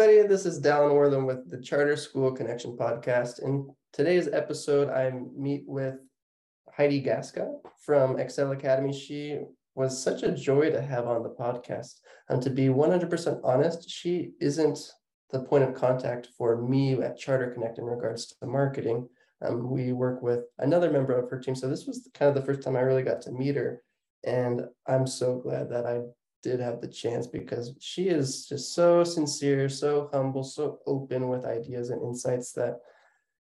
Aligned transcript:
everybody. 0.00 0.26
This 0.26 0.46
is 0.46 0.62
Dallan 0.62 0.94
Wortham 0.94 1.26
with 1.26 1.50
the 1.50 1.60
Charter 1.60 1.94
School 1.94 2.32
Connection 2.32 2.74
podcast. 2.74 3.42
In 3.42 3.68
today's 3.92 4.28
episode, 4.28 4.88
I 4.88 5.12
meet 5.36 5.64
with 5.66 5.96
Heidi 6.74 7.02
Gasca 7.02 7.52
from 7.84 8.18
Excel 8.18 8.52
Academy. 8.52 8.94
She 8.94 9.40
was 9.74 10.02
such 10.02 10.22
a 10.22 10.32
joy 10.32 10.70
to 10.70 10.80
have 10.80 11.06
on 11.06 11.22
the 11.22 11.28
podcast. 11.28 11.96
And 12.30 12.42
to 12.42 12.48
be 12.48 12.68
100% 12.68 13.40
honest, 13.44 13.90
she 13.90 14.30
isn't 14.40 14.78
the 15.32 15.40
point 15.40 15.64
of 15.64 15.74
contact 15.74 16.28
for 16.38 16.62
me 16.62 16.94
at 16.94 17.18
Charter 17.18 17.50
Connect 17.50 17.76
in 17.76 17.84
regards 17.84 18.28
to 18.28 18.46
marketing. 18.46 19.06
Um, 19.42 19.70
we 19.70 19.92
work 19.92 20.22
with 20.22 20.44
another 20.60 20.90
member 20.90 21.12
of 21.12 21.28
her 21.28 21.38
team. 21.38 21.54
So 21.54 21.68
this 21.68 21.86
was 21.86 22.08
kind 22.14 22.30
of 22.30 22.34
the 22.34 22.46
first 22.46 22.62
time 22.62 22.76
I 22.76 22.80
really 22.80 23.02
got 23.02 23.20
to 23.22 23.32
meet 23.32 23.56
her. 23.56 23.82
And 24.24 24.62
I'm 24.86 25.06
so 25.06 25.36
glad 25.36 25.68
that 25.68 25.84
I 25.84 25.98
did 26.42 26.60
have 26.60 26.80
the 26.80 26.88
chance 26.88 27.26
because 27.26 27.74
she 27.80 28.08
is 28.08 28.46
just 28.46 28.74
so 28.74 29.04
sincere, 29.04 29.68
so 29.68 30.08
humble, 30.12 30.42
so 30.42 30.78
open 30.86 31.28
with 31.28 31.44
ideas 31.44 31.90
and 31.90 32.02
insights 32.02 32.52
that 32.52 32.78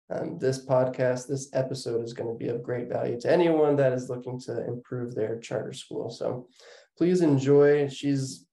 um, 0.09 0.37
this 0.37 0.63
podcast, 0.63 1.27
this 1.27 1.49
episode 1.53 2.03
is 2.03 2.13
going 2.13 2.29
to 2.29 2.37
be 2.37 2.49
of 2.49 2.63
great 2.63 2.89
value 2.89 3.19
to 3.21 3.31
anyone 3.31 3.75
that 3.77 3.93
is 3.93 4.09
looking 4.09 4.39
to 4.41 4.65
improve 4.67 5.15
their 5.15 5.39
charter 5.39 5.73
school. 5.73 6.09
So 6.09 6.47
please 6.97 7.21
enjoy. 7.21 7.87
She's, 7.87 8.45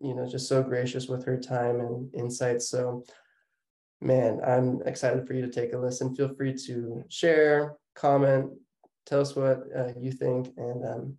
you 0.00 0.14
know, 0.14 0.26
just 0.26 0.48
so 0.48 0.62
gracious 0.62 1.06
with 1.06 1.24
her 1.24 1.38
time 1.38 1.80
and 1.80 2.12
insights. 2.14 2.68
So, 2.68 3.04
man, 4.00 4.40
I'm 4.44 4.82
excited 4.86 5.26
for 5.26 5.34
you 5.34 5.42
to 5.42 5.52
take 5.52 5.72
a 5.72 5.78
listen. 5.78 6.14
Feel 6.14 6.34
free 6.34 6.54
to 6.66 7.04
share, 7.08 7.76
comment, 7.94 8.50
tell 9.06 9.20
us 9.20 9.36
what 9.36 9.62
uh, 9.76 9.92
you 9.98 10.10
think, 10.10 10.52
and 10.56 10.84
um, 10.84 11.16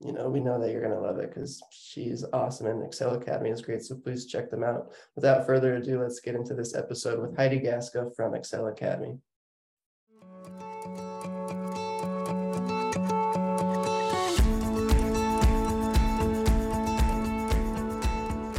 you 0.00 0.12
know, 0.12 0.28
we 0.28 0.38
know 0.38 0.60
that 0.60 0.70
you're 0.70 0.80
going 0.80 0.94
to 0.94 1.00
love 1.00 1.18
it 1.18 1.34
because 1.34 1.60
she's 1.72 2.24
awesome 2.32 2.68
and 2.68 2.84
Excel 2.84 3.16
Academy 3.16 3.50
is 3.50 3.62
great. 3.62 3.82
So 3.82 3.96
please 3.96 4.26
check 4.26 4.48
them 4.48 4.62
out. 4.62 4.92
Without 5.16 5.44
further 5.44 5.74
ado, 5.74 6.00
let's 6.00 6.20
get 6.20 6.36
into 6.36 6.54
this 6.54 6.76
episode 6.76 7.20
with 7.20 7.36
Heidi 7.36 7.58
Gasca 7.58 8.14
from 8.14 8.34
Excel 8.34 8.68
Academy. 8.68 9.18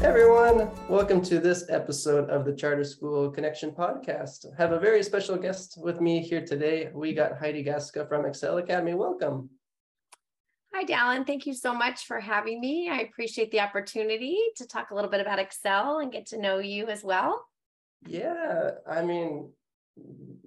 Everyone, 0.01 0.69
welcome 0.89 1.21
to 1.21 1.39
this 1.39 1.69
episode 1.69 2.29
of 2.29 2.43
the 2.43 2.53
Charter 2.53 2.83
School 2.83 3.29
Connection 3.29 3.71
podcast. 3.71 4.45
I 4.45 4.61
have 4.61 4.73
a 4.73 4.79
very 4.79 5.03
special 5.03 5.37
guest 5.37 5.77
with 5.81 6.01
me 6.01 6.19
here 6.19 6.45
today. 6.45 6.89
We 6.93 7.13
got 7.13 7.37
Heidi 7.37 7.63
Gasca 7.63 8.09
from 8.09 8.25
Excel 8.25 8.57
Academy. 8.57 8.93
Welcome. 8.93 9.49
Hi, 10.73 10.85
Dallan. 10.85 11.25
Thank 11.25 11.45
you 11.45 11.53
so 11.53 11.73
much 11.73 12.05
for 12.05 12.19
having 12.19 12.61
me. 12.61 12.89
I 12.89 12.99
appreciate 12.99 13.51
the 13.51 13.59
opportunity 13.59 14.37
to 14.57 14.67
talk 14.67 14.91
a 14.91 14.95
little 14.95 15.09
bit 15.09 15.19
about 15.19 15.39
Excel 15.39 15.99
and 15.99 16.11
get 16.11 16.27
to 16.27 16.39
know 16.39 16.59
you 16.59 16.87
as 16.87 17.03
well. 17.03 17.45
Yeah, 18.05 18.71
I 18.89 19.03
mean, 19.03 19.51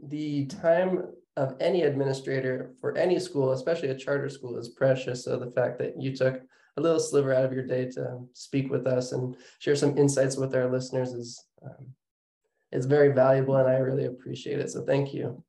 the 0.03 0.47
time 0.47 1.05
of 1.37 1.57
any 1.61 1.83
administrator 1.83 2.73
for 2.81 2.97
any 2.97 3.19
school, 3.19 3.53
especially 3.53 3.89
a 3.89 3.97
charter 3.97 4.29
school, 4.29 4.59
is 4.59 4.69
precious. 4.69 5.25
So 5.25 5.39
the 5.39 5.51
fact 5.51 5.79
that 5.81 6.01
you 6.01 6.15
took 6.15 6.41
a 6.77 6.81
little 6.81 7.01
sliver 7.01 7.35
out 7.35 7.45
of 7.45 7.53
your 7.53 7.67
day 7.67 7.91
to 7.91 8.21
speak 8.33 8.71
with 8.71 8.87
us 8.87 9.13
and 9.13 9.37
share 9.59 9.77
some 9.77 9.99
insights 9.99 10.37
with 10.37 10.55
our 10.55 10.71
listeners 10.71 11.13
is 11.13 11.45
um, 11.65 11.89
is 12.71 12.87
very 12.87 13.13
valuable, 13.13 13.57
and 13.57 13.69
I 13.69 13.77
really 13.77 14.07
appreciate 14.07 14.59
it. 14.59 14.71
So 14.71 14.85
thank 14.85 15.13
you. 15.13 15.45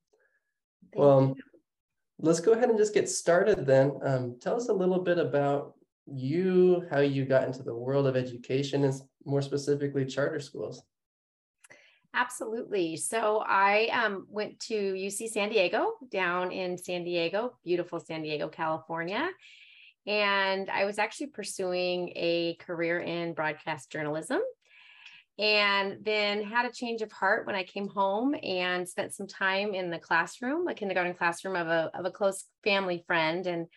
Thank 0.91 0.99
well. 0.99 1.35
You 1.37 1.52
let's 2.19 2.39
go 2.39 2.53
ahead 2.53 2.69
and 2.69 2.77
just 2.77 2.93
get 2.93 3.09
started 3.09 3.65
then. 3.65 3.93
Um, 4.03 4.37
tell 4.41 4.55
us 4.55 4.69
a 4.69 4.73
little 4.73 4.99
bit 4.99 5.17
about 5.17 5.75
you, 6.05 6.85
how 6.89 6.99
you 6.99 7.25
got 7.25 7.45
into 7.45 7.63
the 7.63 7.75
world 7.75 8.07
of 8.07 8.15
education 8.15 8.83
and 8.83 8.93
more 9.25 9.41
specifically 9.41 10.05
charter 10.05 10.39
schools. 10.39 10.83
Absolutely. 12.15 12.95
So 12.97 13.43
I 13.45 13.87
um, 13.87 14.27
went 14.29 14.59
to 14.61 14.75
UC 14.75 15.29
San 15.29 15.49
Diego 15.49 15.93
down 16.11 16.51
in 16.51 16.77
San 16.77 17.03
Diego, 17.03 17.57
beautiful 17.63 17.99
San 17.99 18.21
Diego, 18.21 18.47
California. 18.47 19.29
And 20.05 20.69
I 20.69 20.85
was 20.85 20.99
actually 20.99 21.27
pursuing 21.27 22.11
a 22.15 22.55
career 22.59 22.99
in 22.99 23.33
broadcast 23.33 23.91
journalism 23.91 24.41
and 25.39 25.97
then 26.03 26.43
had 26.43 26.65
a 26.65 26.71
change 26.71 27.01
of 27.01 27.11
heart 27.11 27.47
when 27.47 27.55
I 27.55 27.63
came 27.63 27.87
home 27.87 28.35
and 28.43 28.87
spent 28.87 29.15
some 29.15 29.27
time 29.27 29.73
in 29.73 29.89
the 29.89 29.97
classroom, 29.97 30.67
a 30.67 30.75
kindergarten 30.75 31.15
classroom 31.15 31.55
of 31.55 31.67
a, 31.67 31.89
of 31.95 32.05
a 32.05 32.11
close 32.11 32.45
family 32.63 33.03
friend. 33.07 33.47
And 33.47 33.67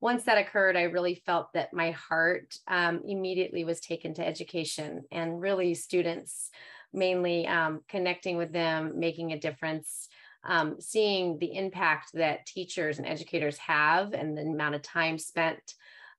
once 0.00 0.24
that 0.24 0.38
occurred, 0.38 0.76
I 0.76 0.82
really 0.82 1.22
felt 1.24 1.52
that 1.54 1.72
my 1.72 1.92
heart 1.92 2.54
um, 2.66 3.02
immediately 3.06 3.64
was 3.64 3.80
taken 3.80 4.12
to 4.14 4.26
education 4.26 5.02
and 5.12 5.40
really 5.40 5.74
students, 5.74 6.50
mainly 6.92 7.46
um, 7.46 7.80
connecting 7.88 8.36
with 8.36 8.52
them, 8.52 8.98
making 8.98 9.32
a 9.32 9.38
difference, 9.38 10.08
um, 10.44 10.80
seeing 10.80 11.38
the 11.38 11.54
impact 11.54 12.10
that 12.14 12.46
teachers 12.46 12.98
and 12.98 13.06
educators 13.06 13.58
have 13.58 14.14
and 14.14 14.36
the 14.36 14.42
amount 14.42 14.74
of 14.74 14.82
time 14.82 15.18
spent 15.18 15.74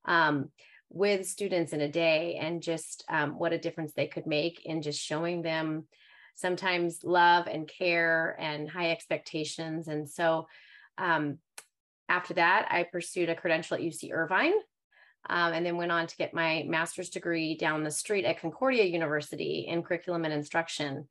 um, 0.06 0.50
with 0.90 1.28
students 1.28 1.74
in 1.74 1.82
a 1.82 1.88
day 1.88 2.38
and 2.42 2.64
just 2.64 3.04
um, 3.10 3.38
what 3.38 3.54
a 3.54 3.58
difference 3.58 3.94
they 3.94 4.08
could 4.08 4.26
make 4.26 4.66
in 4.66 4.82
just 4.82 5.00
showing 5.00 5.42
them 5.42 5.86
sometimes 6.36 7.04
love 7.04 7.48
and 7.48 7.68
care 7.68 8.36
and 8.40 8.70
high 8.70 8.92
expectations. 8.92 9.88
And 9.88 10.10
so 10.10 10.48
um, 10.98 11.38
after 12.08 12.34
that, 12.36 12.68
I 12.72 12.84
pursued 12.84 13.30
a 13.30 13.36
credential 13.36 13.76
at 13.76 13.84
UC 13.84 14.12
Irvine 14.12 14.54
um, 15.30 15.54
and 15.54 15.66
then 15.66 15.78
went 15.78 15.92
on 15.92 16.08
to 16.08 16.16
get 16.16 16.34
my 16.34 16.64
master's 16.68 17.10
degree 17.10 17.56
down 17.56 17.84
the 17.84 17.92
street 17.92 18.26
at 18.26 18.40
Concordia 18.40 18.86
University 18.86 19.66
in 19.68 19.84
curriculum 19.84 20.26
and 20.26 20.34
instruction. 20.34 21.08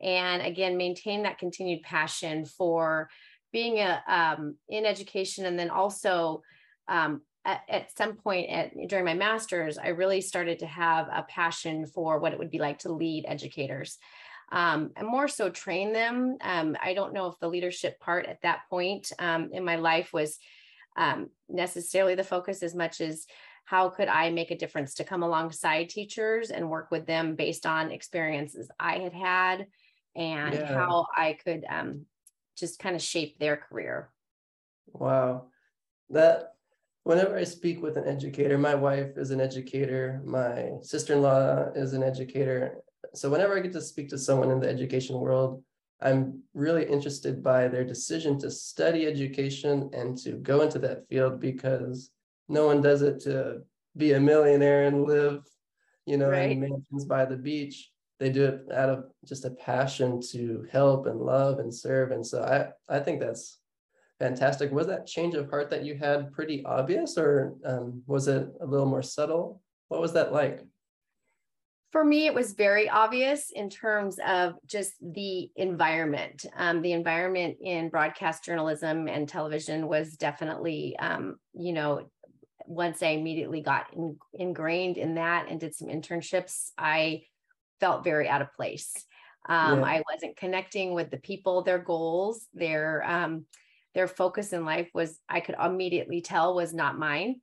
And 0.00 0.42
again, 0.42 0.76
maintain 0.76 1.24
that 1.24 1.38
continued 1.38 1.82
passion 1.82 2.44
for 2.44 3.10
being 3.52 3.78
a, 3.78 4.02
um, 4.06 4.56
in 4.68 4.86
education 4.86 5.44
and 5.44 5.58
then 5.58 5.70
also 5.70 6.42
um, 6.86 7.22
at, 7.44 7.62
at 7.68 7.96
some 7.96 8.16
point 8.16 8.50
at, 8.50 8.72
during 8.88 9.04
my 9.04 9.14
master's, 9.14 9.78
I 9.78 9.88
really 9.88 10.20
started 10.20 10.58
to 10.60 10.66
have 10.66 11.08
a 11.08 11.24
passion 11.28 11.86
for 11.86 12.18
what 12.18 12.32
it 12.32 12.38
would 12.38 12.50
be 12.50 12.58
like 12.58 12.80
to 12.80 12.92
lead 12.92 13.24
educators. 13.26 13.98
Um, 14.50 14.92
and 14.96 15.06
more 15.06 15.28
so 15.28 15.50
train 15.50 15.92
them. 15.92 16.38
Um, 16.40 16.76
I 16.82 16.94
don't 16.94 17.12
know 17.12 17.26
if 17.26 17.38
the 17.38 17.48
leadership 17.48 18.00
part 18.00 18.26
at 18.26 18.40
that 18.42 18.60
point 18.70 19.12
um, 19.18 19.50
in 19.52 19.64
my 19.64 19.76
life 19.76 20.12
was 20.12 20.38
um, 20.96 21.28
necessarily 21.48 22.14
the 22.14 22.24
focus 22.24 22.62
as 22.62 22.74
much 22.74 23.00
as 23.00 23.26
how 23.64 23.90
could 23.90 24.08
I 24.08 24.30
make 24.30 24.50
a 24.50 24.56
difference 24.56 24.94
to 24.94 25.04
come 25.04 25.22
alongside 25.22 25.90
teachers 25.90 26.50
and 26.50 26.70
work 26.70 26.90
with 26.90 27.06
them 27.06 27.36
based 27.36 27.66
on 27.66 27.92
experiences 27.92 28.70
I 28.80 28.98
had 28.98 29.12
had 29.12 29.66
and 30.16 30.54
yeah. 30.54 30.66
how 30.66 31.06
I 31.14 31.36
could 31.44 31.66
um, 31.68 32.06
just 32.56 32.78
kind 32.78 32.96
of 32.96 33.02
shape 33.02 33.38
their 33.38 33.58
career. 33.58 34.10
Wow. 34.92 35.48
That 36.08 36.54
whenever 37.04 37.36
I 37.36 37.44
speak 37.44 37.82
with 37.82 37.96
an 37.96 38.06
educator, 38.06 38.58
my 38.58 38.74
wife 38.74 39.16
is 39.16 39.30
an 39.30 39.40
educator, 39.40 40.20
my 40.24 40.72
sister 40.82 41.14
in 41.14 41.22
law 41.22 41.66
is 41.74 41.92
an 41.92 42.02
educator. 42.02 42.78
So, 43.14 43.30
whenever 43.30 43.56
I 43.56 43.60
get 43.60 43.72
to 43.72 43.80
speak 43.80 44.08
to 44.10 44.18
someone 44.18 44.50
in 44.50 44.60
the 44.60 44.68
education 44.68 45.18
world, 45.18 45.62
I'm 46.00 46.42
really 46.54 46.84
interested 46.84 47.42
by 47.42 47.68
their 47.68 47.84
decision 47.84 48.38
to 48.40 48.50
study 48.50 49.06
education 49.06 49.90
and 49.92 50.16
to 50.18 50.32
go 50.32 50.60
into 50.60 50.78
that 50.80 51.08
field 51.08 51.40
because 51.40 52.10
no 52.48 52.66
one 52.66 52.80
does 52.80 53.02
it 53.02 53.20
to 53.20 53.62
be 53.96 54.12
a 54.12 54.20
millionaire 54.20 54.84
and 54.84 55.04
live, 55.04 55.42
you 56.06 56.16
know, 56.16 56.30
right. 56.30 56.52
in 56.52 56.60
mansions 56.60 57.04
by 57.04 57.24
the 57.24 57.36
beach. 57.36 57.90
They 58.20 58.30
do 58.30 58.44
it 58.44 58.72
out 58.72 58.90
of 58.90 59.04
just 59.26 59.44
a 59.44 59.50
passion 59.50 60.20
to 60.32 60.66
help 60.70 61.06
and 61.06 61.20
love 61.20 61.58
and 61.58 61.74
serve. 61.74 62.10
And 62.10 62.26
so 62.26 62.42
I, 62.42 62.94
I 62.94 63.00
think 63.00 63.20
that's 63.20 63.57
Fantastic. 64.18 64.72
Was 64.72 64.88
that 64.88 65.06
change 65.06 65.34
of 65.34 65.48
heart 65.48 65.70
that 65.70 65.84
you 65.84 65.96
had 65.96 66.32
pretty 66.32 66.64
obvious, 66.64 67.16
or 67.16 67.54
um, 67.64 68.02
was 68.06 68.26
it 68.26 68.48
a 68.60 68.66
little 68.66 68.86
more 68.86 69.02
subtle? 69.02 69.62
What 69.88 70.00
was 70.00 70.12
that 70.14 70.32
like? 70.32 70.64
For 71.92 72.04
me, 72.04 72.26
it 72.26 72.34
was 72.34 72.52
very 72.52 72.88
obvious 72.88 73.50
in 73.54 73.70
terms 73.70 74.18
of 74.26 74.54
just 74.66 74.92
the 75.00 75.50
environment. 75.56 76.44
Um, 76.56 76.82
the 76.82 76.92
environment 76.92 77.58
in 77.62 77.88
broadcast 77.88 78.44
journalism 78.44 79.08
and 79.08 79.28
television 79.28 79.88
was 79.88 80.16
definitely, 80.16 80.96
um, 80.98 81.36
you 81.54 81.72
know, 81.72 82.10
once 82.66 83.02
I 83.02 83.08
immediately 83.08 83.62
got 83.62 83.86
in, 83.94 84.16
ingrained 84.34 84.98
in 84.98 85.14
that 85.14 85.46
and 85.48 85.58
did 85.58 85.74
some 85.74 85.88
internships, 85.88 86.72
I 86.76 87.22
felt 87.80 88.04
very 88.04 88.28
out 88.28 88.42
of 88.42 88.52
place. 88.52 88.92
Um, 89.48 89.78
yeah. 89.78 89.86
I 89.86 90.02
wasn't 90.12 90.36
connecting 90.36 90.92
with 90.92 91.10
the 91.10 91.16
people, 91.16 91.62
their 91.62 91.78
goals, 91.78 92.46
their 92.52 93.02
um, 93.08 93.46
their 93.94 94.08
focus 94.08 94.52
in 94.52 94.64
life 94.64 94.90
was 94.94 95.18
I 95.28 95.40
could 95.40 95.56
immediately 95.62 96.20
tell 96.20 96.54
was 96.54 96.74
not 96.74 96.98
mine. 96.98 97.40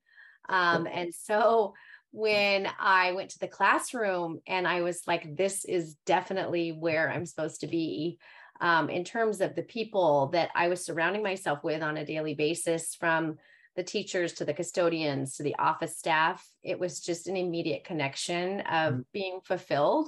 Um, 0.47 0.87
and 0.91 1.13
so 1.13 1.73
when 2.11 2.67
I 2.79 3.11
went 3.11 3.31
to 3.31 3.39
the 3.39 3.47
classroom 3.47 4.39
and 4.47 4.67
I 4.67 4.81
was 4.81 5.01
like, 5.05 5.35
this 5.35 5.65
is 5.65 5.95
definitely 6.05 6.71
where 6.71 7.11
I'm 7.11 7.25
supposed 7.25 7.61
to 7.61 7.67
be. 7.67 8.19
Um, 8.61 8.89
in 8.89 9.03
terms 9.03 9.41
of 9.41 9.53
the 9.53 9.63
people 9.63 10.27
that 10.27 10.49
I 10.55 10.69
was 10.69 10.85
surrounding 10.85 11.23
myself 11.23 11.63
with 11.63 11.81
on 11.81 11.97
a 11.97 12.05
daily 12.05 12.35
basis, 12.35 12.95
from 12.95 13.35
the 13.75 13.83
teachers 13.83 14.33
to 14.33 14.45
the 14.45 14.53
custodians 14.53 15.35
to 15.35 15.43
the 15.43 15.55
office 15.59 15.97
staff, 15.97 16.47
it 16.63 16.79
was 16.79 17.01
just 17.01 17.27
an 17.27 17.35
immediate 17.35 17.83
connection 17.83 18.61
of 18.61 18.93
mm-hmm. 18.93 19.01
being 19.11 19.39
fulfilled 19.43 20.07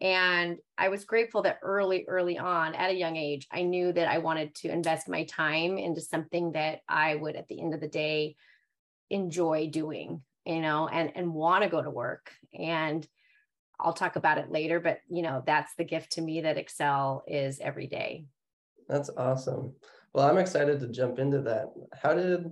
And 0.00 0.58
I 0.76 0.88
was 0.88 1.04
grateful 1.04 1.42
that 1.42 1.58
early, 1.62 2.04
early 2.06 2.38
on 2.38 2.74
at 2.74 2.90
a 2.90 2.96
young 2.96 3.16
age, 3.16 3.48
I 3.50 3.62
knew 3.62 3.92
that 3.92 4.08
I 4.08 4.18
wanted 4.18 4.54
to 4.56 4.70
invest 4.70 5.08
my 5.08 5.24
time 5.24 5.76
into 5.76 6.00
something 6.00 6.52
that 6.52 6.80
I 6.88 7.16
would, 7.16 7.34
at 7.34 7.48
the 7.48 7.60
end 7.60 7.74
of 7.74 7.80
the 7.80 7.88
day, 7.88 8.36
enjoy 9.10 9.70
doing, 9.72 10.22
you 10.44 10.60
know, 10.60 10.88
and, 10.88 11.12
and 11.16 11.34
want 11.34 11.64
to 11.64 11.70
go 11.70 11.82
to 11.82 11.90
work. 11.90 12.30
And 12.56 13.06
I'll 13.80 13.92
talk 13.92 14.16
about 14.16 14.38
it 14.38 14.50
later, 14.50 14.80
but 14.80 15.00
you 15.08 15.22
know, 15.22 15.42
that's 15.46 15.74
the 15.74 15.84
gift 15.84 16.12
to 16.12 16.20
me 16.20 16.42
that 16.42 16.58
Excel 16.58 17.24
is 17.26 17.60
every 17.60 17.86
day. 17.86 18.26
That's 18.88 19.10
awesome. 19.16 19.74
Well, 20.12 20.28
I'm 20.28 20.38
excited 20.38 20.80
to 20.80 20.88
jump 20.88 21.18
into 21.18 21.42
that. 21.42 21.72
How 22.00 22.14
did 22.14 22.50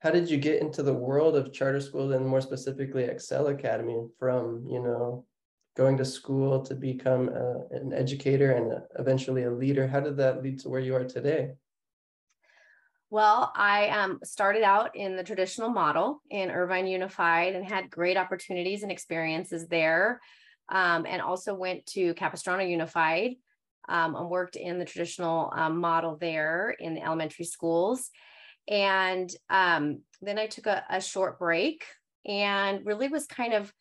how 0.00 0.10
did 0.10 0.30
you 0.30 0.38
get 0.38 0.62
into 0.62 0.82
the 0.82 0.94
world 0.94 1.36
of 1.36 1.52
charter 1.52 1.80
schools 1.80 2.12
and 2.12 2.26
more 2.26 2.40
specifically 2.40 3.04
Excel 3.04 3.48
Academy 3.48 4.06
from, 4.18 4.64
you 4.66 4.82
know, 4.82 5.26
going 5.76 5.96
to 5.96 6.04
school 6.04 6.60
to 6.64 6.74
become 6.74 7.28
a, 7.28 7.66
an 7.70 7.92
educator 7.92 8.52
and 8.52 8.72
a, 8.72 8.82
eventually 8.98 9.44
a 9.44 9.50
leader? 9.50 9.86
How 9.86 10.00
did 10.00 10.16
that 10.18 10.42
lead 10.42 10.60
to 10.60 10.68
where 10.68 10.80
you 10.80 10.94
are 10.96 11.04
today? 11.04 11.52
Well, 13.10 13.52
I 13.56 13.88
um, 13.88 14.20
started 14.22 14.62
out 14.62 14.94
in 14.94 15.16
the 15.16 15.24
traditional 15.24 15.68
model 15.68 16.22
in 16.30 16.50
Irvine 16.50 16.86
Unified 16.86 17.56
and 17.56 17.64
had 17.64 17.90
great 17.90 18.16
opportunities 18.16 18.84
and 18.84 18.92
experiences 18.92 19.66
there. 19.66 20.20
Um, 20.68 21.04
and 21.04 21.20
also 21.20 21.52
went 21.52 21.84
to 21.86 22.14
Capistrano 22.14 22.62
Unified 22.62 23.32
um, 23.88 24.14
and 24.14 24.30
worked 24.30 24.54
in 24.54 24.78
the 24.78 24.84
traditional 24.84 25.52
um, 25.54 25.78
model 25.78 26.16
there 26.16 26.76
in 26.78 26.94
the 26.94 27.02
elementary 27.02 27.44
schools. 27.44 28.10
And 28.68 29.28
um, 29.50 30.02
then 30.22 30.38
I 30.38 30.46
took 30.46 30.66
a, 30.66 30.84
a, 30.88 31.00
short 31.00 31.40
break 31.40 31.84
and 32.24 32.86
really 32.86 33.08
was 33.08 33.26
kind 33.26 33.52
of 33.52 33.72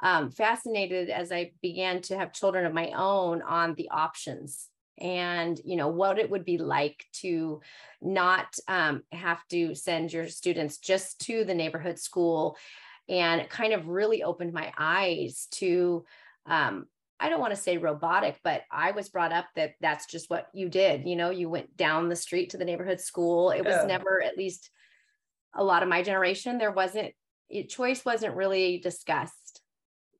um, 0.00 0.30
fascinated 0.30 1.10
as 1.10 1.32
I 1.32 1.52
began 1.62 2.02
to 2.02 2.18
have 2.18 2.32
children 2.32 2.66
of 2.66 2.72
my 2.72 2.92
own 2.96 3.42
on 3.42 3.74
the 3.74 3.90
options 3.90 4.68
and 5.00 5.60
you 5.64 5.76
know 5.76 5.88
what 5.88 6.18
it 6.18 6.28
would 6.28 6.44
be 6.44 6.58
like 6.58 7.04
to 7.12 7.60
not 8.00 8.56
um, 8.66 9.02
have 9.12 9.46
to 9.48 9.74
send 9.74 10.12
your 10.12 10.28
students 10.28 10.78
just 10.78 11.20
to 11.20 11.44
the 11.44 11.54
neighborhood 11.54 11.98
school. 11.98 12.56
And 13.08 13.40
it 13.40 13.48
kind 13.48 13.72
of 13.72 13.88
really 13.88 14.22
opened 14.22 14.52
my 14.52 14.72
eyes 14.76 15.46
to 15.52 16.04
um, 16.46 16.86
i 17.20 17.28
don't 17.28 17.40
want 17.40 17.54
to 17.54 17.60
say 17.60 17.78
robotic 17.78 18.38
but 18.44 18.62
i 18.70 18.92
was 18.92 19.08
brought 19.08 19.32
up 19.32 19.46
that 19.56 19.72
that's 19.80 20.06
just 20.06 20.30
what 20.30 20.48
you 20.52 20.68
did 20.68 21.06
you 21.06 21.16
know 21.16 21.30
you 21.30 21.48
went 21.48 21.76
down 21.76 22.08
the 22.08 22.16
street 22.16 22.50
to 22.50 22.56
the 22.56 22.64
neighborhood 22.64 23.00
school. 23.00 23.50
It 23.50 23.62
yeah. 23.64 23.78
was 23.78 23.86
never 23.86 24.22
at 24.22 24.36
least 24.36 24.70
a 25.54 25.64
lot 25.64 25.82
of 25.82 25.88
my 25.88 26.02
generation 26.02 26.58
there 26.58 26.72
wasn't 26.72 27.12
it, 27.48 27.68
choice 27.68 28.04
wasn't 28.04 28.36
really 28.36 28.78
discussed 28.78 29.37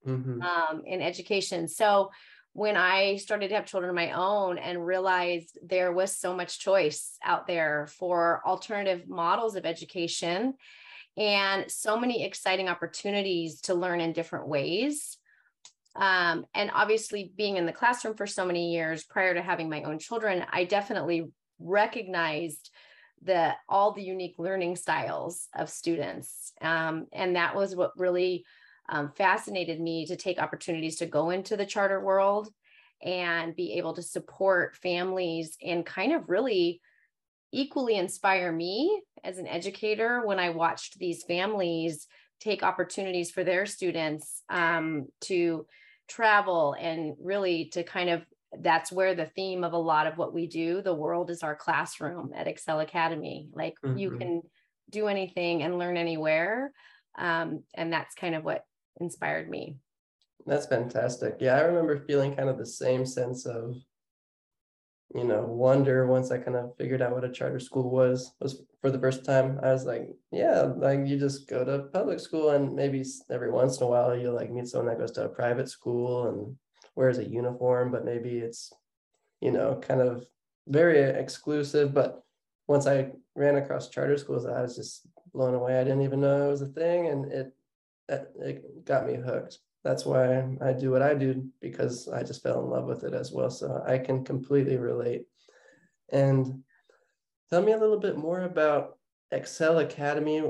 mm-hmm. 0.07 0.41
um, 0.43 0.83
in 0.87 1.01
education 1.01 1.69
so 1.69 2.11
when 2.53 2.77
I 2.77 3.17
started 3.17 3.49
to 3.49 3.55
have 3.55 3.67
children 3.67 3.91
of 3.91 3.95
my 3.95 4.13
own 4.13 4.59
and 4.59 4.85
realized 4.85 5.59
there 5.63 5.93
was 5.93 6.17
so 6.17 6.35
much 6.35 6.59
choice 6.59 7.17
out 7.25 7.47
there 7.47 7.87
for 7.99 8.43
alternative 8.45 9.09
models 9.09 9.55
of 9.55 9.65
education 9.65 10.55
and 11.17 11.71
so 11.71 11.99
many 11.99 12.25
exciting 12.25 12.69
opportunities 12.69 13.61
to 13.63 13.75
learn 13.75 14.01
in 14.01 14.13
different 14.13 14.49
ways. 14.49 15.19
Um, 15.95 16.47
and 16.55 16.71
obviously, 16.75 17.33
being 17.37 17.57
in 17.57 17.67
the 17.67 17.73
classroom 17.73 18.17
for 18.17 18.27
so 18.27 18.45
many 18.45 18.73
years 18.73 19.05
prior 19.05 19.35
to 19.35 19.43
having 19.43 19.69
my 19.69 19.83
own 19.83 19.99
children, 19.99 20.45
I 20.51 20.65
definitely 20.65 21.31
recognized 21.59 22.71
the 23.23 23.53
all 23.69 23.93
the 23.93 24.03
unique 24.03 24.37
learning 24.39 24.77
styles 24.77 25.49
of 25.57 25.71
students, 25.71 26.53
um, 26.61 27.07
and 27.13 27.35
that 27.35 27.57
was 27.57 27.75
what 27.75 27.99
really 27.99 28.45
um, 28.89 29.11
fascinated 29.17 29.81
me 29.81 30.07
to 30.07 30.17
take 30.17 30.39
opportunities 30.39 30.97
to 30.97 31.07
go 31.07 31.31
into 31.31 31.57
the 31.57 31.67
charter 31.67 32.01
world 32.01 32.49
and 33.03 33.55
be 33.55 33.75
able 33.75 33.95
to 33.95 34.03
support 34.03 34.77
families 34.77 35.57
and 35.63 35.87
kind 35.87 36.13
of 36.13 36.29
really 36.29 36.81
equally 37.53 37.97
inspire 37.97 38.53
me 38.53 39.03
as 39.25 39.39
an 39.39 39.47
educator 39.47 40.23
when 40.25 40.39
I 40.39 40.51
watched 40.51 40.99
these 40.99 41.23
families 41.23 42.07
take 42.41 42.63
opportunities 42.63 43.31
for 43.31 43.43
their 43.45 43.67
students 43.67 44.43
um, 44.49 45.07
to 45.23 45.67
travel 46.09 46.75
and 46.79 47.15
really 47.21 47.67
to 47.67 47.83
kind 47.83 48.11
of 48.11 48.23
that's 48.61 48.91
where 48.91 49.15
the 49.15 49.27
theme 49.27 49.63
of 49.63 49.75
a 49.75 49.79
lot 49.79 50.07
of 50.07 50.17
what 50.17 50.33
we 50.33 50.47
do 50.47 50.81
the 50.81 50.95
world 50.95 51.29
is 51.29 51.43
our 51.43 51.55
classroom 51.55 52.31
at 52.35 52.49
excel 52.49 52.81
academy 52.81 53.49
like 53.53 53.75
mm-hmm. 53.85 53.99
you 53.99 54.11
can 54.13 54.41
do 54.89 55.07
anything 55.07 55.63
and 55.63 55.79
learn 55.79 55.99
anywhere 55.99 56.73
um, 57.19 57.63
and 57.75 57.93
that's 57.93 58.15
kind 58.15 58.35
of 58.35 58.45
what 58.45 58.65
inspired 59.01 59.49
me. 59.49 59.77
That's 60.47 60.67
fantastic. 60.67 61.37
Yeah, 61.41 61.57
I 61.57 61.61
remember 61.61 62.05
feeling 62.07 62.35
kind 62.35 62.49
of 62.49 62.59
the 62.59 62.67
same 62.67 63.05
sense 63.05 63.45
of, 63.45 63.77
you 65.15 65.25
know, 65.25 65.43
wonder 65.43 66.07
once 66.07 66.31
I 66.31 66.39
kind 66.39 66.57
of 66.57 66.77
figured 66.77 67.03
out 67.03 67.13
what 67.13 67.25
a 67.25 67.31
charter 67.33 67.61
school 67.61 67.91
was 67.91 68.35
was 68.41 68.63
for 68.81 68.91
the 68.91 68.99
first 68.99 69.25
time. 69.25 69.59
I 69.63 69.73
was 69.73 69.85
like, 69.85 70.09
yeah, 70.31 70.73
like 70.77 71.07
you 71.07 71.19
just 71.19 71.49
go 71.49 71.65
to 71.65 71.89
public 71.93 72.21
school 72.21 72.51
and 72.51 72.75
maybe 72.75 73.05
every 73.31 73.51
once 73.51 73.79
in 73.79 73.85
a 73.85 73.87
while 73.87 74.17
you 74.17 74.31
like 74.31 74.51
meet 74.51 74.69
someone 74.69 74.89
that 74.89 74.99
goes 74.99 75.13
to 75.13 75.25
a 75.25 75.29
private 75.29 75.69
school 75.69 76.29
and 76.29 76.57
wears 76.95 77.19
a 77.19 77.29
uniform, 77.29 77.91
but 77.91 78.05
maybe 78.05 78.39
it's, 78.39 78.73
you 79.41 79.51
know, 79.51 79.81
kind 79.81 80.01
of 80.01 80.25
very 80.67 80.99
exclusive. 81.01 81.95
But 81.95 82.23
once 82.67 82.87
I 82.87 83.13
ran 83.35 83.57
across 83.57 83.89
charter 83.89 84.17
schools, 84.17 84.47
I 84.47 84.61
was 84.61 84.77
just 84.77 85.07
blown 85.33 85.55
away. 85.55 85.79
I 85.81 85.85
didn't 85.85 86.03
even 86.03 86.21
know 86.21 86.49
it 86.49 86.51
was 86.51 86.63
a 86.63 86.67
thing, 86.67 87.09
and 87.09 87.33
it 87.33 87.53
it 88.09 88.85
got 88.85 89.07
me 89.07 89.15
hooked. 89.15 89.59
That's 89.85 90.05
why 90.05 90.45
I 90.61 90.73
do 90.73 90.91
what 90.91 91.03
I 91.03 91.15
do 91.15 91.47
because 91.61 92.09
I 92.09 92.23
just 92.23 92.43
fell 92.43 92.63
in 92.63 92.71
love 92.71 92.87
with 92.87 93.05
it 93.05 93.15
as 93.15 93.33
well. 93.33 93.51
So 93.51 93.83
I 93.87 93.99
can 93.99 94.25
completely 94.25 94.77
relate. 94.77 95.27
And 96.11 96.63
tell 97.51 97.63
me 97.63 97.73
a 97.73 97.79
little 97.79 98.01
bit 98.01 98.17
more 98.17 98.43
about 98.43 98.99
Excel 99.31 99.79
Academy. 99.79 100.43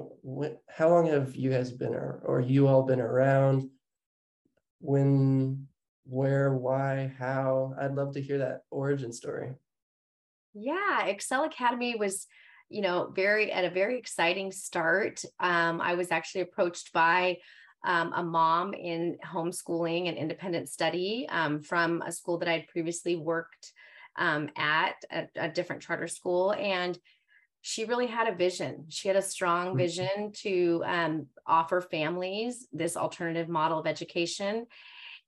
How 0.69 0.89
long 0.89 1.07
have 1.07 1.37
you 1.37 1.51
guys 1.51 1.71
been, 1.71 1.95
or, 1.95 2.23
or 2.25 2.41
you 2.41 2.69
all 2.69 2.85
been 2.85 3.01
around? 3.01 3.69
When, 4.81 5.67
where, 6.05 6.55
why, 6.55 7.13
how? 7.19 7.75
I'd 7.81 7.95
love 7.95 8.15
to 8.15 8.23
hear 8.23 8.39
that 8.39 8.63
origin 8.71 9.13
story. 9.13 9.53
Yeah, 10.55 11.07
Excel 11.07 11.45
Academy 11.45 11.97
was 11.97 12.27
you 12.69 12.83
know, 12.83 13.11
very 13.15 13.51
at 13.53 13.65
a 13.65 13.71
very 13.71 13.99
exciting 13.99 14.53
start. 14.53 15.23
Um, 15.41 15.81
I 15.81 15.95
was 15.95 16.11
actually 16.11 16.43
approached 16.43 16.93
by 16.93 17.39
um, 17.85 18.13
a 18.15 18.23
mom 18.23 18.75
in 18.75 19.19
homeschooling 19.25 20.09
and 20.09 20.19
independent 20.19 20.69
study 20.69 21.27
um, 21.31 21.61
from 21.61 22.03
a 22.03 22.13
school 22.13 22.39
that 22.39 22.49
I'd 22.49 22.69
previously 22.69 23.17
worked 23.17 23.73
um, 24.17 24.51
at, 24.57 24.97
a, 25.13 25.29
a, 25.37 25.49
different 25.49 25.83
charter 25.83 26.09
school. 26.09 26.53
And 26.53 26.99
she 27.63 27.85
really 27.85 28.09
had 28.09 28.27
a 28.27 28.35
vision. 28.35 28.87
She 28.89 29.07
had 29.07 29.17
a 29.17 29.23
strong 29.23 29.69
mm-hmm. 29.69 29.79
vision 29.79 30.33
to 30.43 30.83
um, 30.87 31.27
offer 31.47 31.81
families 31.81 32.67
this 32.73 32.97
alternative 32.97 33.49
model 33.49 33.79
of 33.79 33.87
education 33.87 34.67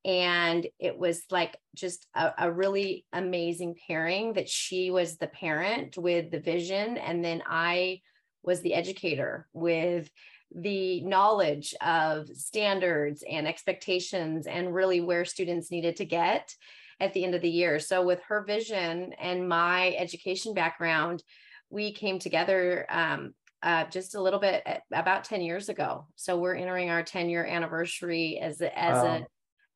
and 0.04 0.66
it 0.78 0.98
was 0.98 1.22
like 1.30 1.56
just 1.74 2.06
a, 2.14 2.32
a, 2.38 2.50
really 2.50 3.04
amazing 3.12 3.74
pairing 3.86 4.32
that 4.32 4.48
she 4.48 4.90
was 4.90 5.16
the 5.16 5.26
parent 5.26 5.98
with 5.98 6.30
the 6.30 6.40
vision 6.40 6.96
and 6.96 7.24
then 7.24 7.42
i 7.46 8.00
was 8.42 8.60
the 8.62 8.74
educator 8.74 9.46
with 9.52 10.10
the 10.54 11.02
knowledge 11.02 11.74
of 11.80 12.26
standards 12.28 13.22
and 13.28 13.46
expectations 13.46 14.46
and 14.46 14.74
really 14.74 15.00
where 15.00 15.24
students 15.24 15.70
needed 15.70 15.96
to 15.96 16.04
get 16.04 16.54
at 16.98 17.12
the 17.12 17.22
end 17.22 17.34
of 17.34 17.42
the 17.42 17.50
year 17.50 17.78
so 17.78 18.02
with 18.02 18.22
her 18.22 18.42
vision 18.42 19.12
and 19.20 19.48
my 19.48 19.94
education 19.98 20.54
background 20.54 21.22
we 21.68 21.92
came 21.92 22.18
together 22.18 22.86
um, 22.88 23.34
uh, 23.62 23.84
just 23.84 24.14
a 24.14 24.22
little 24.22 24.40
bit 24.40 24.66
about 24.92 25.24
10 25.24 25.42
years 25.42 25.68
ago 25.68 26.06
so 26.16 26.38
we're 26.38 26.54
entering 26.54 26.88
our 26.88 27.02
10 27.02 27.28
year 27.28 27.44
anniversary 27.44 28.38
as 28.42 28.62
as 28.62 29.04
wow. 29.04 29.16
a 29.16 29.26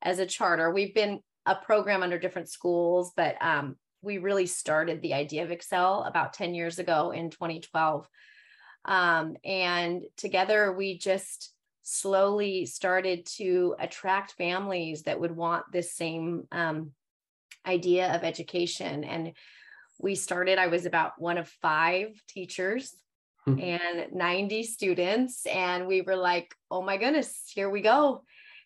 as 0.05 0.19
a 0.19 0.27
charter. 0.27 0.71
We've 0.71 0.95
been 0.95 1.21
a 1.47 1.55
program 1.55 2.03
under 2.03 2.19
different 2.19 2.49
schools, 2.49 3.13
but 3.17 3.37
um, 3.41 3.77
we 4.03 4.19
really 4.19 4.47
started 4.47 5.01
the 5.01 5.15
idea 5.15 5.43
of 5.43 5.51
Excel 5.51 6.05
about 6.05 6.35
10 6.35 6.55
years 6.55 6.79
ago 6.79 7.11
in 7.11 7.31
2012. 7.31 8.07
Um, 8.85 9.37
and 9.45 10.03
together 10.17 10.73
we 10.73 10.99
just 10.99 11.53
slowly 11.83 12.67
started 12.67 13.27
to 13.27 13.75
attract 13.79 14.33
families 14.33 15.03
that 15.03 15.21
would 15.21 15.35
want 15.35 15.65
this 15.73 15.95
same 15.95 16.45
um, 16.53 16.93
idea 17.67 18.15
of 18.15 18.25
education. 18.25 19.05
And 19.05 19.33
we 19.99 20.15
started, 20.15 20.59
I 20.59 20.67
was 20.67 20.87
about 20.87 21.13
one 21.19 21.39
of 21.39 21.49
five 21.63 22.09
teachers 22.29 22.95
hmm. 23.45 23.59
and 23.59 24.13
90 24.13 24.63
students. 24.65 25.47
And 25.47 25.87
we 25.87 26.03
were 26.03 26.17
like, 26.17 26.55
oh 26.71 26.83
my 26.83 26.97
goodness, 26.97 27.43
here 27.55 27.71
we 27.71 27.81
go. 27.81 28.25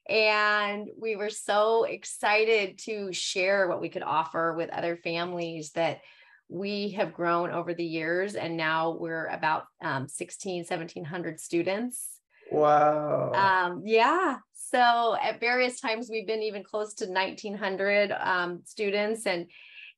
And 0.09 0.89
we 0.99 1.17
were 1.17 1.31
so 1.31 1.85
excited 1.85 2.79
to 2.85 3.13
share 3.13 3.69
what 3.69 3.81
we 3.81 3.89
could 3.89 4.03
offer 4.03 4.55
with 4.55 4.71
other 4.71 4.97
families 4.97 5.73
that 5.73 6.01
we 6.49 6.91
have 6.91 7.13
grown 7.13 7.51
over 7.51 7.75
the 7.75 7.85
years. 7.85 8.35
And 8.35 8.57
now 8.57 8.93
we're 8.93 9.27
about 9.27 9.65
um, 9.83 10.09
16, 10.09 10.61
1700 10.61 11.39
students. 11.39 12.21
Wow. 12.51 13.33
Um, 13.33 13.83
yeah. 13.85 14.39
So 14.55 15.17
at 15.23 15.41
various 15.41 15.81
times 15.81 16.09
we've 16.11 16.27
been 16.27 16.43
even 16.43 16.63
close 16.63 16.95
to 16.95 17.07
1900 17.07 18.13
um, 18.13 18.63
students 18.65 19.27
and 19.27 19.47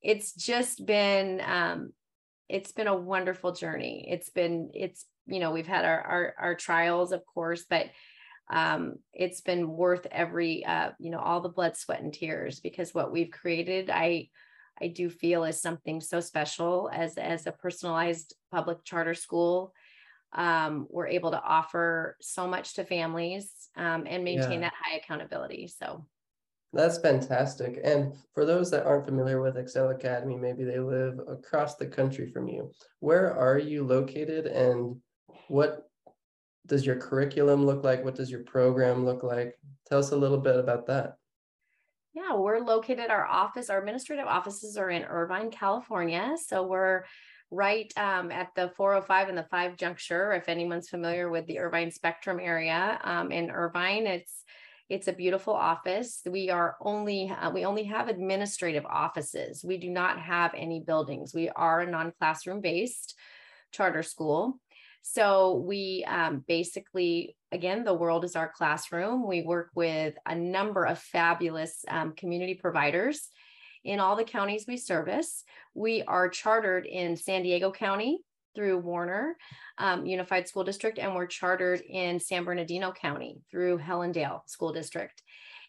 it's 0.03 0.33
just 0.33 0.85
been 0.87 1.41
um, 1.45 1.93
it's 2.49 2.73
been 2.73 2.87
a 2.87 2.97
wonderful 2.97 3.53
journey. 3.53 4.07
It's 4.09 4.31
been 4.31 4.71
it's 4.75 5.07
you 5.27 5.39
know 5.39 5.53
we've 5.53 5.67
had 5.67 5.85
our 5.85 6.01
our, 6.01 6.35
our 6.39 6.55
trials 6.55 7.13
of 7.13 7.25
course, 7.27 7.65
but 7.69 7.87
um, 8.51 8.97
it's 9.13 9.41
been 9.41 9.69
worth 9.69 10.07
every 10.11 10.65
uh, 10.65 10.91
you 10.99 11.11
know 11.11 11.21
all 11.21 11.41
the 11.41 11.49
blood, 11.49 11.77
sweat, 11.77 12.03
and 12.03 12.13
tears 12.13 12.61
because 12.61 12.93
what 12.93 13.13
we've 13.13 13.31
created, 13.31 13.91
I 13.91 14.29
I 14.81 14.89
do 14.89 15.09
feel 15.09 15.45
is 15.45 15.61
something 15.61 16.01
so 16.01 16.21
special 16.21 16.91
as 16.93 17.17
as 17.17 17.47
a 17.47 17.53
personalized 17.53 18.35
public 18.51 18.85
charter 18.85 19.15
school. 19.15 19.73
Um, 20.33 20.87
we're 20.91 21.09
able 21.09 21.33
to 21.33 21.43
offer 21.43 22.17
so 22.21 22.47
much 22.47 22.75
to 22.75 22.85
families 22.85 23.51
um, 23.77 24.05
and 24.07 24.23
maintain 24.23 24.61
yeah. 24.61 24.69
that 24.69 24.75
high 24.81 24.97
accountability. 24.97 25.67
So 25.67 26.07
that's 26.73 26.99
fantastic. 26.99 27.81
And 27.83 28.15
for 28.33 28.45
those 28.45 28.71
that 28.71 28.87
aren't 28.87 29.07
familiar 29.07 29.41
with 29.41 29.57
Excel 29.57 29.91
Academy, 29.91 30.37
maybe 30.37 30.63
they 30.63 30.79
live 30.79 31.19
across 31.27 31.75
the 31.75 31.87
country 31.87 32.31
from 32.31 32.47
you. 32.47 32.71
Where 33.01 33.35
are 33.35 33.59
you 33.59 33.85
located 33.85 34.47
and 34.47 34.97
what 35.49 35.90
does 36.67 36.87
your 36.87 36.97
curriculum 36.97 37.67
look 37.67 37.85
like? 37.85 38.05
What 38.05 38.15
does 38.15 38.31
your 38.31 38.45
program 38.45 39.05
look 39.05 39.23
like? 39.23 39.59
Tell 39.87 39.99
us 39.99 40.13
a 40.13 40.17
little 40.17 40.39
bit 40.39 40.57
about 40.57 40.87
that. 40.87 41.17
Yeah, 42.13 42.35
we're 42.35 42.59
located, 42.59 43.11
our 43.11 43.27
office, 43.27 43.71
our 43.71 43.79
administrative 43.79 44.27
offices 44.27 44.77
are 44.77 44.91
in 44.91 45.05
Irvine, 45.05 45.51
California. 45.51 46.35
So 46.45 46.65
we're 46.65 47.05
right 47.51 47.93
um, 47.97 48.31
at 48.31 48.49
the 48.57 48.73
405 48.77 49.29
and 49.29 49.39
the 49.39 49.47
5 49.51 49.77
juncture. 49.77 50.33
If 50.33 50.49
anyone's 50.49 50.89
familiar 50.89 51.31
with 51.31 51.47
the 51.47 51.59
Irvine 51.59 51.91
Spectrum 51.91 52.41
area 52.41 52.99
um, 53.05 53.31
in 53.31 53.51
Irvine, 53.51 54.07
it's 54.07 54.45
it's 54.89 55.07
a 55.07 55.13
beautiful 55.13 55.55
office. 55.55 56.21
We 56.29 56.51
are 56.51 56.77
only 56.81 57.31
uh, 57.31 57.51
we 57.51 57.65
only 57.65 57.85
have 57.85 58.09
administrative 58.09 58.85
offices. 58.87 59.65
We 59.65 59.79
do 59.79 59.89
not 59.89 60.19
have 60.19 60.53
any 60.57 60.81
buildings. 60.81 61.33
We 61.33 61.49
are 61.49 61.81
a 61.81 61.91
non-classroom 61.91 62.61
based 62.61 63.17
charter 63.71 64.03
school. 64.03 64.59
So 65.03 65.63
we 65.67 66.05
um, 66.07 66.45
basically, 66.47 67.37
again, 67.53 67.85
the 67.85 67.95
world 67.95 68.25
is 68.25 68.37
our 68.37 68.53
classroom. 68.55 69.27
We 69.27 69.43
work 69.43 69.71
with 69.75 70.15
a 70.27 70.35
number 70.35 70.85
of 70.85 70.99
fabulous 70.99 71.85
um, 71.89 72.13
community 72.13 72.55
providers 72.55 73.29
in 73.83 73.99
all 73.99 74.15
the 74.15 74.25
counties 74.25 74.67
we 74.69 74.77
service. 74.77 75.43
We 75.75 76.03
are 76.03 76.29
chartered 76.29 76.87
in 76.87 77.17
San 77.17 77.43
Diego 77.43 77.73
County, 77.73 78.21
through 78.55 78.79
Warner 78.79 79.37
um, 79.79 80.07
Unified 80.07 80.49
School 80.49 80.65
District, 80.65 80.99
and 80.99 81.15
we're 81.15 81.27
chartered 81.27 81.81
in 81.81 82.19
San 82.21 82.45
Bernardino 82.45 82.93
County 82.93 83.39
through 83.51 83.79
Helendale 83.79 84.41
School 84.49 84.73
District. 84.73 85.23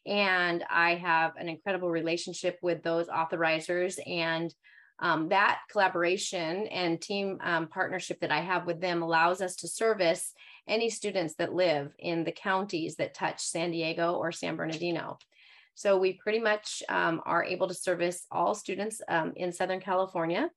And 0.06 0.64
I 0.70 0.96
have 0.96 1.36
an 1.38 1.48
incredible 1.48 1.90
relationship 1.90 2.58
with 2.62 2.82
those 2.82 3.08
authorizers 3.08 4.00
and 4.08 4.54
um, 5.02 5.30
that 5.30 5.62
collaboration 5.72 6.68
and 6.68 7.02
team 7.02 7.40
um, 7.42 7.68
partnership 7.68 8.20
that 8.22 8.32
I 8.32 8.40
have 8.40 8.68
with 8.68 8.80
them 8.80 9.02
allows 9.02 9.42
us 9.42 9.56
to 9.58 9.68
service 9.68 10.34
any 10.68 10.90
students 10.90 11.36
that 11.36 11.54
live 11.54 11.92
in 11.98 12.24
the 12.24 12.32
counties 12.32 12.96
that 12.98 13.16
touch 13.16 13.42
San 13.42 13.72
Diego 13.72 14.14
or 14.14 14.32
San 14.32 14.56
Bernardino. 14.56 15.18
So 15.74 15.98
we 15.98 16.14
pretty 16.14 16.40
much 16.40 16.84
um, 16.88 17.22
are 17.26 17.44
able 17.44 17.68
to 17.68 17.74
service 17.74 18.28
all 18.32 18.54
students 18.54 19.02
um, 19.08 19.34
in 19.36 19.52
Southern 19.52 19.80
California 19.80 20.50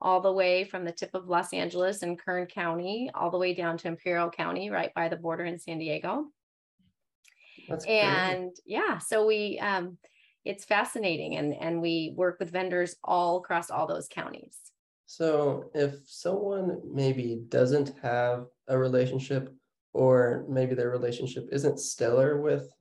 all 0.00 0.20
the 0.20 0.32
way 0.32 0.64
from 0.64 0.84
the 0.84 0.92
tip 0.92 1.10
of 1.14 1.28
Los 1.28 1.52
Angeles 1.52 2.02
and 2.02 2.18
Kern 2.18 2.46
County, 2.46 3.10
all 3.14 3.30
the 3.30 3.38
way 3.38 3.54
down 3.54 3.78
to 3.78 3.88
Imperial 3.88 4.30
County, 4.30 4.68
right 4.68 4.92
by 4.94 5.08
the 5.08 5.16
border 5.16 5.44
in 5.44 5.58
San 5.58 5.78
Diego. 5.78 6.26
That's 7.68 7.84
and 7.86 8.40
great. 8.40 8.60
yeah, 8.66 8.98
so 8.98 9.24
we 9.26 9.60
um, 9.60 9.96
it's 10.44 10.64
fascinating, 10.64 11.36
and 11.36 11.54
and 11.54 11.80
we 11.80 12.14
work 12.16 12.38
with 12.38 12.50
vendors 12.50 12.96
all 13.04 13.38
across 13.38 13.70
all 13.70 13.86
those 13.86 14.08
counties. 14.08 14.58
So 15.06 15.70
if 15.74 15.96
someone 16.06 16.80
maybe 16.90 17.42
doesn't 17.48 17.94
have 18.02 18.46
a 18.68 18.78
relationship, 18.78 19.52
or 19.92 20.46
maybe 20.48 20.74
their 20.74 20.90
relationship 20.90 21.48
isn't 21.52 21.78
stellar 21.78 22.40
with, 22.40 22.72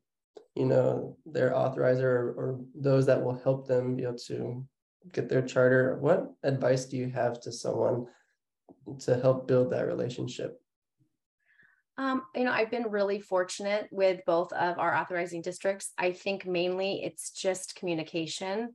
you 0.55 0.65
know, 0.65 1.17
their 1.25 1.51
authorizer 1.51 2.03
or, 2.03 2.31
or 2.37 2.59
those 2.73 3.05
that 3.07 3.21
will 3.21 3.37
help 3.43 3.67
them 3.67 3.95
be 3.95 4.03
able 4.03 4.17
to 4.27 4.65
get 5.11 5.27
their 5.27 5.41
charter, 5.41 5.97
what 5.99 6.31
advice 6.43 6.85
do 6.85 6.95
you 6.95 7.09
have 7.09 7.41
to 7.41 7.51
someone 7.51 8.05
to 8.99 9.19
help 9.19 9.47
build 9.47 9.71
that 9.71 9.87
relationship? 9.87 10.60
Um, 12.01 12.23
you 12.35 12.45
know, 12.45 12.51
I've 12.51 12.71
been 12.71 12.89
really 12.89 13.19
fortunate 13.19 13.87
with 13.91 14.21
both 14.25 14.51
of 14.53 14.79
our 14.79 14.95
authorizing 14.95 15.43
districts. 15.43 15.91
I 15.99 16.13
think 16.13 16.47
mainly 16.47 17.03
it's 17.03 17.29
just 17.29 17.75
communication 17.75 18.73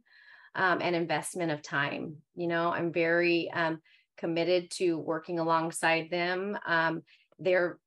um, 0.55 0.79
and 0.81 0.95
investment 0.95 1.51
of 1.51 1.61
time. 1.61 2.19
You 2.37 2.47
know, 2.47 2.71
I'm 2.71 2.93
very 2.93 3.51
um, 3.51 3.81
committed 4.17 4.71
to 4.77 4.97
working 4.97 5.41
alongside 5.41 6.09
them. 6.09 6.57
Um, 6.67 7.03
they're 7.41 7.81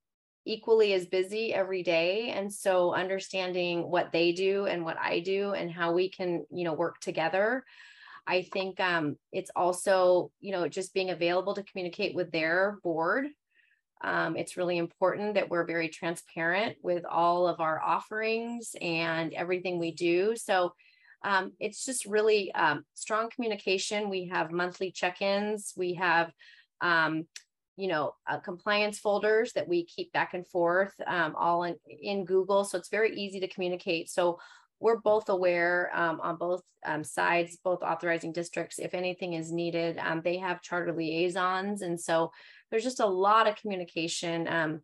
equally 0.45 0.91
as 0.91 1.05
busy 1.05 1.53
every 1.53 1.83
day. 1.83 2.31
And 2.31 2.53
so 2.53 2.93
understanding 2.93 3.89
what 3.89 4.11
they 4.11 4.33
do 4.33 4.65
and 4.65 4.83
what 4.83 4.97
I 5.01 5.21
do 5.21 5.53
and 5.53 5.71
how 5.71 5.93
we 5.93 6.09
can, 6.09 6.45
you 6.51 6.65
know, 6.65 6.73
work 6.73 6.99
together 6.99 7.63
I 8.27 8.43
think 8.43 8.79
um, 8.79 9.17
it's 9.31 9.49
also, 9.55 10.31
you 10.39 10.51
know, 10.51 10.67
just 10.67 10.93
being 10.93 11.09
available 11.09 11.55
to 11.55 11.63
communicate 11.63 12.13
with 12.13 12.31
their 12.31 12.77
board. 12.83 13.25
Um, 14.01 14.37
it's 14.37 14.57
really 14.57 14.77
important 14.77 15.33
that 15.33 15.49
we're 15.49 15.65
very 15.65 15.89
transparent 15.89 16.77
with 16.81 17.03
all 17.05 17.47
of 17.47 17.59
our 17.59 17.81
offerings 17.81 18.75
and 18.81 19.33
everything 19.33 19.77
we 19.77 19.91
do. 19.91 20.35
So 20.35 20.73
um, 21.23 21.51
it's 21.59 21.85
just 21.85 22.05
really 22.05 22.53
um, 22.53 22.85
strong 22.93 23.29
communication. 23.29 24.09
We 24.09 24.27
have 24.27 24.51
monthly 24.51 24.91
check-ins. 24.91 25.73
We 25.75 25.95
have, 25.95 26.31
um, 26.79 27.27
you 27.75 27.87
know, 27.87 28.13
uh, 28.25 28.39
compliance 28.39 28.99
folders 28.99 29.51
that 29.53 29.67
we 29.67 29.85
keep 29.85 30.13
back 30.13 30.33
and 30.33 30.47
forth, 30.47 30.93
um, 31.05 31.35
all 31.35 31.63
in, 31.63 31.75
in 32.01 32.23
Google. 32.23 32.63
So 32.63 32.77
it's 32.77 32.89
very 32.89 33.17
easy 33.17 33.41
to 33.41 33.47
communicate. 33.49 34.09
So 34.09 34.39
we're 34.79 35.01
both 35.01 35.27
aware 35.27 35.91
um, 35.93 36.21
on 36.21 36.37
both 36.37 36.61
um, 36.85 37.03
sides, 37.03 37.57
both 37.61 37.83
authorizing 37.83 38.31
districts, 38.31 38.79
if 38.79 38.93
anything 38.93 39.33
is 39.33 39.51
needed. 39.51 39.97
Um, 39.97 40.21
they 40.23 40.37
have 40.37 40.61
charter 40.61 40.93
liaisons. 40.93 41.81
And 41.81 41.99
so 41.99 42.31
there's 42.69 42.83
just 42.83 42.99
a 42.99 43.05
lot 43.05 43.47
of 43.47 43.55
communication 43.55 44.47
um, 44.47 44.81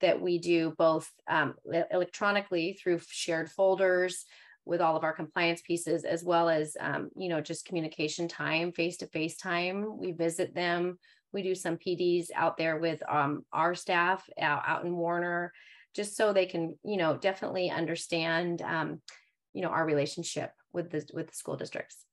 that 0.00 0.20
we 0.20 0.38
do 0.38 0.74
both 0.76 1.10
um, 1.28 1.54
electronically 1.90 2.78
through 2.80 3.00
shared 3.08 3.50
folders 3.50 4.24
with 4.66 4.80
all 4.80 4.96
of 4.96 5.04
our 5.04 5.12
compliance 5.12 5.60
pieces, 5.60 6.04
as 6.04 6.24
well 6.24 6.48
as, 6.48 6.76
um, 6.80 7.10
you 7.16 7.28
know, 7.28 7.40
just 7.40 7.66
communication 7.66 8.26
time, 8.26 8.72
face-to-face 8.72 9.36
time. 9.36 9.98
We 9.98 10.12
visit 10.12 10.54
them. 10.54 10.98
We 11.32 11.42
do 11.42 11.54
some 11.54 11.76
PDs 11.76 12.28
out 12.34 12.56
there 12.56 12.78
with 12.78 13.02
our 13.08 13.74
staff 13.74 14.26
out, 14.40 14.62
out 14.66 14.84
in 14.84 14.96
Warner, 14.96 15.52
just 15.94 16.16
so 16.16 16.32
they 16.32 16.46
can, 16.46 16.76
you 16.82 16.96
know, 16.96 17.16
definitely 17.16 17.70
understand 17.70 18.62
um, 18.62 19.00
you 19.54 19.62
know 19.62 19.68
our 19.68 19.86
relationship 19.86 20.52
with 20.72 20.90
the 20.90 21.02
with 21.14 21.28
the 21.28 21.34
school 21.34 21.56
districts 21.56 22.04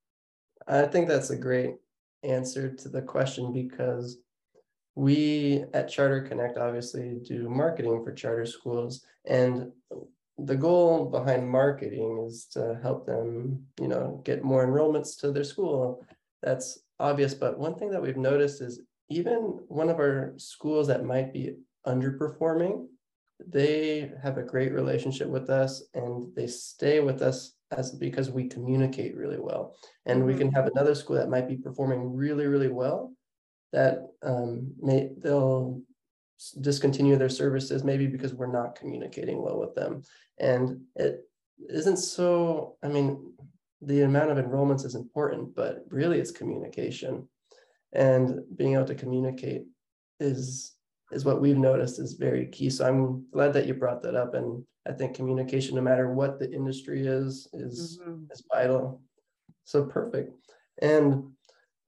i 0.67 0.83
think 0.83 1.07
that's 1.07 1.31
a 1.31 1.35
great 1.35 1.75
answer 2.23 2.73
to 2.73 2.87
the 2.87 3.01
question 3.01 3.51
because 3.51 4.19
we 4.95 5.63
at 5.73 5.89
charter 5.89 6.21
connect 6.21 6.57
obviously 6.57 7.19
do 7.23 7.49
marketing 7.49 8.03
for 8.03 8.11
charter 8.11 8.45
schools 8.45 9.05
and 9.25 9.71
the 10.37 10.55
goal 10.55 11.05
behind 11.05 11.47
marketing 11.47 12.25
is 12.27 12.45
to 12.45 12.79
help 12.81 13.05
them 13.05 13.63
you 13.79 13.87
know 13.87 14.21
get 14.25 14.43
more 14.43 14.65
enrollments 14.65 15.17
to 15.17 15.31
their 15.31 15.43
school 15.43 16.03
that's 16.41 16.79
obvious 16.99 17.33
but 17.33 17.57
one 17.57 17.75
thing 17.75 17.89
that 17.89 18.01
we've 18.01 18.17
noticed 18.17 18.61
is 18.61 18.81
even 19.09 19.59
one 19.67 19.89
of 19.89 19.99
our 19.99 20.33
schools 20.37 20.87
that 20.87 21.05
might 21.05 21.31
be 21.33 21.55
underperforming 21.87 22.85
they 23.47 24.11
have 24.21 24.37
a 24.37 24.43
great 24.43 24.71
relationship 24.71 25.27
with 25.27 25.49
us 25.49 25.83
and 25.93 26.33
they 26.35 26.47
stay 26.47 26.99
with 26.99 27.21
us 27.21 27.53
as 27.71 27.91
because 27.91 28.29
we 28.29 28.47
communicate 28.47 29.15
really 29.15 29.39
well 29.39 29.75
and 30.05 30.19
mm-hmm. 30.19 30.27
we 30.27 30.35
can 30.35 30.51
have 30.51 30.67
another 30.67 30.93
school 30.93 31.15
that 31.15 31.29
might 31.29 31.47
be 31.47 31.55
performing 31.55 32.13
really 32.13 32.47
really 32.47 32.67
well 32.67 33.13
that 33.73 34.07
um, 34.23 34.73
may 34.81 35.09
they'll 35.17 35.81
discontinue 36.59 37.17
their 37.17 37.29
services 37.29 37.83
maybe 37.83 38.07
because 38.07 38.33
we're 38.33 38.51
not 38.51 38.75
communicating 38.75 39.41
well 39.41 39.59
with 39.59 39.75
them 39.75 40.01
and 40.39 40.81
it 40.95 41.21
isn't 41.69 41.97
so 41.97 42.75
i 42.83 42.87
mean 42.87 43.31
the 43.83 44.01
amount 44.01 44.31
of 44.31 44.37
enrollments 44.37 44.83
is 44.83 44.95
important 44.95 45.55
but 45.55 45.85
really 45.89 46.19
it's 46.19 46.31
communication 46.31 47.27
and 47.93 48.41
being 48.55 48.73
able 48.73 48.85
to 48.85 48.95
communicate 48.95 49.65
is 50.19 50.75
is 51.11 51.25
what 51.25 51.41
we've 51.41 51.57
noticed 51.57 51.99
is 51.99 52.13
very 52.13 52.47
key. 52.47 52.69
So 52.69 52.87
I'm 52.87 53.25
glad 53.31 53.53
that 53.53 53.67
you 53.67 53.73
brought 53.73 54.01
that 54.03 54.15
up. 54.15 54.33
And 54.33 54.63
I 54.87 54.93
think 54.93 55.15
communication, 55.15 55.75
no 55.75 55.81
matter 55.81 56.13
what 56.13 56.39
the 56.39 56.51
industry 56.51 57.05
is, 57.05 57.47
is, 57.53 57.99
mm-hmm. 58.01 58.23
is 58.31 58.43
vital. 58.51 59.01
So 59.65 59.83
perfect. 59.85 60.33
And 60.81 61.31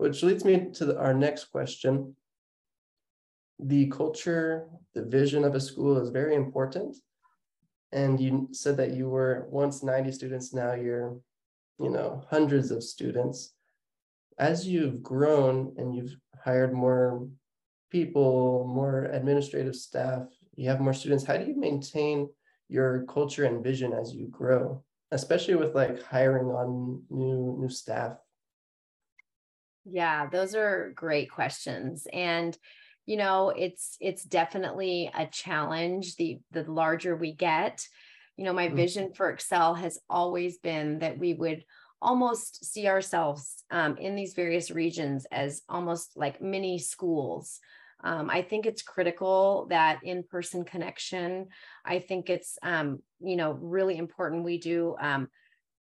which 0.03 0.22
leads 0.22 0.43
me 0.43 0.67
to 0.74 0.83
the, 0.83 1.00
our 1.00 1.13
next 1.13 1.45
question. 1.45 2.13
the 3.57 3.88
culture, 3.88 4.67
the 4.93 5.05
vision 5.05 5.45
of 5.45 5.55
a 5.55 5.62
school 5.62 5.95
is 6.03 6.10
very 6.10 6.36
important. 6.36 6.98
And 7.93 8.19
you 8.19 8.50
said 8.51 8.75
that 8.77 8.91
you 8.98 9.07
were 9.07 9.48
once 9.50 9.81
90 9.81 10.12
students, 10.12 10.53
now 10.53 10.74
you're, 10.74 11.15
you 11.79 11.89
know, 11.89 12.22
hundreds 12.29 12.69
of 12.69 12.83
students. 12.83 13.53
As 14.38 14.67
you've 14.67 15.01
grown 15.01 15.74
and 15.77 15.95
you've 15.95 16.17
hired 16.43 16.74
more 16.74 17.25
people, 17.89 18.65
more 18.67 19.05
administrative 19.05 19.77
staff, 19.77 20.24
you 20.57 20.67
have 20.67 20.81
more 20.81 20.93
students, 20.93 21.24
how 21.24 21.38
do 21.38 21.45
you 21.45 21.55
maintain 21.55 22.27
your 22.67 23.05
culture 23.07 23.45
and 23.45 23.63
vision 23.63 23.93
as 23.93 24.13
you 24.13 24.27
grow, 24.27 24.83
especially 25.12 25.55
with 25.55 25.74
like 25.75 26.03
hiring 26.03 26.48
on 26.48 27.03
new 27.10 27.55
new 27.62 27.69
staff? 27.69 28.17
Yeah, 29.85 30.27
those 30.29 30.55
are 30.55 30.93
great 30.95 31.29
questions. 31.29 32.07
And 32.11 32.57
you 33.05 33.17
know 33.17 33.49
it's 33.49 33.97
it's 33.99 34.23
definitely 34.23 35.11
a 35.15 35.25
challenge 35.27 36.15
the 36.15 36.39
the 36.51 36.63
larger 36.63 37.15
we 37.15 37.33
get 37.33 37.85
you 38.37 38.45
know 38.45 38.53
my 38.53 38.67
mm-hmm. 38.67 38.75
vision 38.75 39.13
for 39.13 39.29
excel 39.29 39.75
has 39.75 39.99
always 40.09 40.57
been 40.57 40.99
that 40.99 41.17
we 41.17 41.33
would 41.33 41.63
almost 42.01 42.65
see 42.65 42.87
ourselves 42.87 43.63
um, 43.71 43.95
in 43.97 44.15
these 44.15 44.33
various 44.33 44.69
regions 44.69 45.25
as 45.31 45.61
almost 45.69 46.11
like 46.15 46.41
mini 46.41 46.79
schools 46.79 47.59
um, 48.03 48.29
i 48.29 48.41
think 48.41 48.65
it's 48.65 48.81
critical 48.81 49.67
that 49.69 49.99
in-person 50.03 50.63
connection 50.63 51.47
i 51.85 51.99
think 51.99 52.29
it's 52.29 52.57
um, 52.63 52.99
you 53.21 53.35
know 53.35 53.51
really 53.53 53.97
important 53.97 54.43
we 54.43 54.57
do 54.57 54.95
um, 54.99 55.27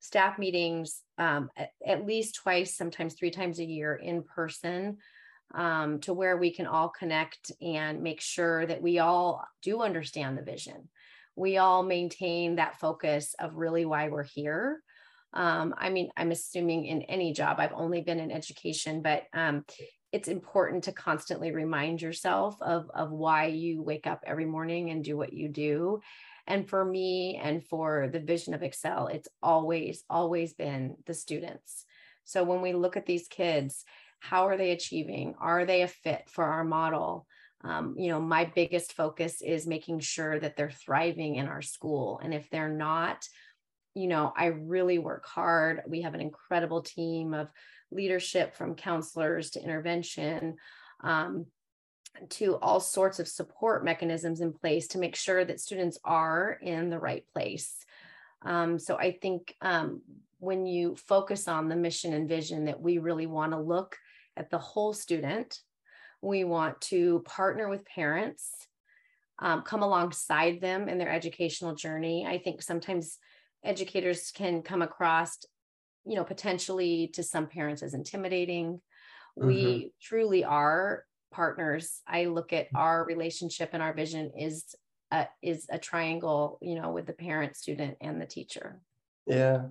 staff 0.06 0.38
meetings 0.38 1.02
um, 1.18 1.50
at, 1.58 1.72
at 1.86 2.06
least 2.06 2.36
twice 2.36 2.78
sometimes 2.78 3.16
three 3.16 3.32
times 3.32 3.60
a 3.60 3.66
year 3.66 3.96
in 3.96 4.22
person 4.24 4.98
um, 5.54 6.00
to 6.02 6.14
where 6.14 6.38
we 6.38 6.52
can 6.52 6.68
all 6.68 6.90
connect 6.90 7.52
and 7.62 8.04
make 8.04 8.22
sure 8.22 8.66
that 8.66 8.82
we 8.82 9.00
all 9.00 9.44
do 9.62 9.82
understand 9.82 10.38
the 10.38 10.44
vision. 10.44 10.90
We 11.36 11.58
all 11.58 11.84
maintain 11.84 12.56
that 12.56 12.80
focus 12.80 13.36
of 13.40 13.56
really 13.56 13.86
why 13.86 14.10
we're 14.10 14.24
here. 14.24 14.82
Um, 15.34 15.74
I 15.78 15.90
mean, 15.90 16.10
I'm 16.16 16.32
assuming 16.32 16.86
in 16.86 17.02
any 17.04 17.34
job, 17.34 17.58
I've 17.60 17.74
only 17.74 18.02
been 18.02 18.20
in 18.20 18.32
education, 18.32 19.02
but 19.02 19.24
um, 19.34 19.66
it's 20.12 20.30
important 20.30 20.86
to 20.86 20.94
constantly 20.94 21.52
remind 21.52 22.02
yourself 22.02 22.56
of, 22.62 22.90
of 22.94 23.12
why 23.12 23.48
you 23.48 23.82
wake 23.82 24.08
up 24.08 24.22
every 24.26 24.46
morning 24.46 24.92
and 24.92 25.04
do 25.04 25.18
what 25.18 25.34
you 25.34 25.50
do. 25.50 26.00
And 26.48 26.70
for 26.70 26.86
me 26.86 27.40
and 27.42 27.64
for 27.64 28.10
the 28.12 28.20
vision 28.20 28.54
of 28.54 28.64
Excel, 28.64 29.08
it's 29.08 29.28
always, 29.42 30.04
always 30.10 30.54
been 30.54 30.96
the 31.06 31.14
students. 31.14 31.86
So 32.24 32.44
when 32.44 32.62
we 32.62 32.74
look 32.74 32.98
at 32.98 33.06
these 33.06 33.28
kids, 33.28 33.84
how 34.20 34.48
are 34.48 34.58
they 34.58 34.72
achieving? 34.72 35.36
Are 35.40 35.66
they 35.66 35.82
a 35.82 35.88
fit 35.88 36.24
for 36.30 36.44
our 36.44 36.64
model? 36.64 37.28
Um, 37.64 37.96
you 37.98 38.10
know 38.10 38.22
my 38.22 38.46
biggest 38.46 38.94
focus 38.94 39.42
is 39.42 39.66
making 39.66 40.00
sure 40.00 40.40
that 40.40 40.56
they're 40.56 40.70
thriving 40.70 41.36
in 41.36 41.48
our 41.48 41.62
school. 41.62 42.20
And 42.24 42.34
if 42.34 42.50
they're 42.50 42.70
not 42.70 43.26
you 43.98 44.08
know 44.08 44.34
i 44.36 44.48
really 44.48 45.00
work 45.00 45.26
hard. 45.26 45.82
We 45.88 46.02
have 46.02 46.14
an 46.14 46.22
incredible 46.22 46.82
team 46.82 47.34
of 47.34 47.50
leadership 47.92 48.56
from 48.56 48.76
counselors 48.76 49.52
to 49.52 49.64
intervention. 49.64 50.58
Um, 51.02 51.46
to 52.30 52.56
all 52.58 52.80
sorts 52.80 53.20
of 53.20 53.28
support 53.28 53.84
mechanisms 53.84 54.42
in 54.42 54.54
place 54.54 54.88
to 54.88 54.98
make 54.98 55.16
sure 55.16 55.44
that 55.44 55.60
students 55.60 55.98
are 56.04 56.58
in 56.62 56.90
the 56.90 57.00
right 57.00 57.26
place 57.34 57.86
um, 58.44 58.80
so 58.80 58.96
i 58.98 59.12
think 59.12 59.56
um, 59.62 60.02
when 60.40 60.66
you 60.66 60.96
focus 60.96 61.48
on 61.48 61.70
the 61.70 61.76
mission 61.76 62.14
and 62.14 62.30
vision 62.30 62.66
that 62.66 62.80
we 62.80 62.98
really 62.98 63.26
want 63.26 63.52
to 63.52 63.60
look 63.60 63.98
at 64.38 64.50
the 64.50 64.58
whole 64.58 64.94
student. 64.94 65.60
We 66.22 66.44
want 66.44 66.82
to 66.82 67.24
partner 67.26 67.70
with 67.70 67.86
parents, 67.86 68.52
um, 69.40 69.62
come 69.62 69.84
alongside 69.84 70.62
them 70.62 70.90
in 70.90 70.98
their 70.98 71.12
educational 71.12 71.76
journey. 71.76 72.26
I 72.28 72.38
think 72.38 72.62
sometimes 72.62 73.18
educators 73.64 74.32
can 74.32 74.62
come 74.62 74.82
across, 74.82 75.38
you 76.06 76.16
know, 76.16 76.24
potentially 76.24 77.10
to 77.14 77.24
some 77.24 77.48
parents 77.48 77.84
as 77.84 77.94
intimidating. 77.94 78.82
Mm-hmm. 79.38 79.48
We 79.48 79.94
truly 80.02 80.44
are 80.44 81.04
partners. 81.32 82.02
I 82.08 82.26
look 82.26 82.54
at 82.54 82.68
mm-hmm. 82.68 82.78
our 82.78 83.06
relationship 83.06 83.70
and 83.74 83.84
our 83.84 83.94
vision 83.94 84.32
is 84.38 84.76
a, 85.12 85.28
is 85.42 85.68
a 85.70 85.78
triangle, 85.78 86.58
you 86.62 86.76
know, 86.76 86.92
with 86.92 87.06
the 87.06 87.14
parent, 87.14 87.56
student, 87.56 87.98
and 88.02 88.22
the 88.22 88.26
teacher. 88.26 88.82
Yeah, 89.28 89.64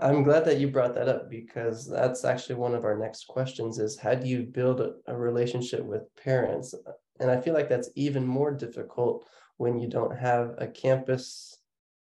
I'm 0.00 0.22
glad 0.22 0.44
that 0.46 0.58
you 0.58 0.68
brought 0.68 0.94
that 0.94 1.08
up 1.08 1.28
because 1.28 1.88
that's 1.88 2.24
actually 2.24 2.54
one 2.54 2.74
of 2.74 2.84
our 2.84 2.96
next 2.96 3.26
questions 3.26 3.78
is 3.78 3.98
how 3.98 4.14
do 4.14 4.26
you 4.26 4.42
build 4.42 4.80
a, 4.80 4.94
a, 5.06 5.16
relationship 5.16 5.84
with 5.84 6.02
parents? 6.16 6.74
And 7.20 7.30
I 7.30 7.40
feel 7.40 7.52
like 7.52 7.68
that's 7.68 7.90
even 7.94 8.26
more 8.26 8.52
difficult 8.52 9.26
when 9.58 9.78
you 9.78 9.88
don't 9.88 10.16
have 10.16 10.54
a 10.58 10.66
campus 10.66 11.58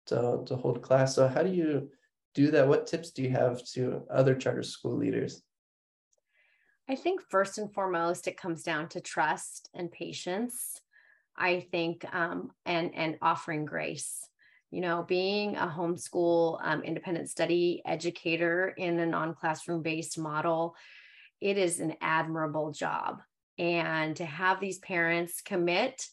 to, 0.07 0.43
to 0.47 0.57
hold 0.57 0.83
class. 0.83 1.15
So 1.15 1.27
how 1.27 1.43
do 1.43 1.51
you 1.51 1.89
do 2.35 2.51
that? 2.51 2.69
What 2.69 2.87
tips 2.87 3.13
do 3.13 3.23
you 3.23 3.31
have 3.31 3.65
to 3.73 4.03
other 4.11 4.35
charter 4.35 4.63
school 4.63 4.97
leaders? 4.97 5.43
I 6.91 6.97
think 6.97 7.21
first 7.31 7.59
and 7.59 7.73
foremost, 7.73 8.27
it 8.27 8.37
comes 8.37 8.63
down 8.63 8.89
to 8.91 9.01
trust 9.01 9.71
and 9.75 9.93
patience. 9.93 10.81
I 11.37 11.61
think 11.71 12.05
um, 12.13 12.51
and 12.67 12.95
and 12.95 13.17
offering 13.23 13.65
grace 13.65 14.27
you 14.71 14.81
know, 14.81 15.05
being 15.07 15.57
a 15.57 15.67
homeschool 15.67 16.61
um, 16.63 16.83
independent 16.83 17.29
study 17.29 17.83
educator 17.85 18.73
in 18.77 18.99
a 19.01 19.07
non 19.07 19.35
classroom 19.35 19.83
based 19.83 20.19
model, 20.19 20.77
it 21.41 21.59
is 21.59 21.81
an 21.81 21.95
admirable 22.01 22.71
job. 22.71 23.21
And 23.59 24.17
to 24.17 24.25
have 24.25 24.61
these 24.61 24.79
parents 24.79 25.41
commit 25.43 26.07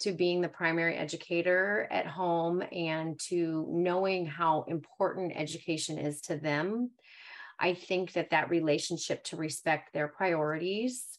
to 0.00 0.12
being 0.12 0.40
the 0.40 0.48
primary 0.48 0.96
educator 0.96 1.86
at 1.90 2.06
home 2.06 2.62
and 2.72 3.18
to 3.28 3.66
knowing 3.68 4.26
how 4.26 4.64
important 4.68 5.32
education 5.34 5.98
is 5.98 6.20
to 6.22 6.36
them, 6.36 6.90
I 7.60 7.74
think 7.74 8.12
that 8.12 8.30
that 8.30 8.50
relationship 8.50 9.24
to 9.24 9.36
respect 9.36 9.92
their 9.92 10.08
priorities 10.08 11.18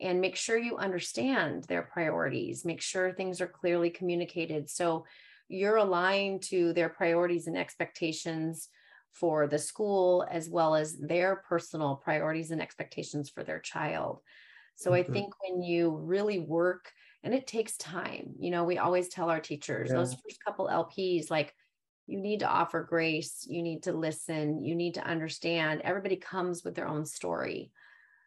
and 0.00 0.20
make 0.20 0.36
sure 0.36 0.58
you 0.58 0.76
understand 0.76 1.64
their 1.64 1.82
priorities, 1.82 2.64
make 2.64 2.82
sure 2.82 3.12
things 3.12 3.40
are 3.40 3.46
clearly 3.46 3.90
communicated. 3.90 4.68
So 4.68 5.06
you're 5.48 5.76
aligned 5.76 6.42
to 6.42 6.72
their 6.72 6.88
priorities 6.88 7.46
and 7.46 7.56
expectations 7.56 8.68
for 9.12 9.46
the 9.46 9.58
school 9.58 10.26
as 10.30 10.48
well 10.48 10.74
as 10.74 10.98
their 10.98 11.36
personal 11.48 11.96
priorities 11.96 12.50
and 12.50 12.60
expectations 12.60 13.30
for 13.30 13.42
their 13.42 13.60
child. 13.60 14.20
So 14.74 14.90
mm-hmm. 14.90 15.10
I 15.10 15.12
think 15.12 15.32
when 15.42 15.62
you 15.62 15.90
really 15.90 16.38
work 16.38 16.92
and 17.22 17.32
it 17.32 17.46
takes 17.46 17.76
time, 17.76 18.34
you 18.38 18.50
know, 18.50 18.64
we 18.64 18.78
always 18.78 19.08
tell 19.08 19.30
our 19.30 19.40
teachers 19.40 19.88
yeah. 19.90 19.96
those 19.96 20.14
first 20.14 20.44
couple 20.44 20.68
LPs 20.68 21.30
like 21.30 21.54
you 22.06 22.20
need 22.20 22.40
to 22.40 22.48
offer 22.48 22.82
grace, 22.82 23.46
you 23.48 23.62
need 23.62 23.82
to 23.84 23.92
listen, 23.92 24.64
you 24.64 24.74
need 24.74 24.94
to 24.94 25.06
understand. 25.06 25.80
Everybody 25.82 26.16
comes 26.16 26.62
with 26.62 26.74
their 26.74 26.88
own 26.88 27.04
story. 27.04 27.72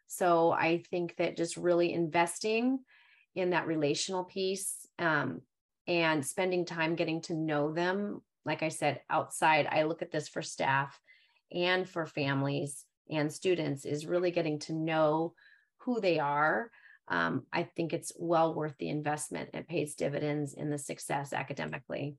So 0.06 0.50
I 0.50 0.82
think 0.90 1.16
that 1.16 1.36
just 1.36 1.56
really 1.56 1.92
investing 1.92 2.80
in 3.34 3.50
that 3.50 3.66
relational 3.66 4.24
piece 4.24 4.86
um, 4.98 5.40
and 5.86 6.26
spending 6.26 6.66
time 6.66 6.94
getting 6.94 7.22
to 7.22 7.34
know 7.34 7.72
them. 7.72 8.20
Like 8.44 8.62
I 8.62 8.68
said, 8.68 9.00
outside, 9.08 9.68
I 9.70 9.84
look 9.84 10.02
at 10.02 10.10
this 10.10 10.28
for 10.28 10.42
staff 10.42 10.98
and 11.52 11.88
for 11.88 12.06
families 12.06 12.84
and 13.10 13.32
students 13.32 13.84
is 13.84 14.06
really 14.06 14.30
getting 14.30 14.58
to 14.60 14.72
know 14.72 15.34
who 15.78 16.00
they 16.00 16.18
are. 16.18 16.70
Um, 17.08 17.44
I 17.52 17.64
think 17.64 17.92
it's 17.92 18.12
well 18.16 18.54
worth 18.54 18.74
the 18.78 18.88
investment. 18.88 19.50
It 19.54 19.68
pays 19.68 19.94
dividends 19.94 20.54
in 20.54 20.70
the 20.70 20.78
success 20.78 21.32
academically. 21.32 22.16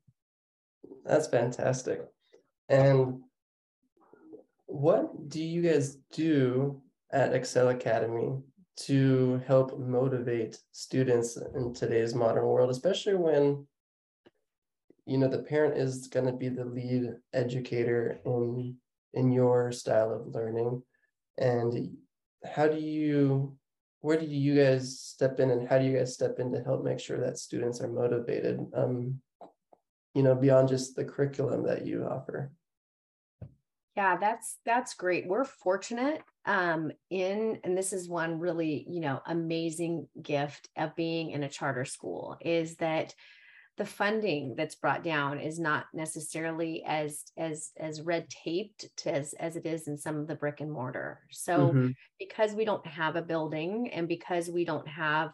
That's 1.05 1.27
fantastic. 1.27 2.01
And 2.69 3.21
what 4.67 5.29
do 5.29 5.43
you 5.43 5.61
guys 5.61 5.97
do 6.13 6.81
at 7.11 7.33
Excel 7.33 7.69
Academy 7.69 8.39
to 8.77 9.41
help 9.45 9.77
motivate 9.77 10.57
students 10.71 11.37
in 11.55 11.73
today's 11.73 12.15
modern 12.15 12.45
world, 12.45 12.69
especially 12.69 13.15
when 13.15 13.67
you 15.05 15.17
know 15.17 15.27
the 15.27 15.43
parent 15.43 15.77
is 15.77 16.07
going 16.07 16.25
to 16.25 16.31
be 16.31 16.49
the 16.49 16.65
lead 16.65 17.15
educator 17.33 18.19
in 18.25 18.75
in 19.13 19.31
your 19.31 19.71
style 19.71 20.13
of 20.13 20.33
learning 20.33 20.81
and 21.37 21.89
how 22.45 22.67
do 22.67 22.79
you 22.79 23.55
where 24.01 24.17
do 24.17 24.25
you 24.25 24.55
guys 24.55 24.99
step 24.99 25.39
in 25.39 25.51
and 25.51 25.67
how 25.67 25.77
do 25.77 25.85
you 25.85 25.97
guys 25.97 26.13
step 26.13 26.39
in 26.39 26.51
to 26.51 26.63
help 26.63 26.83
make 26.83 26.99
sure 26.99 27.19
that 27.19 27.37
students 27.37 27.81
are 27.81 27.91
motivated 27.91 28.59
um 28.75 29.19
you 30.13 30.23
know 30.23 30.35
beyond 30.35 30.67
just 30.67 30.95
the 30.95 31.05
curriculum 31.05 31.63
that 31.63 31.85
you 31.85 32.05
offer. 32.05 32.51
Yeah 33.95 34.17
that's 34.17 34.57
that's 34.65 34.93
great. 34.93 35.27
We're 35.27 35.45
fortunate 35.45 36.21
um 36.45 36.91
in 37.09 37.59
and 37.63 37.77
this 37.77 37.93
is 37.93 38.09
one 38.09 38.39
really 38.39 38.85
you 38.89 38.99
know 38.99 39.21
amazing 39.27 40.07
gift 40.21 40.69
of 40.77 40.95
being 40.95 41.31
in 41.31 41.43
a 41.43 41.49
charter 41.49 41.85
school 41.85 42.37
is 42.41 42.75
that 42.77 43.13
the 43.77 43.85
funding 43.85 44.53
that's 44.55 44.75
brought 44.75 45.03
down 45.03 45.39
is 45.39 45.59
not 45.59 45.85
necessarily 45.93 46.83
as 46.85 47.23
as 47.37 47.71
as 47.79 48.01
red 48.01 48.29
taped 48.29 48.85
as 49.05 49.33
as 49.33 49.55
it 49.55 49.65
is 49.65 49.87
in 49.87 49.97
some 49.97 50.17
of 50.17 50.27
the 50.27 50.35
brick 50.35 50.61
and 50.61 50.71
mortar. 50.71 51.21
So 51.31 51.69
mm-hmm. 51.69 51.87
because 52.19 52.53
we 52.53 52.65
don't 52.65 52.85
have 52.85 53.15
a 53.15 53.21
building 53.21 53.89
and 53.91 54.07
because 54.07 54.49
we 54.49 54.65
don't 54.65 54.87
have 54.87 55.31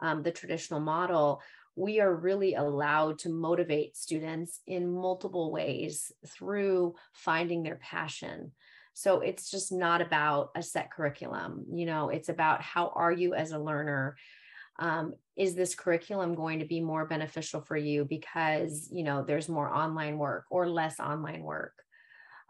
um, 0.00 0.22
the 0.22 0.30
traditional 0.30 0.80
model, 0.80 1.42
we 1.80 1.98
are 1.98 2.14
really 2.14 2.54
allowed 2.54 3.18
to 3.18 3.30
motivate 3.30 3.96
students 3.96 4.60
in 4.66 4.92
multiple 4.92 5.50
ways 5.50 6.12
through 6.26 6.94
finding 7.14 7.62
their 7.62 7.76
passion. 7.76 8.52
So 8.92 9.20
it's 9.20 9.50
just 9.50 9.72
not 9.72 10.02
about 10.02 10.50
a 10.54 10.62
set 10.62 10.90
curriculum. 10.90 11.64
You 11.72 11.86
know, 11.86 12.10
it's 12.10 12.28
about 12.28 12.60
how 12.60 12.92
are 12.94 13.10
you 13.10 13.32
as 13.32 13.52
a 13.52 13.58
learner? 13.58 14.16
Um, 14.78 15.14
is 15.36 15.54
this 15.54 15.74
curriculum 15.74 16.34
going 16.34 16.58
to 16.58 16.66
be 16.66 16.82
more 16.82 17.06
beneficial 17.06 17.62
for 17.62 17.78
you 17.78 18.04
because 18.04 18.90
you 18.92 19.02
know 19.02 19.22
there's 19.22 19.48
more 19.48 19.72
online 19.72 20.18
work 20.18 20.44
or 20.50 20.68
less 20.68 21.00
online 21.00 21.42
work? 21.42 21.72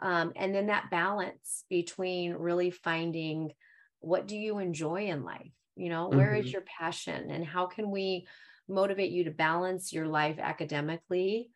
Um, 0.01 0.33
and 0.35 0.53
then 0.53 0.67
that 0.67 0.91
balance 0.91 1.65
between 1.71 2.33
really 2.33 2.73
finding 2.73 3.53
what 4.01 4.27
do 4.27 4.37
you 4.37 4.59
enjoy 4.59 5.09
in 5.09 5.25
life 5.25 5.53
you 5.77 5.91
know 5.91 6.09
mm-hmm. 6.09 6.17
where 6.17 6.35
is 6.35 6.47
mm-hmm. 6.47 6.53
your 6.53 6.63
passion 6.63 7.31
and 7.31 7.45
how 7.45 7.67
can 7.67 7.91
we 7.91 8.27
motivate 8.71 9.11
you 9.11 9.25
to 9.25 9.31
balance 9.31 9.93
your 9.93 10.07
life 10.07 10.39
academically 10.39 11.51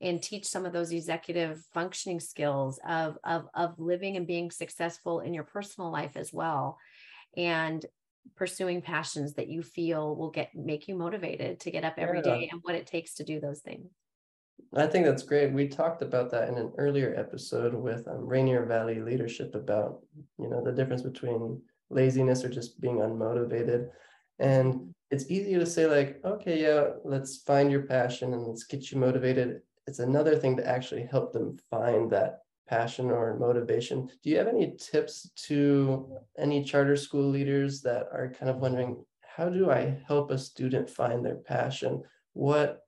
and 0.00 0.22
teach 0.22 0.46
some 0.46 0.66
of 0.66 0.72
those 0.72 0.92
executive 0.92 1.62
functioning 1.72 2.20
skills 2.20 2.80
of, 2.86 3.16
of, 3.24 3.46
of 3.54 3.78
living 3.78 4.16
and 4.16 4.26
being 4.26 4.50
successful 4.50 5.20
in 5.20 5.32
your 5.32 5.44
personal 5.44 5.90
life 5.90 6.16
as 6.16 6.32
well 6.32 6.78
and 7.36 7.86
pursuing 8.36 8.80
passions 8.80 9.34
that 9.34 9.48
you 9.48 9.62
feel 9.62 10.16
will 10.16 10.30
get 10.30 10.50
make 10.54 10.88
you 10.88 10.96
motivated 10.96 11.60
to 11.60 11.70
get 11.70 11.84
up 11.84 11.94
every 11.98 12.22
day 12.22 12.48
and 12.50 12.60
what 12.64 12.74
it 12.74 12.86
takes 12.86 13.14
to 13.14 13.24
do 13.24 13.38
those 13.38 13.60
things 13.60 13.90
I 14.76 14.86
think 14.86 15.04
that's 15.04 15.22
great. 15.22 15.52
We 15.52 15.68
talked 15.68 16.02
about 16.02 16.30
that 16.32 16.48
in 16.48 16.56
an 16.56 16.72
earlier 16.78 17.14
episode 17.16 17.74
with 17.74 18.06
um, 18.08 18.26
Rainier 18.26 18.64
Valley 18.66 19.00
leadership 19.00 19.54
about 19.54 20.00
you 20.38 20.48
know 20.48 20.64
the 20.64 20.72
difference 20.72 21.02
between 21.02 21.60
laziness 21.90 22.44
or 22.44 22.48
just 22.48 22.80
being 22.80 22.96
unmotivated. 22.96 23.88
And 24.38 24.94
it's 25.10 25.30
easy 25.30 25.54
to 25.54 25.66
say 25.66 25.86
like, 25.86 26.20
okay, 26.24 26.62
yeah, 26.62 26.90
let's 27.04 27.38
find 27.38 27.70
your 27.70 27.82
passion 27.82 28.32
and 28.32 28.46
let's 28.46 28.64
get 28.64 28.90
you 28.90 28.98
motivated. 28.98 29.60
It's 29.86 29.98
another 29.98 30.36
thing 30.36 30.56
to 30.56 30.66
actually 30.66 31.06
help 31.10 31.32
them 31.32 31.58
find 31.70 32.10
that 32.10 32.40
passion 32.68 33.10
or 33.10 33.38
motivation. 33.38 34.10
Do 34.22 34.30
you 34.30 34.38
have 34.38 34.48
any 34.48 34.74
tips 34.78 35.30
to 35.46 36.08
any 36.38 36.64
charter 36.64 36.96
school 36.96 37.28
leaders 37.28 37.82
that 37.82 38.08
are 38.12 38.32
kind 38.36 38.50
of 38.50 38.56
wondering, 38.56 39.04
how 39.20 39.48
do 39.48 39.70
I 39.70 39.98
help 40.06 40.30
a 40.30 40.38
student 40.38 40.88
find 40.88 41.24
their 41.24 41.36
passion? 41.36 42.02
What 42.32 42.80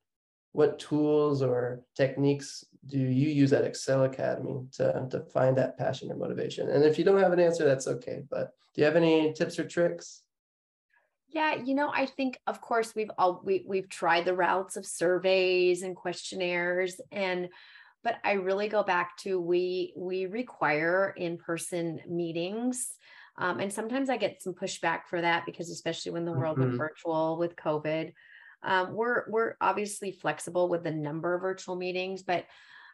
what 0.53 0.79
tools 0.79 1.43
or 1.43 1.83
techniques 1.95 2.65
do 2.87 2.99
you 2.99 3.29
use 3.29 3.53
at 3.53 3.65
Excel 3.65 4.05
Academy 4.05 4.65
to, 4.73 5.07
to 5.11 5.21
find 5.33 5.57
that 5.59 5.77
passion 5.77 6.11
or 6.11 6.17
motivation? 6.17 6.71
And 6.71 6.83
if 6.83 6.99
you 6.99 7.05
don't 7.05 7.21
have 7.21 7.35
an 7.35 7.41
answer, 7.41 7.65
that's 7.67 7.87
okay. 7.87 8.23
But 8.31 8.53
do 8.75 8.81
you 8.81 8.87
have 8.87 8.97
any 8.97 9.35
tips 9.35 9.59
or 9.59 9.69
tricks? 9.69 10.23
Yeah, 11.37 11.57
you 11.57 11.75
know, 11.75 11.91
I 11.93 12.07
think 12.07 12.41
of 12.47 12.63
course 12.63 12.95
we've 12.95 13.11
all 13.19 13.43
we 13.45 13.63
we've 13.69 13.91
tried 13.91 14.25
the 14.25 14.33
routes 14.33 14.79
of 14.79 14.87
surveys 14.87 15.83
and 15.83 15.95
questionnaires 15.95 16.99
and 17.13 17.51
but 18.03 18.17
I 18.25 18.33
really 18.33 18.69
go 18.69 18.83
back 18.83 19.19
to 19.19 19.39
we 19.39 19.93
we 19.99 20.25
require 20.25 21.13
in-person 21.15 22.01
meetings. 22.09 22.95
Um, 23.37 23.61
and 23.61 23.71
sometimes 23.71 24.09
I 24.09 24.17
get 24.17 24.43
some 24.43 24.55
pushback 24.55 25.01
for 25.11 25.21
that 25.21 25.45
because 25.45 25.69
especially 25.69 26.13
when 26.13 26.25
the 26.25 26.33
world 26.33 26.57
mm-hmm. 26.57 26.69
went 26.69 26.79
virtual 26.79 27.37
with 27.37 27.55
COVID, 27.55 28.15
um, 28.63 28.95
we're 28.95 29.25
we're 29.29 29.57
obviously 29.61 30.13
flexible 30.13 30.71
with 30.71 30.85
the 30.85 30.91
number 30.91 31.35
of 31.35 31.43
virtual 31.43 31.77
meetings, 31.77 32.23
but 32.23 32.47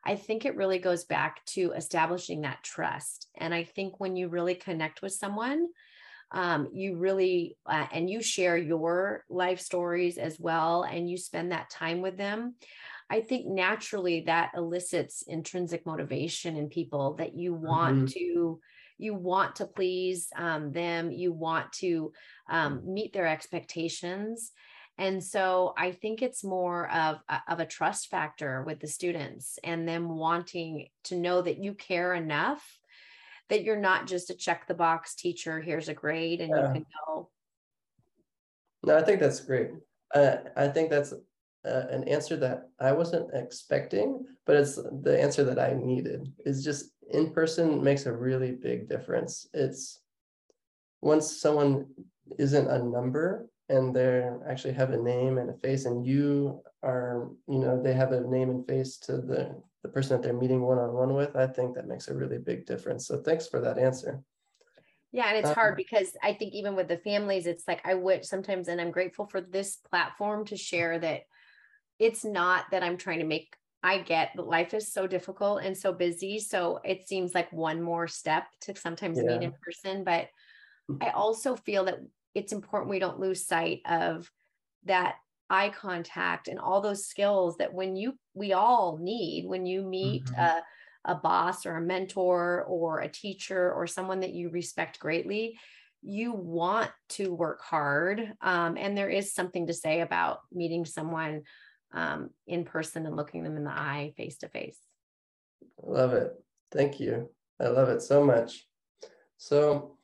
I 0.05 0.17
think 0.17 0.45
it 0.45 0.57
really 0.57 0.81
goes 0.81 1.05
back 1.05 1.45
to 1.55 1.75
establishing 1.77 2.41
that 2.41 2.65
trust. 2.65 3.29
And 3.39 3.55
I 3.55 3.63
think 3.63 4.01
when 4.01 4.17
you 4.17 4.27
really 4.27 4.57
connect 4.57 5.01
with 5.01 5.13
someone, 5.13 5.69
um, 6.33 6.69
you 6.73 6.97
really 6.97 7.57
uh, 7.67 7.87
and 7.93 8.09
you 8.09 8.23
share 8.23 8.57
your 8.57 9.25
life 9.29 9.61
stories 9.61 10.19
as 10.19 10.39
well, 10.39 10.83
and 10.83 11.09
you 11.09 11.17
spend 11.17 11.53
that 11.53 11.71
time 11.71 12.01
with 12.01 12.17
them. 12.17 12.55
I 13.11 13.21
think 13.21 13.47
naturally 13.47 14.23
that 14.27 14.53
elicits 14.57 15.23
intrinsic 15.23 15.85
motivation 15.85 16.57
in 16.57 16.69
people 16.69 17.15
that 17.15 17.37
you 17.37 17.53
want 17.55 17.97
mm-hmm. 17.97 18.07
to 18.07 18.61
you 18.99 19.15
want 19.15 19.57
to 19.57 19.67
please 19.67 20.29
um, 20.37 20.73
them 20.73 21.11
you 21.11 21.33
want 21.33 21.73
to 21.73 22.13
um, 22.49 22.83
meet 22.87 23.13
their 23.13 23.27
expectations 23.27 24.53
and 24.99 25.25
so 25.25 25.73
I 25.77 25.93
think 25.93 26.23
it's 26.23 26.45
more 26.45 26.91
of, 26.91 27.19
of 27.49 27.61
a 27.61 27.67
trust 27.67 28.11
factor 28.11 28.63
with 28.63 28.79
the 28.81 28.87
students 28.87 29.59
and 29.65 29.89
them 29.89 30.09
wanting 30.09 30.89
to 31.05 31.17
know 31.17 31.41
that 31.43 31.59
you 31.59 31.75
care 31.75 32.15
enough 32.15 32.63
that 33.53 33.65
you're 33.65 33.77
not 33.77 34.07
just 34.07 34.31
a 34.31 34.35
check 34.35 34.67
the 34.67 34.73
box 34.73 35.15
teacher, 35.15 35.61
here's 35.61 35.91
a 35.91 35.95
grade 35.95 36.41
and 36.41 36.51
yeah. 36.51 36.69
you 36.69 36.73
can 36.73 36.87
go. 37.07 37.29
No, 38.83 38.97
I 38.97 39.03
think 39.03 39.21
that's 39.21 39.41
great. 39.41 39.73
Uh, 40.15 40.37
I 40.57 40.69
think 40.69 40.89
that's 40.89 41.13
uh, 41.13 41.83
an 41.91 42.09
answer 42.09 42.37
that 42.37 42.71
I 42.81 42.93
wasn't 42.93 43.29
expecting, 43.35 44.25
but 44.47 44.57
it's 44.57 44.77
the 44.77 45.21
answer 45.21 45.45
that 45.45 45.59
I 45.59 45.75
needed. 45.75 46.33
Is 46.47 46.65
just 46.65 46.93
in 47.11 47.31
person 47.31 47.85
makes 47.85 48.07
a 48.07 48.13
really 48.13 48.53
big 48.53 48.89
difference. 48.89 49.47
It's 49.53 50.01
once 51.03 51.39
someone 51.39 51.87
isn't 52.39 52.71
a 52.71 52.83
number, 52.83 53.49
and 53.69 53.95
they 53.95 54.31
actually 54.49 54.73
have 54.73 54.93
a 54.93 54.97
name 54.97 55.37
and 55.37 55.51
a 55.51 55.59
face 55.59 55.85
and 55.85 56.07
you 56.07 56.63
are 56.83 57.31
you 57.49 57.59
know 57.59 57.81
they 57.81 57.93
have 57.93 58.13
a 58.13 58.21
name 58.21 58.51
and 58.51 58.67
face 58.67 58.99
to 58.99 59.13
the 59.19 59.55
the 59.83 59.89
person 59.89 60.17
that 60.17 60.23
they're 60.23 60.39
meeting 60.39 60.63
one-on-one 60.63 61.15
with 61.15 61.35
i 61.37 61.47
think 61.47 61.75
that 61.75 61.89
makes 61.89 62.09
a 62.09 62.15
really 62.15 62.39
big 62.39 62.67
difference. 62.67 63.07
So 63.07 63.19
thanks 63.19 63.47
for 63.47 63.61
that 63.61 63.79
answer. 63.79 64.23
Yeah 65.13 65.29
and 65.29 65.39
it's 65.39 65.49
um, 65.49 65.55
hard 65.55 65.77
because 65.77 66.17
i 66.23 66.33
think 66.33 66.55
even 66.55 66.75
with 66.75 66.89
the 66.89 66.99
families 66.99 67.47
it's 67.47 67.67
like 67.69 67.81
i 67.85 67.95
wish 67.95 68.27
sometimes 68.27 68.69
and 68.69 68.81
i'm 68.81 68.91
grateful 68.91 69.27
for 69.27 69.41
this 69.41 69.77
platform 69.77 70.45
to 70.47 70.57
share 70.57 70.99
that 70.99 71.23
it's 71.99 72.25
not 72.25 72.65
that 72.71 72.83
i'm 72.83 72.97
trying 72.97 73.19
to 73.19 73.27
make 73.27 73.55
i 73.83 73.99
get 73.99 74.31
that 74.37 74.47
life 74.47 74.73
is 74.73 74.93
so 74.93 75.07
difficult 75.07 75.63
and 75.63 75.77
so 75.77 75.93
busy. 75.93 76.39
So 76.39 76.81
it 76.85 77.07
seems 77.09 77.35
like 77.35 77.53
one 77.53 77.83
more 77.83 78.07
step 78.07 78.45
to 78.63 78.77
sometimes 78.77 79.19
yeah. 79.19 79.25
meet 79.25 79.43
in 79.43 79.53
person 79.63 80.05
but 80.05 80.29
i 81.01 81.11
also 81.11 81.57
feel 81.57 81.85
that 81.85 81.99
it's 82.35 82.53
important 82.53 82.91
we 82.91 82.99
don't 82.99 83.21
lose 83.21 83.47
sight 83.47 83.81
of 83.87 84.31
that 84.85 85.17
eye 85.53 85.69
contact 85.69 86.49
and 86.49 86.59
all 86.59 86.81
those 86.81 87.07
skills 87.07 87.57
that 87.59 87.75
when 87.75 87.95
you 87.95 88.15
we 88.33 88.55
all 88.55 88.99
need 89.01 89.47
when 89.47 89.67
you 89.67 89.83
meet 89.83 90.25
mm-hmm. 90.25 90.41
a, 90.41 90.63
a 91.05 91.15
boss 91.15 91.67
or 91.67 91.77
a 91.77 91.81
mentor 91.81 92.65
or 92.67 93.01
a 93.01 93.09
teacher 93.09 93.71
or 93.71 93.87
someone 93.87 94.21
that 94.21 94.33
you 94.33 94.49
respect 94.49 94.99
greatly 94.99 95.59
you 96.01 96.33
want 96.33 96.91
to 97.11 97.33
work 97.35 97.61
hard 97.63 98.33
um, 98.41 98.79
and 98.79 98.97
there 98.97 99.11
is 99.11 99.35
something 99.35 99.67
to 99.67 99.75
say 99.75 100.01
about 100.01 100.39
meeting 100.51 100.87
someone 100.87 101.43
um, 101.93 102.31
in 102.47 102.65
person 102.65 103.05
and 103.05 103.15
looking 103.15 103.45
them 103.45 103.57
in 103.59 103.65
the 103.65 103.71
eye 103.71 104.15
face 104.17 104.39
to 104.39 104.49
face 104.49 104.79
love 105.83 106.15
it 106.15 106.33
thank 106.71 106.99
you 106.99 107.29
i 107.61 107.67
love 107.67 107.91
it 107.91 108.01
so 108.01 108.25
much 108.25 108.67
so 109.37 109.99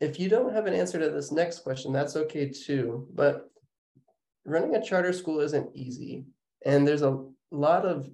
if 0.00 0.18
you 0.18 0.30
don't 0.30 0.54
have 0.54 0.64
an 0.64 0.72
answer 0.72 0.98
to 0.98 1.10
this 1.10 1.30
next 1.30 1.58
question, 1.58 1.92
that's 1.92 2.16
okay 2.16 2.48
too. 2.48 3.06
But 3.14 3.49
running 4.44 4.74
a 4.74 4.82
charter 4.82 5.12
school 5.12 5.40
isn't 5.40 5.74
easy. 5.74 6.24
And 6.64 6.86
there's 6.86 7.02
a 7.02 7.24
lot 7.50 7.86
of 7.86 8.08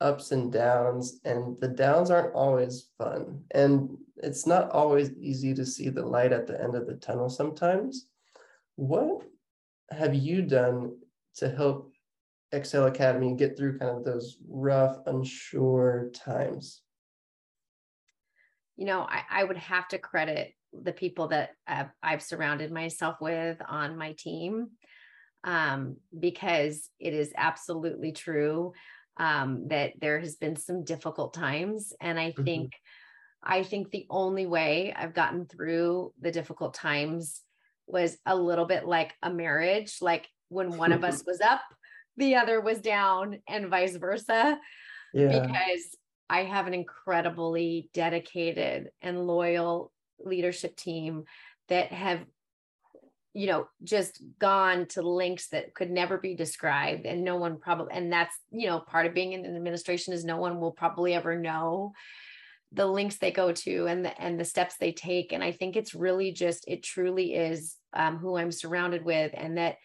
ups 0.00 0.32
and 0.32 0.52
downs, 0.52 1.20
and 1.24 1.56
the 1.60 1.68
downs 1.68 2.10
aren't 2.10 2.34
always 2.34 2.88
fun. 2.98 3.44
And 3.52 3.96
it's 4.16 4.46
not 4.46 4.70
always 4.70 5.12
easy 5.12 5.54
to 5.54 5.64
see 5.64 5.88
the 5.88 6.04
light 6.04 6.32
at 6.32 6.46
the 6.46 6.60
end 6.60 6.74
of 6.74 6.86
the 6.86 6.94
tunnel 6.94 7.28
sometimes. 7.28 8.06
What 8.76 9.22
have 9.90 10.14
you 10.14 10.42
done 10.42 10.96
to 11.36 11.48
help 11.48 11.92
Excel 12.52 12.86
Academy 12.86 13.34
get 13.34 13.56
through 13.56 13.78
kind 13.78 13.96
of 13.96 14.04
those 14.04 14.38
rough, 14.48 14.98
unsure 15.06 16.10
times? 16.12 16.82
You 18.76 18.86
know, 18.86 19.02
I, 19.02 19.22
I 19.30 19.44
would 19.44 19.56
have 19.56 19.88
to 19.88 19.98
credit 19.98 20.52
the 20.72 20.92
people 20.92 21.28
that 21.28 21.50
uh, 21.66 21.84
I've 22.02 22.22
surrounded 22.22 22.72
myself 22.72 23.16
with 23.20 23.58
on 23.68 23.96
my 23.96 24.12
team 24.12 24.70
um, 25.44 25.96
because 26.18 26.88
it 27.00 27.14
is 27.14 27.32
absolutely 27.36 28.12
true 28.12 28.72
um, 29.16 29.68
that 29.68 29.92
there 30.00 30.20
has 30.20 30.36
been 30.36 30.56
some 30.56 30.84
difficult 30.84 31.34
times 31.34 31.92
and 32.00 32.18
I 32.18 32.30
mm-hmm. 32.30 32.44
think 32.44 32.72
I 33.44 33.64
think 33.64 33.90
the 33.90 34.06
only 34.08 34.46
way 34.46 34.94
I've 34.96 35.14
gotten 35.14 35.46
through 35.46 36.12
the 36.20 36.30
difficult 36.30 36.74
times 36.74 37.40
was 37.86 38.16
a 38.24 38.36
little 38.36 38.66
bit 38.66 38.86
like 38.86 39.14
a 39.22 39.30
marriage 39.30 39.98
like 40.00 40.28
when 40.48 40.76
one 40.76 40.92
of 40.92 41.04
us 41.04 41.24
was 41.26 41.40
up 41.40 41.62
the 42.16 42.36
other 42.36 42.60
was 42.60 42.80
down 42.80 43.38
and 43.48 43.68
vice 43.68 43.96
versa 43.96 44.58
yeah. 45.12 45.40
because 45.40 45.96
I 46.30 46.44
have 46.44 46.66
an 46.66 46.74
incredibly 46.74 47.90
dedicated 47.92 48.90
and 49.02 49.26
loyal 49.26 49.92
leadership 50.18 50.76
team 50.76 51.24
that 51.68 51.92
have 51.92 52.20
you 53.34 53.46
know 53.46 53.66
just 53.82 54.22
gone 54.38 54.86
to 54.86 55.02
links 55.02 55.48
that 55.48 55.74
could 55.74 55.90
never 55.90 56.18
be 56.18 56.34
described 56.34 57.06
and 57.06 57.24
no 57.24 57.36
one 57.36 57.58
probably 57.58 57.92
and 57.92 58.12
that's 58.12 58.36
you 58.50 58.66
know 58.66 58.80
part 58.80 59.06
of 59.06 59.14
being 59.14 59.32
in 59.32 59.44
an 59.44 59.56
administration 59.56 60.12
is 60.12 60.24
no 60.24 60.36
one 60.36 60.60
will 60.60 60.72
probably 60.72 61.14
ever 61.14 61.38
know 61.38 61.92
the 62.72 62.86
links 62.86 63.16
they 63.16 63.30
go 63.30 63.52
to 63.52 63.86
and 63.86 64.04
the 64.04 64.20
and 64.20 64.38
the 64.38 64.44
steps 64.44 64.76
they 64.78 64.92
take 64.92 65.32
and 65.32 65.42
i 65.42 65.50
think 65.50 65.76
it's 65.76 65.94
really 65.94 66.32
just 66.32 66.64
it 66.68 66.82
truly 66.82 67.34
is 67.34 67.76
um, 67.94 68.18
who 68.18 68.36
i'm 68.36 68.52
surrounded 68.52 69.04
with 69.04 69.32
and 69.34 69.56
that 69.56 69.76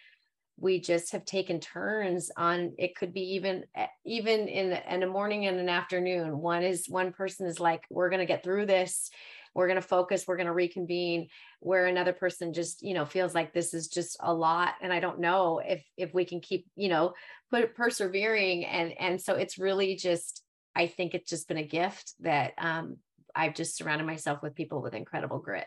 we 0.60 0.80
just 0.80 1.12
have 1.12 1.24
taken 1.24 1.60
turns 1.60 2.32
on 2.36 2.74
it 2.78 2.96
could 2.96 3.14
be 3.14 3.36
even 3.36 3.64
eh, 3.76 3.88
even 4.06 4.48
in 4.48 4.72
in 4.90 5.04
a 5.04 5.08
morning 5.08 5.46
and 5.46 5.60
an 5.60 5.70
afternoon 5.70 6.38
one 6.40 6.64
is 6.64 6.88
one 6.90 7.14
person 7.14 7.46
is 7.46 7.60
like 7.60 7.84
we're 7.90 8.10
going 8.10 8.20
to 8.20 8.26
get 8.26 8.44
through 8.44 8.66
this 8.66 9.10
we're 9.58 9.68
going 9.68 9.82
to 9.82 9.88
focus 9.88 10.26
we're 10.28 10.38
going 10.38 10.48
to 10.48 10.54
reconvene 10.54 11.28
where 11.60 11.88
another 11.88 12.14
person 12.14 12.54
just 12.54 12.82
you 12.82 12.94
know 12.94 13.06
feels 13.06 13.36
like 13.36 13.54
this 13.54 13.74
is 13.74 13.88
just 13.88 14.16
a 14.22 14.34
lot 14.34 14.76
and 14.82 14.94
i 14.94 15.00
don't 15.00 15.20
know 15.20 15.60
if 15.66 15.84
if 15.98 16.14
we 16.14 16.24
can 16.24 16.40
keep 16.40 16.66
you 16.76 16.88
know 16.88 17.14
put 17.52 17.76
persevering 17.76 18.64
and 18.66 18.94
and 19.00 19.20
so 19.20 19.36
it's 19.36 19.58
really 19.58 19.96
just 19.96 20.44
i 20.76 20.88
think 20.88 21.14
it's 21.14 21.30
just 21.30 21.48
been 21.48 21.58
a 21.58 21.64
gift 21.64 22.14
that 22.20 22.54
um 22.60 22.98
i've 23.36 23.56
just 23.56 23.76
surrounded 23.76 24.06
myself 24.06 24.42
with 24.42 24.56
people 24.56 24.82
with 24.82 24.94
incredible 24.94 25.40
grit. 25.40 25.66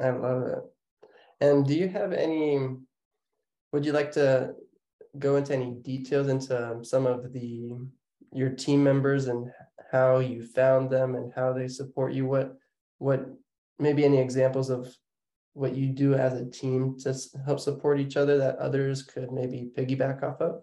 I 0.00 0.10
love 0.10 0.42
it. 0.42 0.62
And 1.40 1.66
do 1.66 1.74
you 1.74 1.88
have 1.88 2.12
any 2.12 2.58
would 3.72 3.84
you 3.84 3.92
like 3.92 4.12
to 4.12 4.54
go 5.18 5.36
into 5.36 5.54
any 5.54 5.72
details 5.82 6.28
into 6.28 6.78
some 6.82 7.06
of 7.06 7.32
the 7.32 7.76
your 8.32 8.50
team 8.50 8.84
members 8.84 9.28
and 9.28 9.50
how 9.90 10.18
you 10.18 10.44
found 10.44 10.90
them 10.90 11.14
and 11.14 11.32
how 11.34 11.52
they 11.52 11.68
support 11.68 12.12
you? 12.12 12.26
What 12.26 12.56
what 12.98 13.26
maybe 13.78 14.04
any 14.04 14.18
examples 14.18 14.70
of 14.70 14.88
what 15.54 15.74
you 15.74 15.88
do 15.88 16.14
as 16.14 16.34
a 16.34 16.46
team 16.46 16.96
to 17.00 17.14
help 17.44 17.60
support 17.60 17.98
each 17.98 18.16
other 18.16 18.38
that 18.38 18.56
others 18.58 19.02
could 19.02 19.32
maybe 19.32 19.70
piggyback 19.76 20.22
off 20.22 20.40
of? 20.40 20.62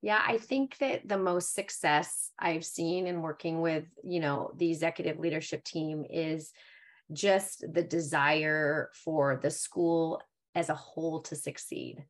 Yeah 0.00 0.22
i 0.24 0.38
think 0.38 0.78
that 0.78 1.08
the 1.08 1.18
most 1.18 1.54
success 1.54 2.30
i've 2.38 2.64
seen 2.64 3.06
in 3.06 3.20
working 3.20 3.60
with 3.60 3.84
you 4.04 4.20
know 4.20 4.52
the 4.56 4.70
executive 4.70 5.18
leadership 5.18 5.64
team 5.64 6.04
is 6.08 6.52
just 7.12 7.64
the 7.72 7.82
desire 7.82 8.90
for 9.04 9.40
the 9.42 9.50
school 9.50 10.22
as 10.54 10.68
a 10.68 10.74
whole 10.74 11.22
to 11.22 11.36
succeed. 11.36 12.04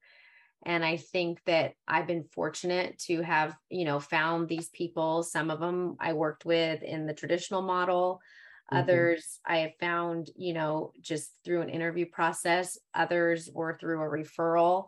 And 0.67 0.85
i 0.85 0.97
think 0.97 1.41
that 1.47 1.75
i've 1.87 2.07
been 2.07 2.25
fortunate 2.33 2.99
to 3.07 3.23
have 3.23 3.57
you 3.71 3.85
know 3.85 4.01
found 4.01 4.49
these 4.49 4.69
people. 4.69 5.23
Some 5.23 5.51
of 5.51 5.61
them 5.61 5.97
i 6.01 6.13
worked 6.13 6.45
with 6.45 6.83
in 6.83 7.07
the 7.07 7.15
traditional 7.15 7.63
model 7.63 8.21
mm-hmm. 8.73 8.79
others 8.79 9.41
i 9.47 9.59
have 9.59 9.73
found 9.81 10.31
you 10.37 10.53
know 10.53 10.93
just 11.01 11.33
through 11.45 11.63
an 11.63 11.69
interview 11.69 12.07
process 12.07 12.79
others 12.95 13.49
or 13.55 13.79
through 13.79 14.03
a 14.03 14.09
referral 14.09 14.87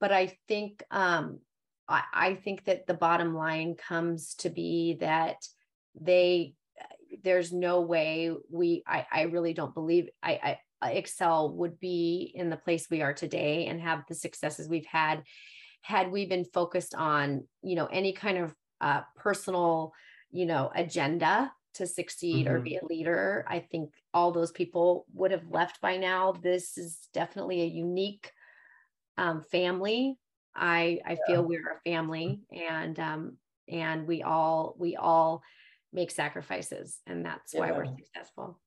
but 0.00 0.12
i 0.12 0.36
think 0.48 0.82
um 0.90 1.38
I, 1.86 2.02
I 2.14 2.34
think 2.34 2.64
that 2.64 2.86
the 2.86 2.94
bottom 2.94 3.34
line 3.34 3.74
comes 3.74 4.34
to 4.36 4.48
be 4.48 4.96
that 5.00 5.36
they 6.00 6.54
there's 7.22 7.52
no 7.52 7.82
way 7.82 8.32
we 8.50 8.82
I, 8.86 9.06
I 9.12 9.22
really 9.22 9.54
don't 9.54 9.74
believe 9.74 10.08
I, 10.22 10.58
I 10.80 10.90
excel 10.90 11.54
would 11.54 11.78
be 11.78 12.32
in 12.34 12.50
the 12.50 12.56
place 12.56 12.88
we 12.90 13.02
are 13.02 13.14
today 13.14 13.66
and 13.66 13.80
have 13.80 14.02
the 14.08 14.14
successes 14.14 14.68
we've 14.68 14.86
had 14.86 15.22
had 15.82 16.10
we 16.10 16.26
been 16.26 16.44
focused 16.44 16.94
on 16.94 17.46
you 17.62 17.76
know 17.76 17.86
any 17.86 18.12
kind 18.12 18.38
of 18.38 18.54
uh, 18.80 19.00
personal 19.16 19.92
you 20.30 20.46
know 20.46 20.70
agenda 20.74 21.52
to 21.74 21.86
succeed 21.86 22.46
mm-hmm. 22.46 22.54
or 22.54 22.60
be 22.60 22.76
a 22.76 22.84
leader 22.84 23.44
i 23.48 23.58
think 23.58 23.90
all 24.12 24.32
those 24.32 24.52
people 24.52 25.06
would 25.12 25.30
have 25.30 25.48
left 25.50 25.80
by 25.80 25.96
now 25.96 26.32
this 26.32 26.78
is 26.78 27.08
definitely 27.12 27.62
a 27.62 27.66
unique 27.66 28.30
um, 29.18 29.42
family 29.42 30.16
i 30.54 30.98
i 31.06 31.10
yeah. 31.10 31.16
feel 31.26 31.42
we're 31.42 31.78
a 31.84 31.90
family 31.90 32.40
and 32.52 32.98
um 32.98 33.36
and 33.68 34.06
we 34.06 34.22
all 34.22 34.74
we 34.78 34.96
all 34.96 35.42
make 35.92 36.10
sacrifices 36.10 37.00
and 37.06 37.24
that's 37.24 37.54
yeah. 37.54 37.60
why 37.60 37.72
we're 37.72 37.86
successful 37.86 38.58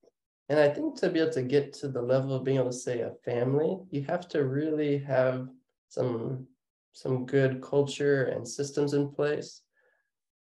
and 0.49 0.59
i 0.59 0.67
think 0.67 0.95
to 0.95 1.09
be 1.09 1.19
able 1.19 1.31
to 1.31 1.43
get 1.43 1.73
to 1.73 1.87
the 1.87 2.01
level 2.01 2.33
of 2.33 2.43
being 2.43 2.57
able 2.57 2.71
to 2.71 2.73
say 2.73 3.01
a 3.01 3.11
family 3.25 3.77
you 3.91 4.01
have 4.03 4.27
to 4.27 4.45
really 4.45 4.97
have 4.97 5.47
some 5.89 6.47
some 6.93 7.25
good 7.25 7.61
culture 7.61 8.25
and 8.25 8.47
systems 8.47 8.93
in 8.93 9.09
place 9.09 9.61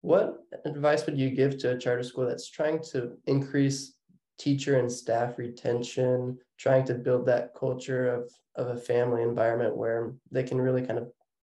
what 0.02 0.38
advice 0.64 1.04
would 1.06 1.18
you 1.18 1.30
give 1.30 1.58
to 1.58 1.72
a 1.72 1.78
charter 1.78 2.02
school 2.02 2.26
that's 2.26 2.48
trying 2.48 2.80
to 2.90 3.12
increase 3.26 3.94
teacher 4.38 4.78
and 4.78 4.90
staff 4.90 5.38
retention 5.38 6.38
trying 6.58 6.84
to 6.84 6.94
build 6.94 7.26
that 7.26 7.54
culture 7.54 8.08
of 8.14 8.30
of 8.54 8.68
a 8.68 8.80
family 8.80 9.22
environment 9.22 9.76
where 9.76 10.14
they 10.30 10.42
can 10.42 10.60
really 10.60 10.82
kind 10.82 10.98
of 10.98 11.10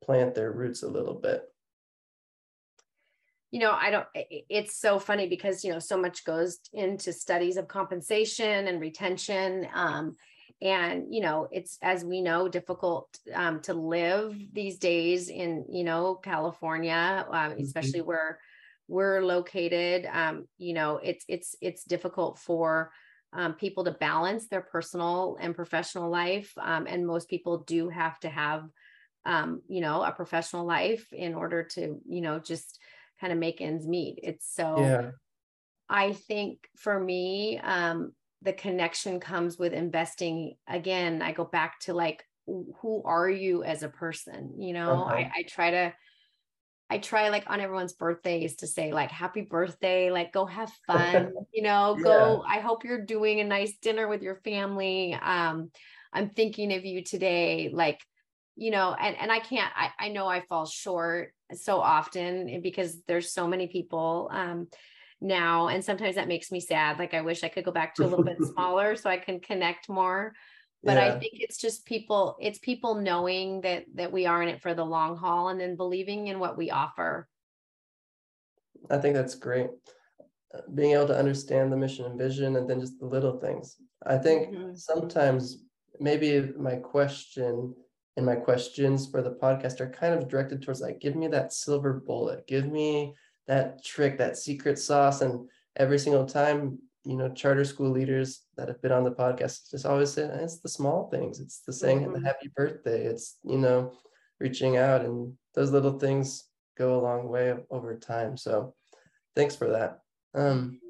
plant 0.03 0.35
their 0.35 0.53
roots 0.53 0.83
a 0.83 0.89
little 0.89 1.15
bit? 1.15 1.43
You 3.51 3.61
know 3.61 3.73
i 3.73 3.91
don't 3.91 4.07
it's 4.15 4.77
so 4.77 4.99
funny 4.99 5.27
because 5.27 5.65
you 5.65 5.73
know 5.73 5.79
so 5.79 5.97
much 5.97 6.25
goes 6.25 6.59
into 6.75 7.15
studies 7.15 7.57
of 7.57 7.67
compensation 7.67 8.69
and 8.69 8.79
retention 8.79 9.67
um, 9.75 10.17
and 10.61 11.13
you 11.15 11.21
know 11.21 11.49
it's 11.53 11.79
as 11.83 12.05
we 12.05 12.21
know 12.21 12.49
difficult 12.49 13.17
um, 13.35 13.61
to 13.61 13.75
live 13.75 14.37
these 14.53 14.79
days 14.79 15.29
in 15.29 15.65
you 15.71 15.85
know 15.85 16.15
california 16.17 17.27
um, 17.31 17.53
especially 17.53 18.01
mm-hmm. 18.01 18.09
where 18.09 18.39
we're 18.89 19.23
located 19.23 20.09
um, 20.13 20.47
you 20.57 20.75
know 20.75 20.99
it's 21.03 21.25
it's 21.29 21.55
it's 21.61 21.85
difficult 21.85 22.39
for 22.39 22.91
um, 23.33 23.53
people 23.55 23.85
to 23.85 23.91
balance 23.93 24.49
their 24.49 24.63
personal 24.63 25.37
and 25.41 25.55
professional 25.55 26.11
life 26.11 26.53
um, 26.61 26.87
and 26.87 27.07
most 27.07 27.29
people 27.29 27.59
do 27.59 27.89
have 27.89 28.19
to 28.21 28.29
have 28.29 28.65
um, 29.27 29.61
you 29.69 29.81
know 29.81 30.03
a 30.03 30.13
professional 30.13 30.65
life 30.65 31.13
in 31.13 31.35
order 31.35 31.63
to 31.63 32.01
you 32.09 32.21
know 32.21 32.39
just 32.39 32.79
kind 33.21 33.33
of 33.33 33.39
make 33.39 33.61
ends 33.61 33.87
meet. 33.87 34.21
It's 34.23 34.53
so 34.53 34.81
yeah. 34.81 35.11
I 35.89 36.13
think 36.13 36.69
for 36.77 36.99
me, 36.99 37.59
um, 37.59 38.13
the 38.43 38.53
connection 38.53 39.21
comes 39.21 39.59
with 39.59 39.73
investing. 39.73 40.57
Again, 40.69 41.23
I 41.23 41.33
go 41.33 41.45
back 41.45 41.81
to 41.81 41.95
like, 41.95 42.25
who 42.47 43.03
are 43.05 43.29
you 43.29 43.63
as 43.63 43.83
a 43.83 43.89
person? 43.89 44.55
You 44.59 44.73
know, 44.73 45.03
uh-huh. 45.03 45.15
I, 45.15 45.31
I 45.37 45.43
try 45.43 45.71
to, 45.71 45.95
I 46.91 46.99
try 46.99 47.29
like 47.29 47.45
on 47.49 47.61
everyone's 47.61 47.93
birthdays 47.93 48.57
to 48.57 48.67
say 48.67 48.93
like 48.93 49.11
happy 49.11 49.43
birthday, 49.43 50.11
like 50.11 50.33
go 50.33 50.47
have 50.47 50.73
fun, 50.87 51.33
you 51.53 51.63
know, 51.63 51.97
yeah. 51.99 52.05
go. 52.05 52.45
I 52.47 52.61
hope 52.61 52.85
you're 52.85 53.05
doing 53.05 53.41
a 53.41 53.45
nice 53.45 53.77
dinner 53.83 54.09
with 54.09 54.23
your 54.23 54.37
family. 54.37 55.15
Um, 55.15 55.71
I'm 56.13 56.31
thinking 56.31 56.73
of 56.73 56.85
you 56.85 57.05
today, 57.05 57.71
like, 57.73 58.01
you 58.57 58.71
know, 58.71 58.95
and 58.99 59.17
and 59.17 59.31
I 59.31 59.41
can't, 59.41 59.71
I, 59.77 59.91
I 60.07 60.09
know 60.09 60.27
I 60.27 60.41
fall 60.49 60.67
short 60.67 61.33
so 61.53 61.81
often 61.81 62.61
because 62.63 63.01
there's 63.07 63.33
so 63.33 63.47
many 63.47 63.67
people 63.67 64.31
um, 64.33 64.69
now 65.21 65.69
and 65.69 65.85
sometimes 65.85 66.15
that 66.15 66.29
makes 66.29 66.53
me 66.53 66.61
sad 66.61 66.99
like 66.99 67.15
i 67.15 67.21
wish 67.21 67.43
i 67.43 67.49
could 67.49 67.65
go 67.65 67.73
back 67.73 67.95
to 67.95 68.05
a 68.05 68.07
little 68.07 68.25
bit 68.25 68.37
smaller 68.53 68.95
so 68.95 69.11
i 69.11 69.17
can 69.17 69.41
connect 69.41 69.89
more 69.89 70.33
but 70.85 70.97
yeah. 70.97 71.07
i 71.07 71.19
think 71.19 71.33
it's 71.35 71.59
just 71.59 71.85
people 71.85 72.37
it's 72.41 72.59
people 72.59 72.95
knowing 72.95 73.61
that 73.61 73.85
that 73.95 74.13
we 74.13 74.27
are 74.27 74.43
in 74.43 74.49
it 74.49 74.63
for 74.63 74.75
the 74.75 74.85
long 74.85 75.17
haul 75.17 75.49
and 75.49 75.61
then 75.61 75.77
believing 75.77 76.29
in 76.29 76.39
what 76.39 76.57
we 76.57 76.71
offer 76.71 77.29
i 78.91 78.97
think 78.97 79.15
that's 79.15 79.35
great 79.35 79.71
uh, 80.55 80.61
being 80.75 80.93
able 80.93 81.09
to 81.09 81.19
understand 81.19 81.73
the 81.73 81.77
mission 81.77 82.05
and 82.05 82.19
vision 82.19 82.57
and 82.57 82.71
then 82.71 82.81
just 82.81 82.99
the 83.01 83.07
little 83.07 83.41
things 83.41 83.77
i 84.07 84.17
think 84.17 84.55
mm-hmm. 84.55 84.75
sometimes 84.75 85.65
maybe 85.99 86.53
my 86.57 86.77
question 86.77 87.75
and 88.17 88.27
my 88.27 88.37
questions 88.37 89.09
for 89.09 89.23
the 89.23 89.31
podcast 89.31 89.81
are 89.81 89.91
kind 89.91 90.15
of 90.15 90.29
directed 90.29 90.63
towards 90.63 90.81
like 90.81 91.01
give 91.01 91.17
me 91.17 91.27
that 91.27 91.53
silver 91.53 91.95
bullet 92.07 92.47
give 92.47 92.67
me 92.71 93.15
that 93.49 93.83
trick 93.83 94.19
that 94.19 94.39
secret 94.39 94.79
sauce. 94.79 95.21
And 95.21 95.49
every 95.77 95.99
single 95.99 96.27
time 96.27 96.79
you 97.05 97.17
know 97.17 97.31
charter 97.31 97.65
school 97.65 97.91
leaders 97.91 98.43
that 98.57 98.69
have 98.69 98.83
been 98.83 98.93
on 98.93 99.05
the 99.05 99.11
podcast 99.11 99.71
just 99.71 99.87
always 99.87 100.13
say 100.13 100.23
it's 100.23 100.61
the 100.61 100.69
small 100.69 101.09
things. 101.09 101.41
It's 101.41 101.61
the 101.61 101.73
saying 101.73 102.01
mm-hmm. 102.01 102.13
the 102.13 102.21
happy 102.21 102.51
birthday. 102.55 103.07
It's 103.07 103.39
you 103.43 103.59
know 103.59 103.93
reaching 104.39 104.77
out 104.77 105.05
and 105.05 105.33
those 105.55 105.73
little 105.73 105.99
things 105.99 106.45
go 106.77 106.99
a 106.99 107.03
long 107.03 107.29
way 107.29 107.55
over 107.71 107.97
time. 107.97 108.37
So 108.37 108.75
thanks 109.35 109.57
for 109.57 109.69
that. 109.71 110.01
Um, 110.35 110.81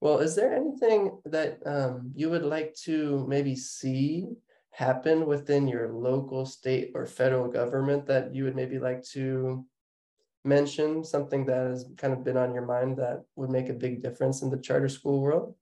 well 0.00 0.18
is 0.18 0.34
there 0.34 0.54
anything 0.54 1.18
that 1.26 1.58
um, 1.66 2.12
you 2.14 2.30
would 2.30 2.44
like 2.44 2.74
to 2.84 3.24
maybe 3.28 3.54
see 3.54 4.28
happen 4.70 5.26
within 5.26 5.68
your 5.68 5.92
local, 5.92 6.46
state, 6.46 6.92
or 6.94 7.04
federal 7.04 7.46
government 7.46 8.06
that 8.06 8.34
you 8.34 8.44
would 8.44 8.56
maybe 8.56 8.78
like 8.78 9.04
to 9.04 9.64
mention? 10.44 11.04
Something 11.04 11.46
that 11.46 11.66
has 11.68 11.86
kind 11.96 12.12
of 12.12 12.24
been 12.24 12.36
on 12.36 12.54
your 12.54 12.66
mind 12.66 12.96
that 12.98 13.24
would 13.36 13.50
make 13.50 13.68
a 13.68 13.74
big 13.74 14.02
difference 14.02 14.42
in 14.42 14.50
the 14.50 14.58
charter 14.58 14.88
school 14.88 15.20
world? 15.20 15.54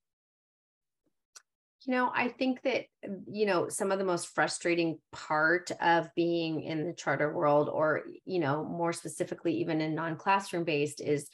You 1.86 1.94
know, 1.94 2.12
I 2.14 2.28
think 2.28 2.62
that, 2.62 2.84
you 3.26 3.46
know, 3.46 3.68
some 3.68 3.90
of 3.90 3.98
the 3.98 4.04
most 4.04 4.34
frustrating 4.34 4.98
part 5.12 5.70
of 5.80 6.14
being 6.14 6.62
in 6.62 6.86
the 6.86 6.92
charter 6.92 7.32
world, 7.32 7.70
or, 7.70 8.02
you 8.26 8.38
know, 8.38 8.64
more 8.64 8.92
specifically, 8.92 9.54
even 9.54 9.80
in 9.80 9.94
non 9.94 10.16
classroom 10.16 10.64
based, 10.64 11.00
is 11.00 11.28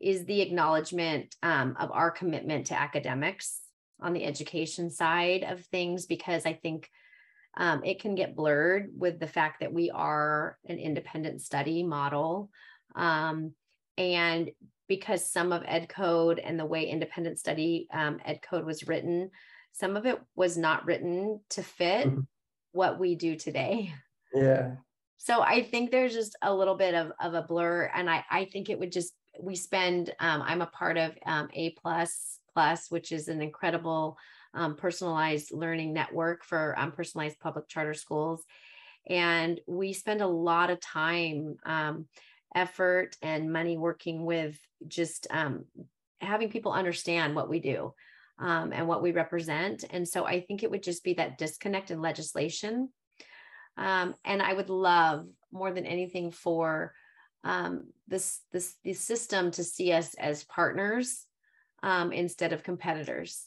is 0.00 0.24
the 0.24 0.40
acknowledgement 0.40 1.34
um, 1.42 1.76
of 1.78 1.90
our 1.92 2.10
commitment 2.10 2.66
to 2.66 2.78
academics 2.78 3.60
on 4.00 4.12
the 4.12 4.24
education 4.24 4.90
side 4.90 5.44
of 5.44 5.64
things 5.66 6.04
because 6.04 6.44
i 6.44 6.52
think 6.52 6.90
um, 7.56 7.82
it 7.84 8.00
can 8.00 8.14
get 8.14 8.36
blurred 8.36 8.90
with 8.96 9.20
the 9.20 9.26
fact 9.26 9.60
that 9.60 9.72
we 9.72 9.90
are 9.90 10.58
an 10.68 10.78
independent 10.78 11.40
study 11.40 11.82
model. 11.82 12.50
Um, 12.94 13.52
and 13.96 14.50
because 14.88 15.30
some 15.30 15.52
of 15.52 15.62
ed 15.66 15.88
code 15.88 16.38
and 16.38 16.58
the 16.58 16.66
way 16.66 16.88
independent 16.88 17.38
study 17.38 17.86
um, 17.92 18.20
ed 18.24 18.40
code 18.42 18.64
was 18.64 18.86
written 18.86 19.30
some 19.72 19.96
of 19.96 20.06
it 20.06 20.20
was 20.36 20.56
not 20.56 20.84
written 20.84 21.40
to 21.50 21.62
fit 21.62 22.06
mm-hmm. 22.06 22.20
what 22.72 22.98
we 22.98 23.14
do 23.14 23.36
today. 23.36 23.92
Yeah. 24.36 24.72
So 25.18 25.42
i 25.42 25.62
think 25.62 25.92
there's 25.92 26.12
just 26.12 26.36
a 26.42 26.52
little 26.52 26.74
bit 26.74 26.92
of, 26.92 27.12
of 27.20 27.34
a 27.34 27.42
blur 27.42 27.88
and 27.94 28.10
i 28.10 28.24
i 28.28 28.46
think 28.46 28.68
it 28.68 28.76
would 28.80 28.90
just 28.90 29.14
we 29.40 29.54
spend 29.54 30.10
um, 30.18 30.42
i'm 30.42 30.60
a 30.60 30.66
part 30.66 30.96
of 30.96 31.12
um, 31.24 31.48
a 31.54 31.70
plus 31.80 32.40
plus 32.52 32.90
which 32.90 33.12
is 33.12 33.28
an 33.28 33.40
incredible 33.40 34.18
um, 34.54 34.76
personalized 34.76 35.52
learning 35.52 35.92
network 35.92 36.44
for 36.44 36.78
um, 36.78 36.92
personalized 36.92 37.40
public 37.40 37.68
charter 37.68 37.94
schools. 37.94 38.44
And 39.08 39.60
we 39.66 39.92
spend 39.92 40.22
a 40.22 40.26
lot 40.26 40.70
of 40.70 40.80
time 40.80 41.56
um, 41.66 42.06
effort 42.54 43.16
and 43.22 43.52
money 43.52 43.76
working 43.76 44.24
with 44.24 44.58
just 44.86 45.26
um, 45.30 45.64
having 46.20 46.50
people 46.50 46.72
understand 46.72 47.34
what 47.34 47.48
we 47.48 47.60
do 47.60 47.94
um, 48.38 48.72
and 48.72 48.88
what 48.88 49.02
we 49.02 49.12
represent. 49.12 49.84
And 49.90 50.06
so 50.06 50.24
I 50.24 50.40
think 50.40 50.62
it 50.62 50.70
would 50.70 50.82
just 50.82 51.04
be 51.04 51.14
that 51.14 51.38
disconnect 51.38 51.90
in 51.90 52.00
legislation. 52.00 52.90
Um, 53.76 54.14
and 54.24 54.40
I 54.40 54.52
would 54.52 54.70
love 54.70 55.26
more 55.52 55.72
than 55.72 55.86
anything 55.86 56.30
for 56.30 56.94
um, 57.42 57.88
this 58.08 58.40
this 58.52 58.74
the 58.84 58.94
system 58.94 59.50
to 59.52 59.64
see 59.64 59.92
us 59.92 60.14
as 60.14 60.44
partners 60.44 61.26
um, 61.82 62.12
instead 62.12 62.52
of 62.52 62.62
competitors. 62.62 63.46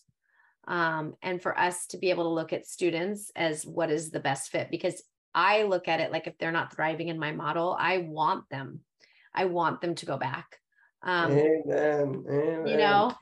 Um, 0.67 1.15
and 1.21 1.41
for 1.41 1.57
us 1.57 1.87
to 1.87 1.97
be 1.97 2.09
able 2.09 2.25
to 2.25 2.29
look 2.29 2.51
at 2.51 2.67
students 2.67 3.31
as 3.35 3.65
what 3.65 3.89
is 3.89 4.11
the 4.11 4.19
best 4.19 4.51
fit 4.51 4.69
because 4.69 5.01
I 5.33 5.63
look 5.63 5.87
at 5.87 6.01
it 6.01 6.11
like 6.11 6.27
if 6.27 6.37
they're 6.37 6.51
not 6.51 6.75
thriving 6.75 7.07
in 7.07 7.17
my 7.17 7.31
model, 7.31 7.75
I 7.79 7.99
want 7.99 8.49
them 8.49 8.81
I 9.37 9.45
want 9.45 9.81
them 9.81 9.95
to 9.95 10.05
go 10.05 10.17
back. 10.17 10.57
Um, 11.03 11.31
Amen. 11.31 12.23
Amen. 12.27 12.67
You 12.67 12.77
know, 12.77 13.13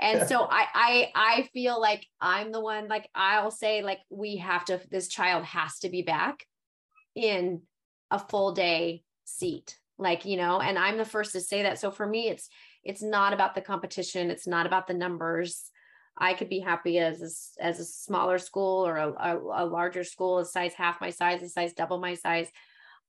and 0.00 0.26
so 0.28 0.46
I 0.48 0.66
I 0.74 1.10
I 1.14 1.48
feel 1.52 1.80
like 1.80 2.06
I'm 2.20 2.52
the 2.52 2.60
one. 2.60 2.88
Like 2.88 3.08
I'll 3.14 3.50
say, 3.50 3.82
like 3.82 3.98
we 4.08 4.36
have 4.36 4.64
to. 4.66 4.80
This 4.90 5.08
child 5.08 5.44
has 5.44 5.80
to 5.80 5.88
be 5.88 6.02
back 6.02 6.46
in 7.14 7.62
a 8.10 8.18
full 8.18 8.52
day 8.52 9.02
seat. 9.24 9.78
Like 9.98 10.24
you 10.24 10.36
know, 10.36 10.60
and 10.60 10.78
I'm 10.78 10.96
the 10.96 11.04
first 11.04 11.32
to 11.32 11.40
say 11.40 11.62
that. 11.62 11.78
So 11.78 11.90
for 11.90 12.06
me, 12.06 12.28
it's 12.28 12.48
it's 12.84 13.02
not 13.02 13.32
about 13.32 13.54
the 13.54 13.60
competition. 13.60 14.30
It's 14.30 14.46
not 14.46 14.66
about 14.66 14.86
the 14.86 14.94
numbers. 14.94 15.70
I 16.16 16.34
could 16.34 16.48
be 16.48 16.60
happy 16.60 16.98
as 16.98 17.56
a, 17.58 17.64
as 17.64 17.80
a 17.80 17.84
smaller 17.84 18.38
school 18.38 18.86
or 18.86 18.96
a, 18.96 19.08
a, 19.10 19.36
a 19.36 19.66
larger 19.66 20.04
school, 20.04 20.38
a 20.38 20.44
size 20.44 20.72
half 20.74 21.00
my 21.00 21.10
size, 21.10 21.42
a 21.42 21.48
size 21.48 21.72
double 21.72 21.98
my 21.98 22.14
size. 22.14 22.50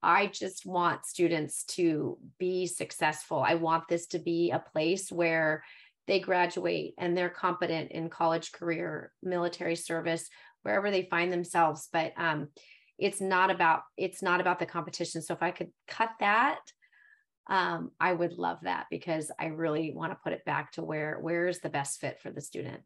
I 0.05 0.27
just 0.27 0.67
want 0.67 1.07
students 1.07 1.63
to 1.63 2.19
be 2.37 2.67
successful. 2.67 3.39
I 3.39 3.55
want 3.55 3.87
this 3.87 4.05
to 4.07 4.19
be 4.19 4.51
a 4.51 4.59
place 4.59 5.11
where 5.11 5.63
they 6.05 6.19
graduate 6.19 6.93
and 6.99 7.17
they're 7.17 7.27
competent 7.27 7.91
in 7.91 8.11
college 8.11 8.51
career, 8.51 9.11
military 9.23 9.75
service, 9.75 10.29
wherever 10.61 10.91
they 10.91 11.07
find 11.09 11.33
themselves. 11.33 11.89
But 11.91 12.13
um, 12.17 12.49
it's 12.99 13.19
not 13.19 13.49
about 13.49 13.81
it's 13.97 14.21
not 14.21 14.41
about 14.41 14.59
the 14.59 14.67
competition. 14.67 15.23
So 15.23 15.33
if 15.33 15.41
I 15.41 15.49
could 15.49 15.71
cut 15.87 16.11
that, 16.19 16.59
um, 17.47 17.89
I 17.99 18.13
would 18.13 18.33
love 18.33 18.59
that 18.61 18.85
because 18.91 19.31
I 19.39 19.47
really 19.47 19.91
want 19.91 20.11
to 20.11 20.19
put 20.23 20.33
it 20.33 20.45
back 20.45 20.73
to 20.73 20.83
where 20.83 21.17
where 21.19 21.47
is 21.47 21.61
the 21.61 21.69
best 21.69 21.99
fit 21.99 22.19
for 22.21 22.29
the 22.29 22.41
student. 22.41 22.81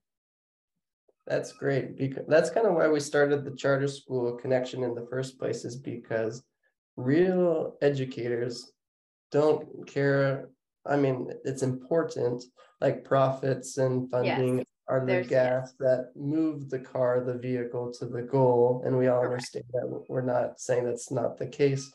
That's 1.28 1.52
great 1.52 1.98
because 1.98 2.24
that's 2.30 2.50
kind 2.50 2.66
of 2.66 2.76
why 2.76 2.88
we 2.88 3.02
started 3.02 3.44
the 3.44 3.56
charter 3.56 3.90
school 3.90 4.32
connection 4.38 4.84
in 4.84 4.96
the 4.96 5.06
first 5.12 5.38
place 5.38 5.66
is 5.66 5.76
because 5.76 6.44
real 6.98 7.76
educators 7.82 8.72
don't 9.32 9.88
care. 9.88 10.50
I 10.86 10.96
mean, 10.96 11.30
it's 11.44 11.64
important, 11.64 12.44
like 12.82 13.04
profits 13.04 13.78
and 13.78 14.10
funding 14.10 14.58
yes. 14.60 14.66
are 14.88 15.02
the 15.02 15.06
There's, 15.06 15.28
gas 15.28 15.62
yes. 15.68 15.74
that 15.80 16.12
move 16.16 16.70
the 16.70 16.80
car, 16.80 17.24
the 17.24 17.38
vehicle 17.38 17.92
to 18.00 18.06
the 18.06 18.22
goal. 18.22 18.84
And 18.86 18.98
we 18.98 19.08
all 19.08 19.20
Correct. 19.22 19.34
understand 19.34 19.66
that 19.74 20.04
we're 20.08 20.22
not 20.22 20.60
saying 20.60 20.86
that's 20.86 21.12
not 21.12 21.38
the 21.38 21.48
case. 21.48 21.94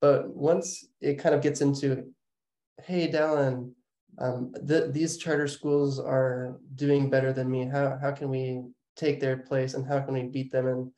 But 0.00 0.34
once 0.34 0.84
it 1.00 1.18
kind 1.18 1.34
of 1.34 1.42
gets 1.42 1.60
into, 1.60 2.12
hey, 2.82 3.08
Dallan, 3.08 3.72
um, 4.18 4.52
the, 4.52 4.90
these 4.92 5.16
charter 5.16 5.46
schools 5.46 6.00
are 6.00 6.58
doing 6.74 7.08
better 7.08 7.32
than 7.32 7.50
me. 7.50 7.66
How, 7.66 7.98
how 8.00 8.10
can 8.10 8.28
we 8.28 8.62
take 8.96 9.20
their 9.20 9.36
place 9.36 9.74
and 9.74 9.86
how 9.86 10.00
can 10.00 10.14
we 10.14 10.24
beat 10.24 10.50
them? 10.50 10.66
And, 10.66 10.90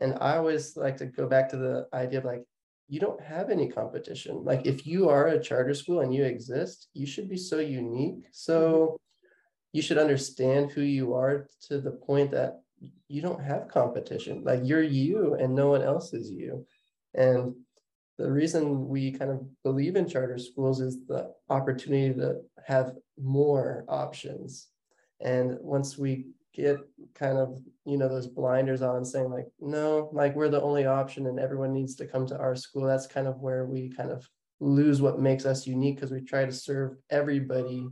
and 0.00 0.18
I 0.20 0.36
always 0.36 0.76
like 0.76 0.96
to 0.98 1.06
go 1.06 1.28
back 1.28 1.48
to 1.50 1.56
the 1.56 1.86
idea 1.92 2.20
of 2.20 2.24
like, 2.24 2.42
you 2.88 3.00
don't 3.00 3.20
have 3.20 3.50
any 3.50 3.68
competition. 3.68 4.44
Like 4.44 4.66
if 4.66 4.86
you 4.86 5.08
are 5.08 5.28
a 5.28 5.42
charter 5.42 5.74
school 5.74 6.00
and 6.00 6.14
you 6.14 6.24
exist, 6.24 6.88
you 6.94 7.06
should 7.06 7.28
be 7.28 7.36
so 7.36 7.58
unique. 7.58 8.26
So 8.32 8.60
mm-hmm. 8.60 8.96
you 9.72 9.82
should 9.82 9.98
understand 9.98 10.70
who 10.70 10.82
you 10.82 11.14
are 11.14 11.48
to 11.68 11.80
the 11.80 11.90
point 11.90 12.30
that 12.30 12.60
you 13.08 13.22
don't 13.22 13.42
have 13.42 13.68
competition. 13.68 14.44
Like 14.44 14.60
you're 14.62 14.82
you 14.82 15.34
and 15.34 15.54
no 15.54 15.68
one 15.68 15.82
else 15.82 16.12
is 16.12 16.30
you. 16.30 16.64
And 17.14 17.54
the 18.18 18.30
reason 18.30 18.88
we 18.88 19.12
kind 19.12 19.30
of 19.30 19.40
believe 19.62 19.96
in 19.96 20.08
charter 20.08 20.38
schools 20.38 20.80
is 20.80 21.04
the 21.06 21.32
opportunity 21.50 22.14
to 22.14 22.40
have 22.66 22.92
more 23.20 23.84
options. 23.88 24.68
And 25.20 25.56
once 25.60 25.98
we 25.98 26.26
get 26.56 26.78
kind 27.14 27.36
of 27.36 27.60
you 27.84 27.98
know 27.98 28.08
those 28.08 28.26
blinders 28.26 28.80
on 28.80 29.04
saying 29.04 29.30
like 29.30 29.46
no 29.60 30.08
like 30.12 30.34
we're 30.34 30.48
the 30.48 30.62
only 30.62 30.86
option 30.86 31.26
and 31.26 31.38
everyone 31.38 31.72
needs 31.72 31.94
to 31.96 32.06
come 32.06 32.26
to 32.26 32.38
our 32.38 32.56
school. 32.56 32.86
That's 32.86 33.06
kind 33.06 33.26
of 33.26 33.40
where 33.40 33.66
we 33.66 33.90
kind 33.90 34.10
of 34.10 34.28
lose 34.58 35.02
what 35.02 35.20
makes 35.20 35.44
us 35.44 35.66
unique 35.66 35.96
because 35.96 36.10
we 36.10 36.22
try 36.22 36.46
to 36.46 36.52
serve 36.52 36.96
everybody 37.10 37.86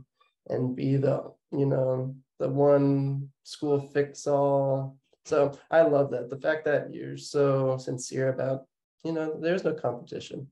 and 0.49 0.75
be 0.75 0.97
the 0.97 1.31
you 1.51 1.67
know 1.67 2.15
the 2.39 2.49
one 2.49 3.29
school 3.43 3.79
fix 3.93 4.25
all. 4.25 4.97
So 5.25 5.57
i 5.69 5.81
love 5.83 6.11
that. 6.11 6.29
The 6.29 6.41
fact 6.41 6.65
that 6.65 6.93
you're 6.93 7.17
so 7.17 7.77
sincere 7.77 8.29
about 8.29 8.65
you 9.03 9.13
know 9.13 9.39
there's 9.39 9.63
no 9.63 9.73
competition. 9.73 10.47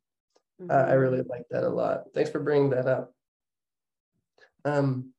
Mm-hmm. 0.61 0.69
uh, 0.69 0.91
i 0.91 0.93
really 0.93 1.23
like 1.23 1.45
that 1.49 1.63
a 1.63 1.69
lot. 1.69 2.03
Thanks 2.13 2.29
for 2.29 2.39
bringing 2.39 2.69
that 2.69 2.87
up. 2.87 3.11
Um 4.65 5.12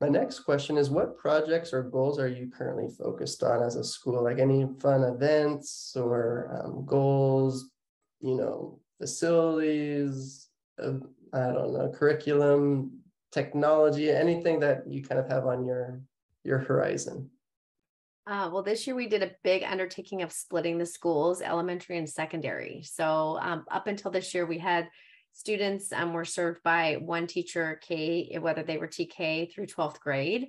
my 0.00 0.08
next 0.08 0.40
question 0.40 0.78
is 0.78 0.88
what 0.88 1.18
projects 1.18 1.74
or 1.74 1.82
goals 1.82 2.18
are 2.18 2.28
you 2.28 2.50
currently 2.50 2.88
focused 2.88 3.42
on 3.42 3.62
as 3.62 3.76
a 3.76 3.84
school? 3.84 4.24
Like 4.24 4.38
any 4.38 4.66
fun 4.80 5.02
events 5.02 5.94
or 5.94 6.62
um, 6.64 6.86
goals, 6.86 7.70
you 8.20 8.36
know, 8.36 8.80
facilities, 8.98 10.48
uh, 10.82 10.94
I 11.34 11.52
don't 11.52 11.74
know, 11.74 11.92
curriculum, 11.94 13.00
technology, 13.30 14.10
anything 14.10 14.60
that 14.60 14.84
you 14.88 15.02
kind 15.02 15.20
of 15.20 15.28
have 15.28 15.46
on 15.46 15.66
your 15.66 16.00
your 16.44 16.58
horizon? 16.58 17.28
Uh, 18.26 18.48
well, 18.52 18.62
this 18.62 18.86
year 18.86 18.96
we 18.96 19.06
did 19.06 19.22
a 19.22 19.32
big 19.42 19.62
undertaking 19.64 20.22
of 20.22 20.32
splitting 20.32 20.78
the 20.78 20.86
schools, 20.86 21.42
elementary 21.42 21.98
and 21.98 22.08
secondary. 22.08 22.82
So 22.82 23.38
um, 23.42 23.64
up 23.70 23.86
until 23.86 24.10
this 24.10 24.32
year, 24.32 24.46
we 24.46 24.58
had 24.58 24.88
students 25.32 25.92
um, 25.92 26.12
were 26.12 26.24
served 26.24 26.62
by 26.62 26.94
one 27.00 27.26
teacher 27.26 27.80
K, 27.82 28.38
whether 28.40 28.62
they 28.62 28.78
were 28.78 28.88
TK 28.88 29.52
through 29.52 29.66
12th 29.66 30.00
grade. 30.00 30.48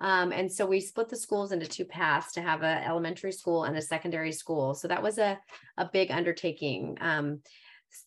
Um, 0.00 0.32
and 0.32 0.50
so 0.50 0.64
we 0.64 0.80
split 0.80 1.08
the 1.08 1.16
schools 1.16 1.50
into 1.50 1.66
two 1.66 1.84
paths 1.84 2.32
to 2.32 2.40
have 2.40 2.62
an 2.62 2.84
elementary 2.84 3.32
school 3.32 3.64
and 3.64 3.76
a 3.76 3.82
secondary 3.82 4.32
school. 4.32 4.74
So 4.74 4.88
that 4.88 5.02
was 5.02 5.18
a, 5.18 5.38
a 5.76 5.88
big 5.92 6.10
undertaking 6.10 6.96
um, 7.00 7.40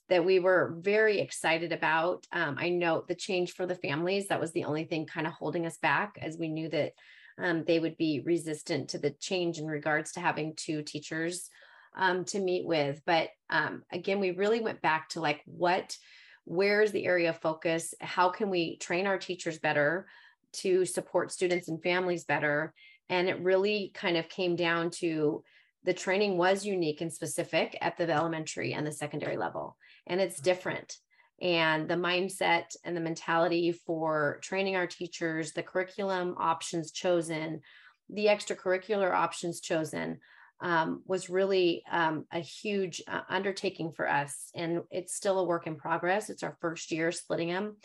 that 0.10 0.24
we 0.24 0.40
were 0.40 0.76
very 0.80 1.20
excited 1.20 1.74
about. 1.74 2.26
Um, 2.32 2.56
I 2.58 2.70
know 2.70 3.04
the 3.08 3.16
change 3.16 3.54
for 3.54 3.66
the 3.66 3.76
families, 3.76 4.28
that 4.28 4.40
was 4.40 4.52
the 4.54 4.66
only 4.66 4.86
thing 4.86 5.06
kind 5.06 5.28
of 5.28 5.34
holding 5.34 5.66
us 5.66 5.78
back 5.78 6.18
as 6.22 6.38
we 6.38 6.48
knew 6.48 6.70
that 6.70 6.94
um, 7.38 7.64
they 7.66 7.80
would 7.80 7.98
be 7.98 8.22
resistant 8.26 8.90
to 8.90 8.98
the 8.98 9.12
change 9.12 9.58
in 9.58 9.66
regards 9.66 10.14
to 10.14 10.20
having 10.20 10.54
two 10.56 10.84
teachers 10.84 11.50
um, 11.96 12.26
to 12.26 12.40
meet 12.40 12.66
with. 12.66 13.02
But 13.06 13.30
um, 13.50 13.84
again, 13.92 14.20
we 14.20 14.32
really 14.32 14.62
went 14.62 14.82
back 14.82 15.10
to 15.10 15.22
like 15.22 15.42
what, 15.46 15.98
where's 16.46 16.92
the 16.92 17.06
area 17.06 17.30
of 17.30 17.40
focus? 17.40 17.94
How 18.00 18.30
can 18.30 18.50
we 18.50 18.78
train 18.78 19.08
our 19.08 19.18
teachers 19.18 19.60
better 19.60 20.08
to 20.54 20.86
support 20.86 21.32
students 21.32 21.68
and 21.68 21.82
families 21.82 22.26
better? 22.26 22.74
And 23.10 23.30
it 23.30 23.42
really 23.42 23.92
kind 23.94 24.18
of 24.18 24.30
came 24.30 24.56
down 24.56 24.90
to 24.92 25.44
the 25.84 25.94
training 25.94 26.38
was 26.38 26.66
unique 26.66 27.02
and 27.02 27.12
specific 27.12 27.78
at 27.82 27.98
the 27.98 28.10
elementary 28.10 28.74
and 28.74 28.86
the 28.86 28.92
secondary 28.92 29.38
level, 29.38 29.78
and 30.08 30.22
it's 30.22 30.40
different. 30.40 30.98
And 31.42 31.90
the 31.90 31.96
mindset 31.96 32.76
and 32.84 32.96
the 32.96 33.02
mentality 33.02 33.72
for 33.72 34.40
training 34.44 34.76
our 34.76 34.86
teachers, 34.86 35.54
the 35.54 35.64
curriculum 35.64 36.36
options 36.38 36.92
chosen, 36.92 37.62
the 38.10 38.28
extracurricular 38.28 39.12
options 39.12 39.60
chosen 39.60 40.20
um, 40.62 41.02
was 41.06 41.30
really 41.30 41.84
um, 41.92 42.26
a 42.32 42.40
huge 42.40 43.02
uh, 43.08 43.22
undertaking 43.30 43.92
for 43.92 44.08
us. 44.08 44.52
And 44.56 44.82
it's 44.92 45.16
still 45.16 45.40
a 45.40 45.44
work 45.44 45.68
in 45.68 45.76
progress. 45.76 46.30
It's 46.30 46.44
our 46.44 46.56
first 46.62 46.92
year 46.92 47.12
splitting 47.12 47.50
them. 47.50 47.78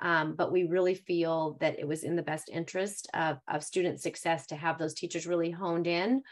Um, 0.00 0.34
but 0.34 0.50
we 0.50 0.64
really 0.64 0.94
feel 0.94 1.58
that 1.60 1.78
it 1.78 1.86
was 1.86 2.02
in 2.02 2.16
the 2.16 2.22
best 2.22 2.48
interest 2.48 3.08
of, 3.14 3.38
of 3.48 3.62
student 3.62 4.00
success 4.00 4.46
to 4.46 4.56
have 4.56 4.78
those 4.78 4.94
teachers 4.94 5.26
really 5.26 5.50
honed 5.50 5.86
in 5.86 6.22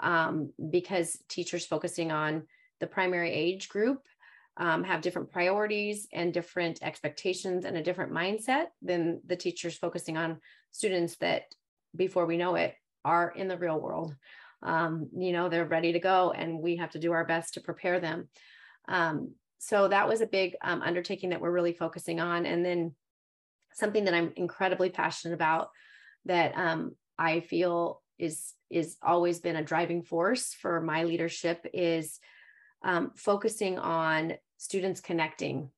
um, 0.00 0.52
because 0.70 1.18
teachers 1.28 1.66
focusing 1.66 2.12
on 2.12 2.44
the 2.80 2.86
primary 2.86 3.32
age 3.32 3.68
group 3.68 4.02
um, 4.58 4.84
have 4.84 5.00
different 5.00 5.32
priorities 5.32 6.06
and 6.12 6.32
different 6.32 6.82
expectations 6.82 7.64
and 7.64 7.76
a 7.76 7.82
different 7.82 8.12
mindset 8.12 8.66
than 8.80 9.20
the 9.26 9.36
teachers 9.36 9.76
focusing 9.76 10.16
on 10.16 10.38
students 10.70 11.16
that 11.16 11.42
before 11.94 12.26
we 12.26 12.36
know 12.36 12.54
it 12.54 12.74
are 13.04 13.30
in 13.30 13.48
the 13.48 13.58
real 13.58 13.80
world 13.80 14.14
um, 14.66 15.08
you 15.16 15.32
know 15.32 15.48
they're 15.48 15.64
ready 15.64 15.92
to 15.92 16.00
go 16.00 16.32
and 16.32 16.60
we 16.60 16.76
have 16.76 16.90
to 16.90 16.98
do 16.98 17.12
our 17.12 17.24
best 17.24 17.54
to 17.54 17.60
prepare 17.60 18.00
them. 18.00 18.28
Um, 18.88 19.32
so 19.58 19.88
that 19.88 20.06
was 20.08 20.20
a 20.20 20.26
big 20.26 20.54
um, 20.62 20.82
undertaking 20.82 21.30
that 21.30 21.40
we're 21.40 21.50
really 21.50 21.72
focusing 21.72 22.20
on. 22.20 22.44
And 22.44 22.64
then 22.64 22.94
something 23.76 24.06
that 24.06 24.14
i'm 24.14 24.32
incredibly 24.36 24.90
passionate 24.90 25.34
about 25.34 25.70
that 26.24 26.56
um, 26.56 26.96
i 27.18 27.40
feel 27.40 28.02
is 28.18 28.54
is 28.70 28.96
always 29.02 29.38
been 29.38 29.56
a 29.56 29.64
driving 29.64 30.02
force 30.02 30.54
for 30.54 30.80
my 30.80 31.04
leadership 31.04 31.64
is 31.72 32.18
um, 32.82 33.12
focusing 33.14 33.78
on 33.78 34.34
students 34.58 35.00
connecting. 35.00 35.70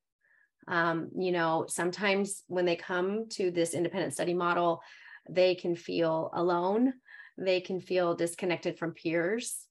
Um, 0.66 1.08
you 1.18 1.32
know 1.32 1.64
sometimes 1.68 2.44
when 2.46 2.64
they 2.64 2.76
come 2.76 3.28
to 3.30 3.50
this 3.50 3.74
independent 3.74 4.12
study 4.12 4.34
model 4.34 4.82
they 5.28 5.54
can 5.54 5.74
feel 5.74 6.30
alone 6.34 6.92
they 7.38 7.60
can 7.60 7.80
feel 7.80 8.14
disconnected 8.14 8.78
from 8.78 8.92
peers. 8.92 9.66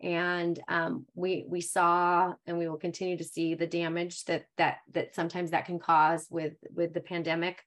And 0.00 0.60
um, 0.68 1.06
we 1.14 1.46
we 1.48 1.62
saw 1.62 2.34
and 2.46 2.58
we 2.58 2.68
will 2.68 2.76
continue 2.76 3.16
to 3.16 3.24
see 3.24 3.54
the 3.54 3.66
damage 3.66 4.24
that 4.26 4.44
that 4.58 4.78
that 4.92 5.14
sometimes 5.14 5.50
that 5.50 5.64
can 5.64 5.78
cause 5.78 6.26
with 6.30 6.52
with 6.74 6.92
the 6.92 7.00
pandemic 7.00 7.62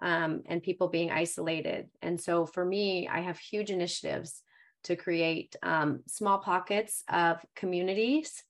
um, 0.00 0.42
and 0.46 0.62
people 0.62 0.88
being 0.88 1.10
isolated. 1.10 1.88
And 2.00 2.18
so 2.18 2.46
for 2.46 2.64
me 2.64 3.06
i 3.06 3.20
have 3.20 3.38
huge 3.38 3.70
initiatives 3.70 4.42
to 4.84 4.96
create 4.96 5.56
um, 5.62 6.00
small 6.06 6.38
pockets 6.38 7.04
of 7.10 7.44
communities. 7.54 8.42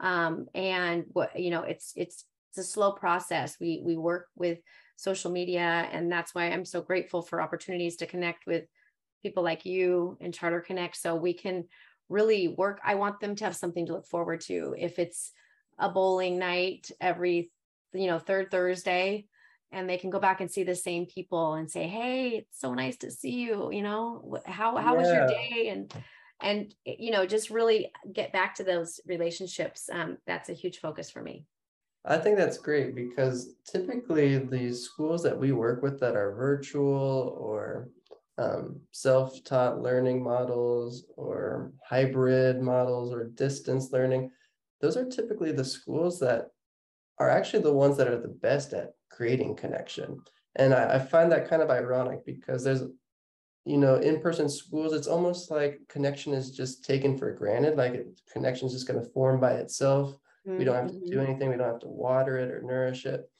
Um, 0.00 0.46
and 0.54 1.04
what 1.12 1.38
you 1.38 1.50
know 1.50 1.64
it's 1.64 1.92
it's 1.96 2.24
it's 2.48 2.58
a 2.58 2.64
slow 2.64 2.92
process. 2.92 3.56
We 3.60 3.82
we 3.84 3.96
work 3.96 4.28
with 4.36 4.58
social 4.96 5.30
media 5.30 5.88
and 5.92 6.10
that's 6.10 6.34
why 6.34 6.44
i'm 6.44 6.64
so 6.64 6.80
grateful 6.80 7.22
for 7.22 7.42
opportunities 7.42 7.96
to 7.96 8.06
connect 8.06 8.46
with 8.46 8.64
people 9.24 9.42
like 9.42 9.66
you 9.66 10.16
and 10.20 10.32
Charter 10.32 10.60
Connect 10.60 10.96
so 10.96 11.16
we 11.16 11.32
can 11.32 11.64
really 12.08 12.48
work. 12.48 12.80
I 12.84 12.94
want 12.94 13.18
them 13.18 13.34
to 13.36 13.44
have 13.44 13.56
something 13.56 13.86
to 13.86 13.94
look 13.94 14.06
forward 14.06 14.42
to. 14.42 14.76
If 14.78 15.00
it's 15.00 15.32
a 15.78 15.88
bowling 15.88 16.38
night 16.38 16.90
every, 17.00 17.50
you 17.92 18.06
know, 18.06 18.20
third 18.20 18.52
Thursday, 18.52 19.26
and 19.72 19.90
they 19.90 19.96
can 19.96 20.10
go 20.10 20.20
back 20.20 20.40
and 20.40 20.50
see 20.50 20.62
the 20.62 20.76
same 20.76 21.06
people 21.06 21.54
and 21.54 21.68
say, 21.68 21.88
"Hey, 21.88 22.28
it's 22.36 22.60
so 22.60 22.74
nice 22.74 22.96
to 22.98 23.10
see 23.10 23.32
you." 23.32 23.72
You 23.72 23.82
know, 23.82 24.38
how 24.46 24.76
how 24.76 24.94
yeah. 24.94 25.00
was 25.00 25.08
your 25.08 25.26
day? 25.26 25.68
And 25.70 25.92
and 26.40 26.74
you 26.84 27.10
know, 27.10 27.26
just 27.26 27.50
really 27.50 27.90
get 28.12 28.32
back 28.32 28.54
to 28.56 28.64
those 28.64 29.00
relationships. 29.06 29.88
Um, 29.90 30.18
that's 30.26 30.48
a 30.50 30.52
huge 30.52 30.78
focus 30.78 31.10
for 31.10 31.22
me. 31.22 31.46
I 32.04 32.18
think 32.18 32.36
that's 32.36 32.58
great 32.58 32.94
because 32.94 33.54
typically 33.66 34.36
the 34.38 34.72
schools 34.74 35.22
that 35.22 35.38
we 35.38 35.52
work 35.52 35.82
with 35.82 35.98
that 36.00 36.14
are 36.14 36.34
virtual 36.34 37.34
or 37.40 37.88
um, 38.36 38.80
self-taught 38.90 39.80
learning 39.80 40.22
models 40.22 41.04
or 41.16 41.72
hybrid 41.84 42.60
models 42.60 43.12
or 43.12 43.28
distance 43.28 43.92
learning 43.92 44.30
those 44.80 44.96
are 44.96 45.08
typically 45.08 45.52
the 45.52 45.64
schools 45.64 46.18
that 46.20 46.48
are 47.18 47.30
actually 47.30 47.62
the 47.62 47.72
ones 47.72 47.96
that 47.96 48.08
are 48.08 48.20
the 48.20 48.28
best 48.28 48.72
at 48.72 48.94
creating 49.10 49.54
connection 49.54 50.18
and 50.56 50.74
I, 50.74 50.96
I 50.96 50.98
find 50.98 51.30
that 51.32 51.48
kind 51.48 51.62
of 51.62 51.70
ironic 51.70 52.24
because 52.26 52.64
there's 52.64 52.82
you 53.64 53.78
know 53.78 53.96
in-person 53.96 54.48
schools 54.48 54.92
it's 54.92 55.06
almost 55.06 55.50
like 55.50 55.80
connection 55.88 56.34
is 56.34 56.50
just 56.50 56.84
taken 56.84 57.16
for 57.16 57.32
granted 57.32 57.76
like 57.76 57.94
it, 57.94 58.20
connection 58.30 58.66
is 58.66 58.74
just 58.74 58.86
going 58.86 59.00
to 59.00 59.10
form 59.10 59.40
by 59.40 59.52
itself 59.52 60.16
mm-hmm. 60.46 60.58
we 60.58 60.64
don't 60.64 60.76
have 60.76 60.88
to 60.88 60.92
do 60.92 61.18
mm-hmm. 61.18 61.20
anything 61.30 61.50
we 61.50 61.56
don't 61.56 61.70
have 61.70 61.80
to 61.80 61.88
water 61.88 62.36
it 62.36 62.50
or 62.50 62.62
nourish 62.62 63.06
it 63.06 63.30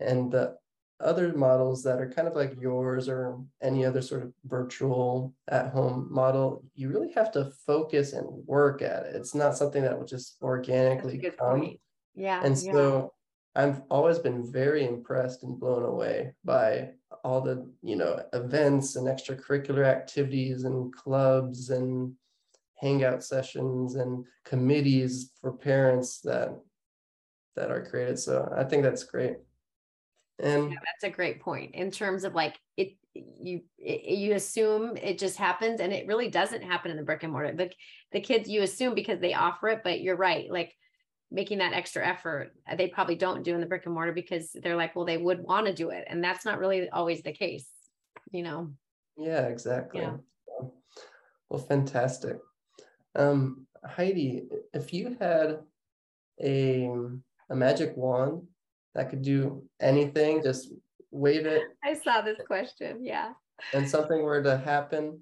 and 0.00 0.32
the 0.32 0.54
other 1.00 1.32
models 1.34 1.82
that 1.82 2.00
are 2.00 2.10
kind 2.10 2.28
of 2.28 2.34
like 2.34 2.56
yours 2.60 3.08
or 3.08 3.38
any 3.62 3.84
other 3.84 4.00
sort 4.00 4.22
of 4.22 4.32
virtual 4.44 5.34
at 5.48 5.72
home 5.72 6.08
model, 6.10 6.64
you 6.74 6.88
really 6.88 7.12
have 7.12 7.32
to 7.32 7.50
focus 7.66 8.12
and 8.12 8.26
work 8.46 8.80
at 8.80 9.04
it. 9.04 9.16
It's 9.16 9.34
not 9.34 9.56
something 9.56 9.82
that 9.82 9.98
will 9.98 10.06
just 10.06 10.36
organically 10.40 11.18
come. 11.18 11.60
Point. 11.60 11.80
Yeah. 12.14 12.42
And 12.44 12.56
so 12.56 13.12
yeah. 13.56 13.62
I've 13.62 13.82
always 13.90 14.18
been 14.18 14.50
very 14.50 14.86
impressed 14.86 15.42
and 15.42 15.58
blown 15.58 15.84
away 15.84 16.32
by 16.44 16.90
all 17.22 17.40
the, 17.40 17.70
you 17.82 17.96
know, 17.96 18.22
events 18.32 18.96
and 18.96 19.06
extracurricular 19.06 19.84
activities 19.84 20.64
and 20.64 20.94
clubs 20.94 21.70
and 21.70 22.12
hangout 22.76 23.22
sessions 23.24 23.94
and 23.94 24.24
committees 24.44 25.32
for 25.40 25.52
parents 25.52 26.20
that 26.20 26.56
that 27.56 27.70
are 27.70 27.84
created. 27.84 28.18
So 28.18 28.52
I 28.56 28.64
think 28.64 28.82
that's 28.82 29.04
great. 29.04 29.36
And 30.38 30.72
yeah, 30.72 30.78
that's 30.84 31.12
a 31.12 31.14
great 31.14 31.40
point 31.40 31.74
in 31.74 31.90
terms 31.90 32.24
of 32.24 32.34
like 32.34 32.58
it 32.76 32.96
you 33.14 33.62
it, 33.78 34.18
you 34.18 34.34
assume 34.34 34.96
it 34.96 35.18
just 35.18 35.36
happens 35.36 35.80
and 35.80 35.92
it 35.92 36.06
really 36.08 36.28
doesn't 36.28 36.62
happen 36.62 36.90
in 36.90 36.96
the 36.96 37.04
brick 37.04 37.22
and 37.22 37.32
mortar. 37.32 37.54
The 37.54 37.70
the 38.12 38.20
kids 38.20 38.48
you 38.48 38.62
assume 38.62 38.94
because 38.94 39.20
they 39.20 39.34
offer 39.34 39.68
it, 39.68 39.82
but 39.84 40.00
you're 40.00 40.16
right. 40.16 40.50
Like 40.50 40.74
making 41.34 41.58
that 41.58 41.72
extra 41.72 42.06
effort 42.06 42.52
uh, 42.70 42.76
they 42.76 42.86
probably 42.86 43.16
don't 43.16 43.42
do 43.42 43.54
in 43.54 43.60
the 43.60 43.66
brick 43.66 43.84
and 43.86 43.94
mortar 43.94 44.12
because 44.12 44.52
they're 44.62 44.76
like 44.76 44.94
well 44.94 45.04
they 45.04 45.16
would 45.16 45.40
want 45.40 45.66
to 45.66 45.74
do 45.74 45.90
it 45.90 46.04
and 46.08 46.22
that's 46.22 46.44
not 46.44 46.58
really 46.58 46.88
always 46.90 47.22
the 47.22 47.32
case 47.32 47.66
you 48.30 48.42
know 48.42 48.70
yeah 49.16 49.46
exactly 49.48 50.00
yeah. 50.00 50.16
well 51.48 51.60
fantastic 51.60 52.38
um 53.16 53.66
heidi 53.84 54.44
if 54.72 54.92
you 54.92 55.16
had 55.20 55.58
a 56.42 56.88
a 57.50 57.56
magic 57.56 57.96
wand 57.96 58.42
that 58.94 59.10
could 59.10 59.22
do 59.22 59.64
anything, 59.80 60.42
just 60.42 60.72
wave 61.10 61.46
it. 61.46 61.62
I 61.82 61.94
saw 61.94 62.20
this 62.20 62.38
question. 62.46 63.04
Yeah. 63.04 63.32
And 63.72 63.88
something 63.88 64.22
were 64.22 64.42
to 64.42 64.56
happen, 64.56 65.20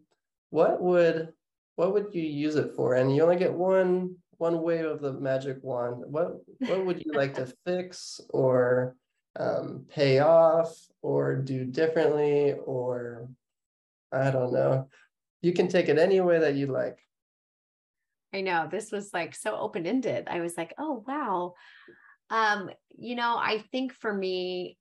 what 0.50 0.80
would 0.80 1.32
what 1.76 1.94
would 1.94 2.08
you 2.12 2.22
use 2.22 2.56
it 2.56 2.72
for? 2.76 2.94
And 2.94 3.14
you 3.14 3.22
only 3.22 3.36
get 3.36 3.52
one 3.52 4.16
one 4.38 4.62
wave 4.62 4.84
of 4.84 5.00
the 5.00 5.12
magic 5.12 5.58
wand. 5.62 6.02
What 6.06 6.32
what 6.58 6.84
would 6.84 7.02
you 7.04 7.12
like 7.12 7.34
to 7.34 7.46
fix 7.66 8.20
or 8.30 8.96
um, 9.36 9.86
pay 9.88 10.18
off 10.18 10.74
or 11.00 11.36
do 11.36 11.64
differently 11.64 12.52
or 12.64 13.28
I 14.12 14.30
don't 14.30 14.52
know. 14.52 14.88
You 15.40 15.52
can 15.52 15.68
take 15.68 15.88
it 15.88 15.98
any 15.98 16.20
way 16.20 16.38
that 16.40 16.54
you 16.54 16.66
like. 16.66 16.98
I 18.34 18.40
know 18.42 18.68
this 18.70 18.92
was 18.92 19.12
like 19.12 19.34
so 19.34 19.56
open 19.56 19.86
ended. 19.86 20.28
I 20.28 20.40
was 20.40 20.56
like, 20.56 20.74
oh 20.78 21.02
wow. 21.06 21.54
Um, 22.32 22.70
you 22.98 23.14
know, 23.14 23.36
I 23.36 23.62
think 23.70 23.92
for 23.92 24.12
me, 24.12 24.78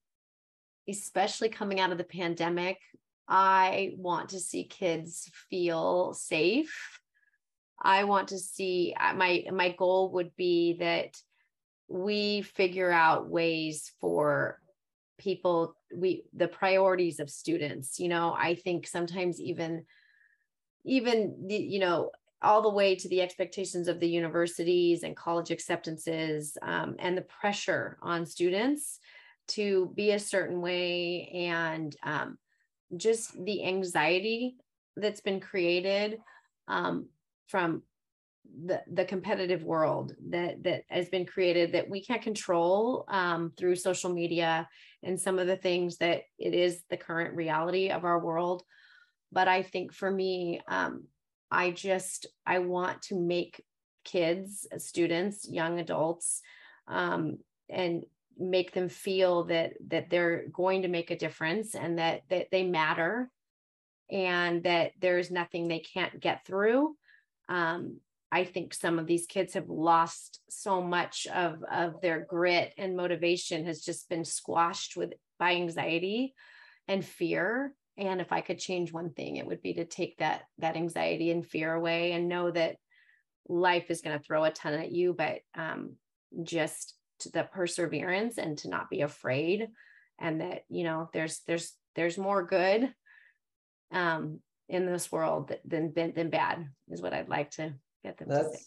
especially 0.87 1.49
coming 1.49 1.81
out 1.81 1.91
of 1.91 1.97
the 1.97 2.05
pandemic, 2.05 2.77
I 3.27 3.91
want 3.97 4.29
to 4.29 4.39
see 4.39 4.63
kids 4.63 5.29
feel 5.49 6.13
safe. 6.13 6.99
I 7.79 8.05
want 8.05 8.29
to 8.29 8.39
see 8.39 8.95
uh, 8.99 9.13
my 9.13 9.43
my 9.51 9.69
goal 9.77 10.11
would 10.13 10.35
be 10.37 10.77
that 10.79 11.17
we 11.89 12.41
figure 12.41 12.91
out 12.91 13.29
ways 13.29 13.91
for 13.99 14.57
people 15.19 15.75
we 15.93 16.23
the 16.33 16.47
priorities 16.47 17.19
of 17.19 17.29
students 17.29 17.99
you 17.99 18.07
know 18.07 18.33
i 18.35 18.55
think 18.55 18.87
sometimes 18.87 19.39
even 19.39 19.85
even 20.83 21.45
the, 21.47 21.55
you 21.55 21.79
know 21.79 22.09
all 22.43 22.61
the 22.61 22.69
way 22.69 22.95
to 22.95 23.07
the 23.07 23.21
expectations 23.21 23.87
of 23.87 23.99
the 23.99 24.09
universities 24.09 25.03
and 25.03 25.15
college 25.15 25.51
acceptances 25.51 26.57
um, 26.61 26.95
and 26.99 27.17
the 27.17 27.21
pressure 27.23 27.97
on 28.01 28.25
students 28.25 28.99
to 29.47 29.91
be 29.95 30.11
a 30.11 30.19
certain 30.19 30.61
way 30.61 31.29
and 31.33 31.95
um, 32.03 32.37
just 32.97 33.33
the 33.45 33.65
anxiety 33.65 34.55
that's 34.97 35.21
been 35.21 35.39
created 35.39 36.19
um, 36.67 37.07
from 37.47 37.83
the, 38.65 38.81
the 38.91 39.05
competitive 39.05 39.63
world 39.63 40.13
that 40.29 40.63
that 40.63 40.83
has 40.89 41.07
been 41.09 41.25
created 41.25 41.71
that 41.71 41.89
we 41.89 42.03
can't 42.03 42.21
control 42.21 43.05
um, 43.07 43.53
through 43.57 43.75
social 43.75 44.11
media 44.11 44.67
and 45.03 45.19
some 45.19 45.39
of 45.39 45.47
the 45.47 45.55
things 45.55 45.97
that 45.97 46.23
it 46.37 46.53
is 46.53 46.83
the 46.89 46.97
current 46.97 47.35
reality 47.35 47.89
of 47.89 48.03
our 48.03 48.19
world. 48.19 48.63
But 49.31 49.47
i 49.47 49.61
think 49.63 49.93
for 49.93 50.11
me 50.11 50.61
um, 50.67 51.05
I 51.51 51.71
just 51.71 52.27
I 52.45 52.59
want 52.59 53.01
to 53.03 53.15
make 53.15 53.63
kids, 54.03 54.67
students, 54.77 55.47
young 55.47 55.79
adults, 55.79 56.41
um, 56.87 57.37
and 57.69 58.05
make 58.37 58.71
them 58.71 58.89
feel 58.89 59.43
that 59.45 59.73
that 59.89 60.09
they're 60.09 60.45
going 60.51 60.83
to 60.83 60.87
make 60.87 61.11
a 61.11 61.17
difference 61.17 61.75
and 61.75 61.99
that 61.99 62.21
that 62.29 62.47
they 62.51 62.63
matter 62.63 63.29
and 64.09 64.63
that 64.63 64.91
there's 64.99 65.31
nothing 65.31 65.67
they 65.67 65.79
can't 65.79 66.19
get 66.19 66.45
through. 66.45 66.95
Um, 67.49 67.99
I 68.31 68.45
think 68.45 68.73
some 68.73 68.97
of 68.97 69.07
these 69.07 69.25
kids 69.25 69.53
have 69.53 69.69
lost 69.69 70.39
so 70.49 70.81
much 70.81 71.27
of, 71.27 71.63
of 71.69 71.99
their 72.01 72.25
grit 72.29 72.73
and 72.77 72.95
motivation 72.95 73.65
has 73.65 73.81
just 73.81 74.07
been 74.07 74.23
squashed 74.23 74.95
with 74.95 75.13
by 75.37 75.55
anxiety 75.55 76.33
and 76.87 77.03
fear 77.03 77.73
and 77.97 78.21
if 78.21 78.31
i 78.31 78.41
could 78.41 78.59
change 78.59 78.91
one 78.91 79.11
thing 79.11 79.37
it 79.37 79.45
would 79.45 79.61
be 79.61 79.73
to 79.73 79.85
take 79.85 80.17
that 80.17 80.41
that 80.57 80.75
anxiety 80.75 81.31
and 81.31 81.45
fear 81.45 81.73
away 81.73 82.11
and 82.13 82.29
know 82.29 82.51
that 82.51 82.75
life 83.47 83.89
is 83.89 84.01
going 84.01 84.17
to 84.17 84.23
throw 84.23 84.43
a 84.43 84.51
ton 84.51 84.73
at 84.73 84.91
you 84.91 85.13
but 85.13 85.39
um, 85.55 85.93
just 86.43 86.95
the 87.33 87.43
perseverance 87.43 88.37
and 88.37 88.57
to 88.57 88.69
not 88.69 88.89
be 88.89 89.01
afraid 89.01 89.67
and 90.19 90.41
that 90.41 90.63
you 90.69 90.83
know 90.83 91.09
there's 91.13 91.41
there's 91.47 91.73
there's 91.95 92.17
more 92.17 92.43
good 92.43 92.93
um 93.91 94.39
in 94.69 94.85
this 94.85 95.11
world 95.11 95.51
than 95.65 95.93
than, 95.93 96.13
than 96.13 96.29
bad 96.29 96.65
is 96.89 97.01
what 97.01 97.13
i'd 97.13 97.29
like 97.29 97.51
to 97.51 97.73
get 98.03 98.17
them 98.17 98.29
that's 98.29 98.51
to 98.51 98.57
say. 98.57 98.63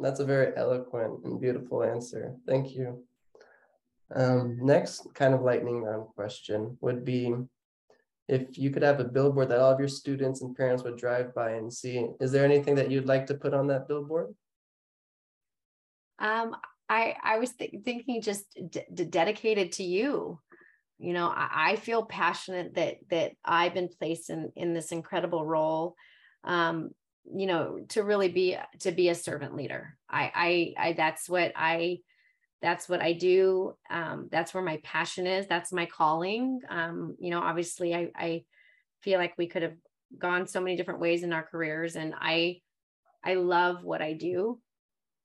that's 0.00 0.20
a 0.20 0.24
very 0.24 0.56
eloquent 0.56 1.24
and 1.24 1.40
beautiful 1.40 1.82
answer 1.82 2.34
thank 2.46 2.74
you 2.74 3.02
um, 4.14 4.58
next 4.62 5.06
kind 5.14 5.34
of 5.34 5.42
lightning 5.42 5.82
round 5.82 6.06
question 6.14 6.78
would 6.80 7.04
be 7.04 7.34
if 8.28 8.58
you 8.58 8.70
could 8.70 8.82
have 8.82 9.00
a 9.00 9.04
billboard 9.04 9.48
that 9.48 9.58
all 9.58 9.72
of 9.72 9.78
your 9.78 9.88
students 9.88 10.42
and 10.42 10.54
parents 10.54 10.84
would 10.84 10.98
drive 10.98 11.34
by 11.34 11.52
and 11.52 11.72
see, 11.72 12.06
is 12.20 12.30
there 12.30 12.44
anything 12.44 12.74
that 12.74 12.90
you'd 12.90 13.06
like 13.06 13.26
to 13.26 13.34
put 13.34 13.54
on 13.54 13.66
that 13.68 13.88
billboard? 13.88 14.34
Um, 16.18 16.54
I 16.88 17.14
I 17.22 17.38
was 17.38 17.52
th- 17.52 17.74
thinking 17.84 18.20
just 18.20 18.44
d- 18.70 19.04
dedicated 19.04 19.72
to 19.72 19.84
you. 19.84 20.40
You 20.98 21.12
know, 21.12 21.28
I, 21.28 21.70
I, 21.70 21.76
feel 21.76 22.04
passionate 22.04 22.74
that 22.74 22.96
that 23.10 23.32
I've 23.44 23.74
been 23.74 23.88
placed 23.88 24.30
in 24.30 24.50
in 24.56 24.74
this 24.74 24.90
incredible 24.90 25.44
role. 25.46 25.94
Um, 26.44 26.90
you 27.32 27.46
know, 27.46 27.78
to 27.90 28.02
really 28.02 28.28
be 28.28 28.56
to 28.80 28.90
be 28.90 29.08
a 29.08 29.14
servant 29.14 29.54
leader. 29.54 29.96
I 30.10 30.74
I, 30.78 30.88
I 30.88 30.92
that's 30.94 31.28
what 31.28 31.52
I 31.54 31.98
that's 32.60 32.88
what 32.88 33.00
I 33.00 33.12
do. 33.12 33.76
Um, 33.90 34.28
that's 34.30 34.52
where 34.52 34.62
my 34.62 34.80
passion 34.82 35.26
is. 35.26 35.46
That's 35.46 35.72
my 35.72 35.86
calling. 35.86 36.60
Um, 36.68 37.16
you 37.20 37.30
know, 37.30 37.40
obviously, 37.40 37.94
I, 37.94 38.10
I 38.16 38.44
feel 39.02 39.18
like 39.18 39.34
we 39.38 39.46
could 39.46 39.62
have 39.62 39.76
gone 40.18 40.46
so 40.46 40.60
many 40.60 40.76
different 40.76 41.00
ways 41.00 41.22
in 41.22 41.32
our 41.32 41.42
careers, 41.42 41.96
and 41.96 42.14
I, 42.18 42.60
I 43.24 43.34
love 43.34 43.84
what 43.84 44.02
I 44.02 44.14
do. 44.14 44.60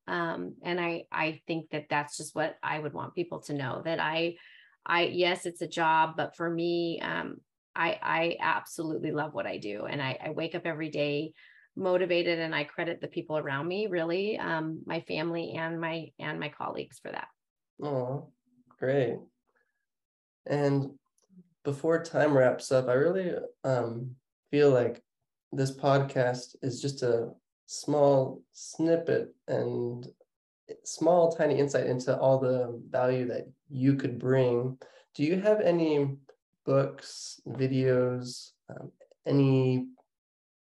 Um, 0.07 0.55
and 0.63 0.79
I, 0.79 1.03
I 1.11 1.41
think 1.47 1.69
that 1.71 1.85
that's 1.89 2.17
just 2.17 2.35
what 2.35 2.57
I 2.61 2.77
would 2.77 2.93
want 2.93 3.15
people 3.15 3.39
to 3.43 3.53
know 3.53 3.81
that 3.85 3.99
I, 3.99 4.35
I, 4.85 5.05
yes, 5.05 5.45
it's 5.45 5.61
a 5.61 5.67
job, 5.67 6.15
but 6.17 6.35
for 6.35 6.49
me, 6.49 6.99
um, 7.01 7.37
I, 7.75 7.97
I 8.03 8.37
absolutely 8.41 9.11
love 9.11 9.33
what 9.33 9.47
I 9.47 9.57
do, 9.57 9.85
and 9.85 10.01
I, 10.01 10.17
I 10.23 10.29
wake 10.31 10.55
up 10.55 10.65
every 10.65 10.89
day 10.89 11.33
motivated 11.75 12.39
and 12.39 12.53
i 12.53 12.63
credit 12.63 13.01
the 13.01 13.07
people 13.07 13.37
around 13.37 13.67
me 13.67 13.87
really 13.87 14.37
um, 14.37 14.81
my 14.85 15.01
family 15.01 15.53
and 15.57 15.79
my 15.79 16.07
and 16.19 16.39
my 16.39 16.49
colleagues 16.49 16.99
for 16.99 17.11
that. 17.11 17.27
Oh 17.81 18.29
great. 18.79 19.17
And 20.45 20.91
before 21.63 22.03
time 22.03 22.35
wraps 22.35 22.71
up 22.71 22.87
i 22.87 22.93
really 22.93 23.33
um, 23.63 24.15
feel 24.51 24.69
like 24.71 25.01
this 25.51 25.75
podcast 25.75 26.55
is 26.61 26.81
just 26.81 27.03
a 27.03 27.29
small 27.65 28.41
snippet 28.51 29.33
and 29.47 30.07
small 30.83 31.31
tiny 31.31 31.59
insight 31.59 31.85
into 31.87 32.17
all 32.17 32.39
the 32.39 32.81
value 32.89 33.27
that 33.27 33.47
you 33.69 33.95
could 33.95 34.19
bring. 34.19 34.77
Do 35.15 35.23
you 35.23 35.39
have 35.39 35.61
any 35.61 36.17
books 36.65 37.41
videos 37.47 38.51
um, 38.69 38.91
any 39.25 39.87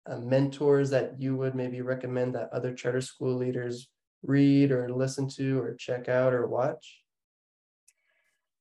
uh, 0.07 0.19
mentors 0.19 0.91
that 0.91 1.21
you 1.21 1.37
would 1.37 1.55
maybe 1.55 1.81
recommend 1.81 2.35
that 2.35 2.51
other 2.53 2.75
charter 2.75 3.01
school 3.01 3.37
leaders 3.37 3.89
read 4.23 4.71
or 4.71 4.93
listen 4.93 5.29
to 5.29 5.61
or 5.61 5.75
check 5.75 6.09
out 6.09 6.33
or 6.33 6.47
watch? 6.47 7.01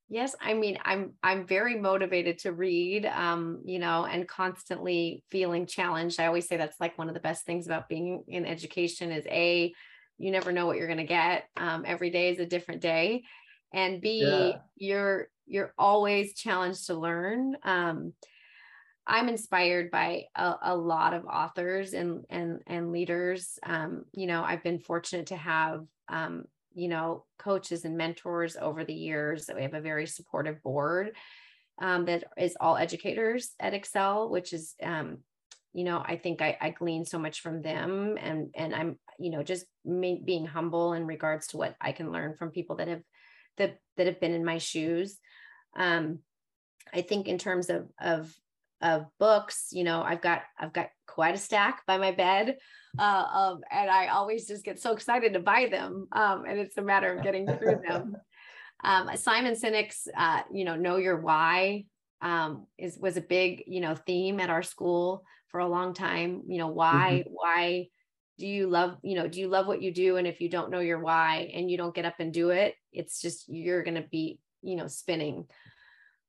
Yes, 0.09 0.35
I 0.41 0.53
mean 0.53 0.77
I'm 0.83 1.13
I'm 1.23 1.47
very 1.47 1.79
motivated 1.79 2.39
to 2.39 2.51
read 2.51 3.05
um 3.05 3.61
you 3.63 3.79
know 3.79 4.05
and 4.05 4.27
constantly 4.27 5.23
feeling 5.29 5.65
challenged. 5.65 6.19
I 6.19 6.25
always 6.25 6.47
say 6.47 6.57
that's 6.57 6.81
like 6.81 6.97
one 6.97 7.07
of 7.07 7.13
the 7.13 7.21
best 7.21 7.45
things 7.45 7.65
about 7.65 7.87
being 7.87 8.23
in 8.27 8.45
education 8.45 9.11
is 9.11 9.25
a 9.27 9.73
you 10.17 10.31
never 10.31 10.51
know 10.51 10.65
what 10.65 10.77
you're 10.77 10.87
going 10.87 10.97
to 10.97 11.05
get. 11.05 11.45
Um, 11.57 11.83
every 11.87 12.09
day 12.11 12.29
is 12.29 12.39
a 12.39 12.45
different 12.45 12.81
day 12.81 13.23
and 13.73 14.01
b 14.01 14.21
yeah. 14.21 14.57
you're 14.75 15.27
you're 15.47 15.73
always 15.77 16.33
challenged 16.33 16.87
to 16.87 16.93
learn. 16.93 17.57
Um, 17.63 18.13
I'm 19.07 19.29
inspired 19.29 19.91
by 19.91 20.25
a, 20.35 20.55
a, 20.63 20.75
lot 20.75 21.13
of 21.13 21.25
authors 21.25 21.93
and 21.93 22.23
and 22.29 22.61
and 22.67 22.91
leaders. 22.91 23.57
Um, 23.63 24.05
you 24.13 24.27
know, 24.27 24.43
I've 24.43 24.63
been 24.63 24.79
fortunate 24.79 25.27
to 25.27 25.37
have 25.37 25.85
um, 26.07 26.45
you 26.73 26.87
know 26.87 27.25
coaches 27.39 27.83
and 27.83 27.97
mentors 27.97 28.55
over 28.55 28.83
the 28.83 28.93
years. 28.93 29.45
That 29.45 29.55
we 29.55 29.63
have 29.63 29.73
a 29.73 29.81
very 29.81 30.05
supportive 30.05 30.61
board 30.61 31.11
um, 31.81 32.05
that 32.05 32.25
is 32.37 32.55
all 32.61 32.77
educators 32.77 33.51
at 33.59 33.73
Excel, 33.73 34.29
which 34.29 34.53
is 34.53 34.75
um, 34.83 35.17
you 35.73 35.83
know 35.83 36.01
I 36.05 36.15
think 36.17 36.41
I, 36.41 36.57
I 36.61 36.69
glean 36.69 37.05
so 37.05 37.17
much 37.17 37.41
from 37.41 37.61
them, 37.61 38.17
and 38.21 38.51
and 38.55 38.73
I'm 38.73 38.99
you 39.19 39.31
know 39.31 39.41
just 39.41 39.65
me, 39.83 40.21
being 40.23 40.45
humble 40.45 40.93
in 40.93 41.07
regards 41.07 41.47
to 41.47 41.57
what 41.57 41.75
I 41.81 41.91
can 41.91 42.11
learn 42.11 42.35
from 42.35 42.51
people 42.51 42.75
that 42.77 42.87
have 42.87 43.01
that 43.57 43.79
that 43.97 44.05
have 44.05 44.19
been 44.19 44.33
in 44.33 44.45
my 44.45 44.59
shoes. 44.59 45.17
Um, 45.75 46.19
I 46.93 47.01
think 47.01 47.27
in 47.27 47.37
terms 47.37 47.69
of 47.69 47.89
of 47.99 48.33
of 48.81 49.05
books 49.19 49.69
you 49.71 49.83
know 49.83 50.01
i've 50.01 50.21
got 50.21 50.41
i've 50.59 50.73
got 50.73 50.89
quite 51.07 51.35
a 51.35 51.37
stack 51.37 51.85
by 51.85 51.97
my 51.97 52.11
bed 52.11 52.57
uh, 52.99 53.25
um, 53.33 53.61
and 53.71 53.89
i 53.89 54.07
always 54.07 54.47
just 54.47 54.63
get 54.63 54.79
so 54.79 54.93
excited 54.93 55.33
to 55.33 55.39
buy 55.39 55.67
them 55.69 56.07
um, 56.11 56.45
and 56.47 56.59
it's 56.59 56.77
a 56.77 56.81
matter 56.81 57.15
of 57.15 57.23
getting 57.23 57.45
through 57.47 57.81
them. 57.87 58.15
Um, 58.83 59.15
simon 59.15 59.53
sinek's 59.53 60.07
uh, 60.17 60.41
you 60.51 60.65
know 60.65 60.75
know 60.75 60.97
your 60.97 61.21
why 61.21 61.85
um, 62.21 62.65
is 62.79 62.97
was 62.99 63.15
a 63.15 63.21
big 63.21 63.63
you 63.67 63.79
know 63.79 63.93
theme 63.93 64.39
at 64.39 64.49
our 64.49 64.63
school 64.63 65.23
for 65.49 65.59
a 65.59 65.67
long 65.67 65.93
time. 65.93 66.41
You 66.47 66.57
know 66.57 66.69
why 66.69 67.23
mm-hmm. 67.23 67.31
why 67.31 67.87
do 68.39 68.47
you 68.47 68.67
love 68.67 68.97
you 69.03 69.15
know 69.15 69.27
do 69.27 69.39
you 69.39 69.49
love 69.49 69.67
what 69.67 69.83
you 69.83 69.93
do? 69.93 70.17
And 70.17 70.25
if 70.25 70.41
you 70.41 70.49
don't 70.49 70.71
know 70.71 70.79
your 70.79 70.99
why 70.99 71.51
and 71.53 71.69
you 71.69 71.77
don't 71.77 71.93
get 71.93 72.05
up 72.05 72.15
and 72.19 72.33
do 72.33 72.49
it 72.49 72.73
it's 72.91 73.21
just 73.21 73.47
you're 73.47 73.83
going 73.83 74.01
to 74.01 74.07
be 74.11 74.39
you 74.61 74.75
know 74.75 74.87
spinning. 74.87 75.45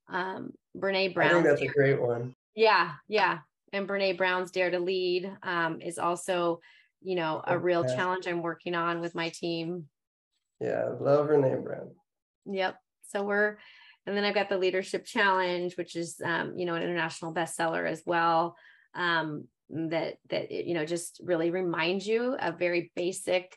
Um 0.09 0.53
brene 0.77 1.15
brown 1.15 1.31
i 1.31 1.33
think 1.35 1.45
that's 1.45 1.63
a 1.63 1.67
great 1.67 2.01
one 2.01 2.35
yeah, 2.55 2.93
yeah. 3.09 3.39
And 3.73 3.89
Brene 3.89 4.19
Brown's 4.19 4.51
Dare 4.51 4.71
to 4.71 4.79
Lead 4.79 5.31
um, 5.43 5.81
is 5.81 5.99
also, 5.99 6.61
you 7.01 7.15
know, 7.15 7.43
a 7.47 7.59
real 7.59 7.85
challenge 7.85 8.27
I'm 8.27 8.43
working 8.43 8.75
on 8.75 9.01
with 9.01 9.15
my 9.15 9.31
team. 9.31 9.87
Yeah, 10.61 10.91
love 11.01 11.29
Brene 11.29 11.65
Brown. 11.65 11.91
Yep. 12.47 12.77
So 13.09 13.25
we're, 13.25 13.57
and 14.07 14.17
then 14.17 14.25
I've 14.25 14.35
got 14.35 14.49
the 14.49 14.59
Leadership 14.59 15.05
Challenge, 15.05 15.75
which 15.77 15.97
is, 15.97 16.21
um, 16.25 16.55
you 16.57 16.67
know, 16.67 16.75
an 16.75 16.83
international 16.83 17.35
bestseller 17.35 17.89
as 17.89 18.03
well. 18.05 18.57
Um, 18.95 19.45
that 19.73 20.17
that 20.29 20.51
you 20.51 20.75
know 20.75 20.85
just 20.85 21.21
really 21.25 21.51
reminds 21.51 22.07
you 22.07 22.35
of 22.35 22.59
very 22.59 22.93
basic 22.95 23.57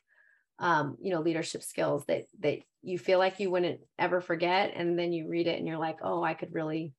um, 0.59 0.97
you 1.01 1.11
know 1.11 1.21
leadership 1.21 1.61
skills 1.61 2.05
that 2.05 2.25
that 2.39 2.59
you 2.81 2.97
feel 2.97 3.19
like 3.19 3.39
you 3.39 3.51
wouldn't 3.51 3.81
ever 3.99 4.21
forget 4.21 4.71
and 4.75 4.97
then 4.97 5.11
you 5.11 5.27
read 5.27 5.47
it 5.47 5.57
and 5.57 5.67
you're 5.67 5.77
like 5.77 5.97
oh 6.03 6.23
i 6.23 6.33
could 6.33 6.53
really 6.53 6.93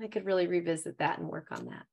I 0.00 0.06
could 0.08 0.24
really 0.24 0.46
revisit 0.46 0.98
that 0.98 1.18
and 1.18 1.28
work 1.28 1.48
on 1.50 1.66
that. 1.66 1.84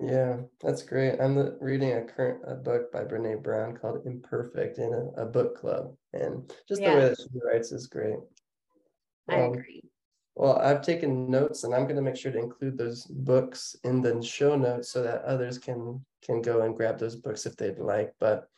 Yeah, 0.00 0.36
that's 0.60 0.82
great. 0.82 1.20
I'm 1.20 1.34
the, 1.34 1.56
reading 1.60 1.92
a 1.92 2.04
current 2.04 2.42
a 2.46 2.54
book 2.54 2.92
by 2.92 3.04
Brene 3.04 3.42
Brown 3.42 3.76
called 3.76 4.06
Imperfect 4.06 4.78
in 4.78 4.92
a, 4.92 5.22
a 5.22 5.26
book 5.26 5.58
club, 5.58 5.94
and 6.12 6.52
just 6.68 6.80
yeah. 6.80 6.90
the 6.90 6.96
way 6.96 7.08
that 7.08 7.18
she 7.18 7.38
writes 7.44 7.72
is 7.72 7.88
great. 7.88 8.18
I 9.28 9.42
um, 9.42 9.52
agree. 9.52 9.82
Well, 10.34 10.58
I've 10.58 10.82
taken 10.82 11.30
notes, 11.30 11.64
and 11.64 11.74
I'm 11.74 11.84
going 11.84 11.96
to 11.96 12.02
make 12.02 12.16
sure 12.16 12.32
to 12.32 12.38
include 12.38 12.78
those 12.78 13.04
books 13.04 13.76
in 13.84 14.00
the 14.00 14.22
show 14.22 14.56
notes 14.56 14.88
so 14.90 15.02
that 15.02 15.22
others 15.22 15.58
can 15.58 16.04
can 16.24 16.40
go 16.40 16.62
and 16.62 16.76
grab 16.76 16.98
those 16.98 17.16
books 17.16 17.44
if 17.44 17.56
they'd 17.56 17.78
like. 17.78 18.14
But 18.20 18.48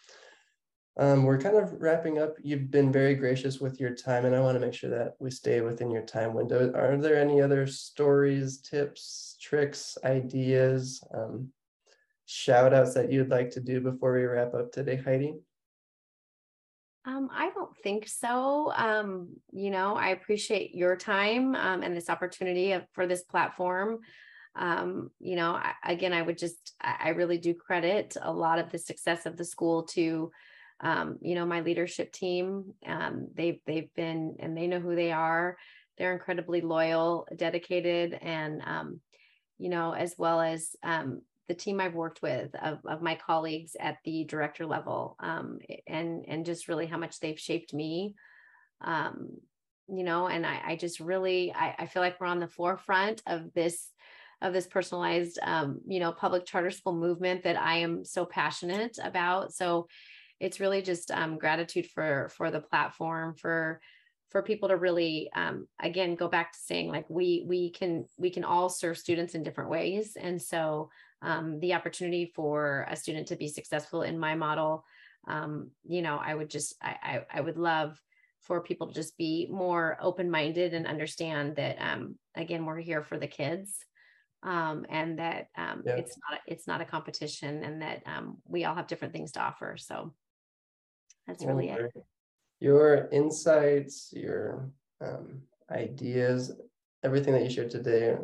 um, 0.96 1.24
we're 1.24 1.38
kind 1.38 1.56
of 1.56 1.72
wrapping 1.80 2.18
up. 2.18 2.36
You've 2.42 2.70
been 2.70 2.92
very 2.92 3.14
gracious 3.14 3.58
with 3.58 3.80
your 3.80 3.94
time, 3.94 4.24
and 4.24 4.34
I 4.34 4.40
want 4.40 4.54
to 4.54 4.64
make 4.64 4.74
sure 4.74 4.90
that 4.90 5.14
we 5.18 5.30
stay 5.30 5.60
within 5.60 5.90
your 5.90 6.02
time 6.02 6.34
window. 6.34 6.72
Are 6.72 6.96
there 6.96 7.20
any 7.20 7.42
other 7.42 7.66
stories, 7.66 8.58
tips, 8.58 9.36
tricks, 9.40 9.98
ideas, 10.04 11.02
um, 11.12 11.48
shout 12.26 12.72
outs 12.72 12.94
that 12.94 13.10
you'd 13.10 13.28
like 13.28 13.50
to 13.50 13.60
do 13.60 13.80
before 13.80 14.14
we 14.14 14.22
wrap 14.22 14.54
up 14.54 14.70
today, 14.70 14.96
Heidi? 14.96 15.34
Um, 17.06 17.28
I 17.32 17.50
don't 17.50 17.76
think 17.82 18.08
so. 18.08 18.72
Um, 18.74 19.36
you 19.52 19.70
know, 19.70 19.94
I 19.94 20.08
appreciate 20.08 20.74
your 20.74 20.96
time 20.96 21.54
um, 21.54 21.82
and 21.82 21.94
this 21.94 22.08
opportunity 22.08 22.72
of, 22.72 22.84
for 22.92 23.06
this 23.06 23.22
platform. 23.22 23.98
Um, 24.56 25.10
you 25.18 25.36
know, 25.36 25.52
I, 25.52 25.72
again, 25.84 26.12
I 26.12 26.22
would 26.22 26.38
just, 26.38 26.72
I 26.80 27.10
really 27.10 27.36
do 27.36 27.52
credit 27.52 28.16
a 28.22 28.32
lot 28.32 28.58
of 28.58 28.70
the 28.70 28.78
success 28.78 29.26
of 29.26 29.36
the 29.36 29.44
school 29.44 29.82
to 29.88 30.30
um, 30.80 31.18
you 31.20 31.34
know, 31.34 31.46
my 31.46 31.60
leadership 31.60 32.12
team. 32.12 32.74
Um, 32.86 33.28
they've 33.34 33.58
they've 33.66 33.92
been 33.94 34.36
and 34.38 34.56
they 34.56 34.66
know 34.66 34.80
who 34.80 34.94
they 34.94 35.12
are. 35.12 35.56
They're 35.96 36.12
incredibly 36.12 36.60
loyal, 36.60 37.26
dedicated, 37.36 38.18
and 38.20 38.62
um, 38.66 39.00
you 39.58 39.68
know, 39.68 39.92
as 39.92 40.14
well 40.18 40.40
as 40.40 40.74
um, 40.82 41.22
the 41.48 41.54
team 41.54 41.80
I've 41.80 41.94
worked 41.94 42.22
with 42.22 42.54
of, 42.60 42.78
of 42.86 43.02
my 43.02 43.14
colleagues 43.14 43.76
at 43.78 43.98
the 44.04 44.24
director 44.24 44.66
level, 44.66 45.16
um, 45.20 45.58
and 45.86 46.24
and 46.26 46.46
just 46.46 46.68
really 46.68 46.86
how 46.86 46.98
much 46.98 47.20
they've 47.20 47.38
shaped 47.38 47.72
me. 47.72 48.14
Um, 48.80 49.28
you 49.86 50.02
know, 50.02 50.26
and 50.28 50.46
I, 50.46 50.60
I 50.66 50.76
just 50.76 50.98
really 50.98 51.52
I, 51.54 51.74
I 51.80 51.86
feel 51.86 52.02
like 52.02 52.20
we're 52.20 52.26
on 52.26 52.40
the 52.40 52.48
forefront 52.48 53.22
of 53.26 53.52
this 53.54 53.90
of 54.42 54.52
this 54.52 54.66
personalized 54.66 55.38
um, 55.42 55.80
you 55.86 56.00
know 56.00 56.12
public 56.12 56.44
charter 56.44 56.70
school 56.70 56.94
movement 56.94 57.42
that 57.44 57.56
i 57.56 57.76
am 57.76 58.04
so 58.04 58.24
passionate 58.24 58.98
about 59.02 59.52
so 59.52 59.86
it's 60.40 60.60
really 60.60 60.82
just 60.82 61.10
um, 61.10 61.38
gratitude 61.38 61.86
for 61.86 62.28
for 62.36 62.50
the 62.50 62.60
platform 62.60 63.34
for 63.34 63.80
for 64.30 64.42
people 64.42 64.68
to 64.68 64.76
really 64.76 65.30
um, 65.36 65.66
again 65.80 66.16
go 66.16 66.28
back 66.28 66.52
to 66.52 66.58
saying 66.58 66.88
like 66.88 67.08
we 67.08 67.44
we 67.46 67.70
can 67.70 68.04
we 68.16 68.30
can 68.30 68.44
all 68.44 68.68
serve 68.68 68.98
students 68.98 69.34
in 69.34 69.44
different 69.44 69.70
ways 69.70 70.16
and 70.20 70.42
so 70.42 70.90
um, 71.22 71.60
the 71.60 71.72
opportunity 71.72 72.32
for 72.34 72.86
a 72.90 72.96
student 72.96 73.28
to 73.28 73.36
be 73.36 73.48
successful 73.48 74.02
in 74.02 74.18
my 74.18 74.34
model 74.34 74.84
um, 75.28 75.70
you 75.86 76.02
know 76.02 76.16
i 76.16 76.34
would 76.34 76.50
just 76.50 76.74
I, 76.82 76.96
I, 77.02 77.38
I 77.38 77.40
would 77.40 77.56
love 77.56 77.96
for 78.40 78.60
people 78.60 78.88
to 78.88 78.94
just 78.94 79.16
be 79.16 79.48
more 79.50 79.96
open-minded 80.00 80.74
and 80.74 80.86
understand 80.86 81.56
that 81.56 81.76
um, 81.80 82.16
again 82.34 82.66
we're 82.66 82.80
here 82.80 83.02
for 83.02 83.18
the 83.18 83.28
kids 83.28 83.78
um, 84.42 84.84
and 84.90 85.18
that 85.20 85.46
um, 85.56 85.82
yeah. 85.86 85.94
it's 85.94 86.18
not 86.28 86.40
it's 86.48 86.66
not 86.66 86.80
a 86.80 86.84
competition 86.84 87.62
and 87.62 87.82
that 87.82 88.02
um, 88.04 88.38
we 88.48 88.64
all 88.64 88.74
have 88.74 88.88
different 88.88 89.14
things 89.14 89.30
to 89.32 89.40
offer 89.40 89.76
so 89.78 90.12
that's 91.26 91.44
really 91.44 91.68
it 91.68 91.92
your 92.60 93.08
insights 93.12 94.12
your 94.12 94.70
um, 95.00 95.40
ideas 95.70 96.52
everything 97.02 97.32
that 97.32 97.42
you 97.42 97.50
shared 97.50 97.70
today 97.70 98.16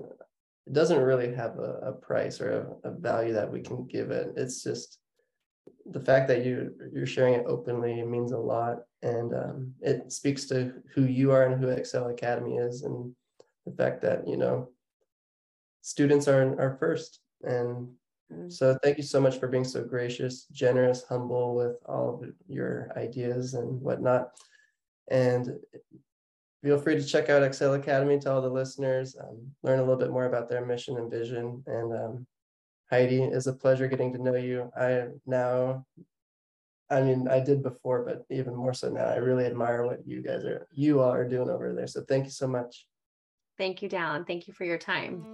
it 0.66 0.72
doesn't 0.72 1.02
really 1.02 1.34
have 1.34 1.58
a, 1.58 1.80
a 1.82 1.92
price 1.92 2.40
or 2.40 2.78
a, 2.84 2.88
a 2.88 2.92
value 2.92 3.32
that 3.32 3.50
we 3.50 3.60
can 3.60 3.86
give 3.86 4.10
it 4.10 4.32
it's 4.36 4.62
just 4.62 4.98
the 5.86 6.00
fact 6.00 6.28
that 6.28 6.44
you 6.44 6.72
you're 6.92 7.06
sharing 7.06 7.34
it 7.34 7.44
openly 7.46 8.02
means 8.02 8.32
a 8.32 8.38
lot 8.38 8.78
and 9.02 9.34
um, 9.34 9.74
it 9.80 10.12
speaks 10.12 10.44
to 10.44 10.72
who 10.94 11.04
you 11.04 11.32
are 11.32 11.46
and 11.46 11.60
who 11.60 11.68
excel 11.68 12.08
academy 12.08 12.56
is 12.56 12.82
and 12.82 13.12
the 13.66 13.72
fact 13.72 14.00
that 14.02 14.26
you 14.26 14.36
know 14.36 14.68
students 15.82 16.28
are 16.28 16.58
are 16.60 16.76
first 16.78 17.20
and. 17.42 17.88
So 18.48 18.78
thank 18.82 18.96
you 18.96 19.02
so 19.02 19.20
much 19.20 19.38
for 19.38 19.48
being 19.48 19.64
so 19.64 19.82
gracious 19.84 20.46
generous 20.52 21.04
humble 21.08 21.54
with 21.54 21.76
all 21.86 22.14
of 22.14 22.30
your 22.46 22.92
ideas 22.96 23.54
and 23.54 23.80
whatnot 23.80 24.30
and 25.10 25.58
feel 26.62 26.78
free 26.78 26.94
to 26.94 27.04
check 27.04 27.28
out 27.28 27.42
excel 27.42 27.74
academy 27.74 28.20
to 28.20 28.30
all 28.30 28.40
the 28.40 28.48
listeners 28.48 29.16
um, 29.20 29.38
learn 29.62 29.80
a 29.80 29.82
little 29.82 29.96
bit 29.96 30.10
more 30.10 30.26
about 30.26 30.48
their 30.48 30.64
mission 30.64 30.96
and 30.98 31.10
vision 31.10 31.62
and 31.66 31.92
um, 31.92 32.26
Heidi, 32.90 33.22
it's 33.22 33.46
a 33.46 33.52
pleasure 33.52 33.86
getting 33.86 34.12
to 34.12 34.22
know 34.22 34.34
you. 34.34 34.70
I 34.76 35.06
now, 35.24 35.86
I 36.90 37.02
mean, 37.02 37.28
I 37.28 37.38
did 37.38 37.62
before, 37.62 38.04
but 38.04 38.24
even 38.30 38.54
more 38.54 38.74
so 38.74 38.90
now. 38.90 39.04
I 39.04 39.16
really 39.16 39.46
admire 39.46 39.86
what 39.86 40.04
you 40.04 40.22
guys 40.22 40.44
are, 40.44 40.66
you 40.72 41.00
all 41.00 41.12
are 41.12 41.28
doing 41.28 41.48
over 41.48 41.72
there. 41.72 41.86
So 41.86 42.02
thank 42.08 42.24
you 42.24 42.32
so 42.32 42.48
much. 42.48 42.86
Thank 43.56 43.80
you, 43.80 43.88
Dallan. 43.88 44.26
Thank 44.26 44.48
you 44.48 44.54
for 44.54 44.64
your 44.64 44.78
time. 44.78 45.24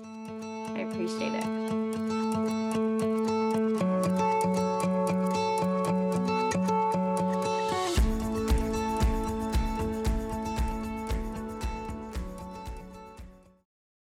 I 0.76 0.80
appreciate 0.80 1.32
it. 1.32 1.85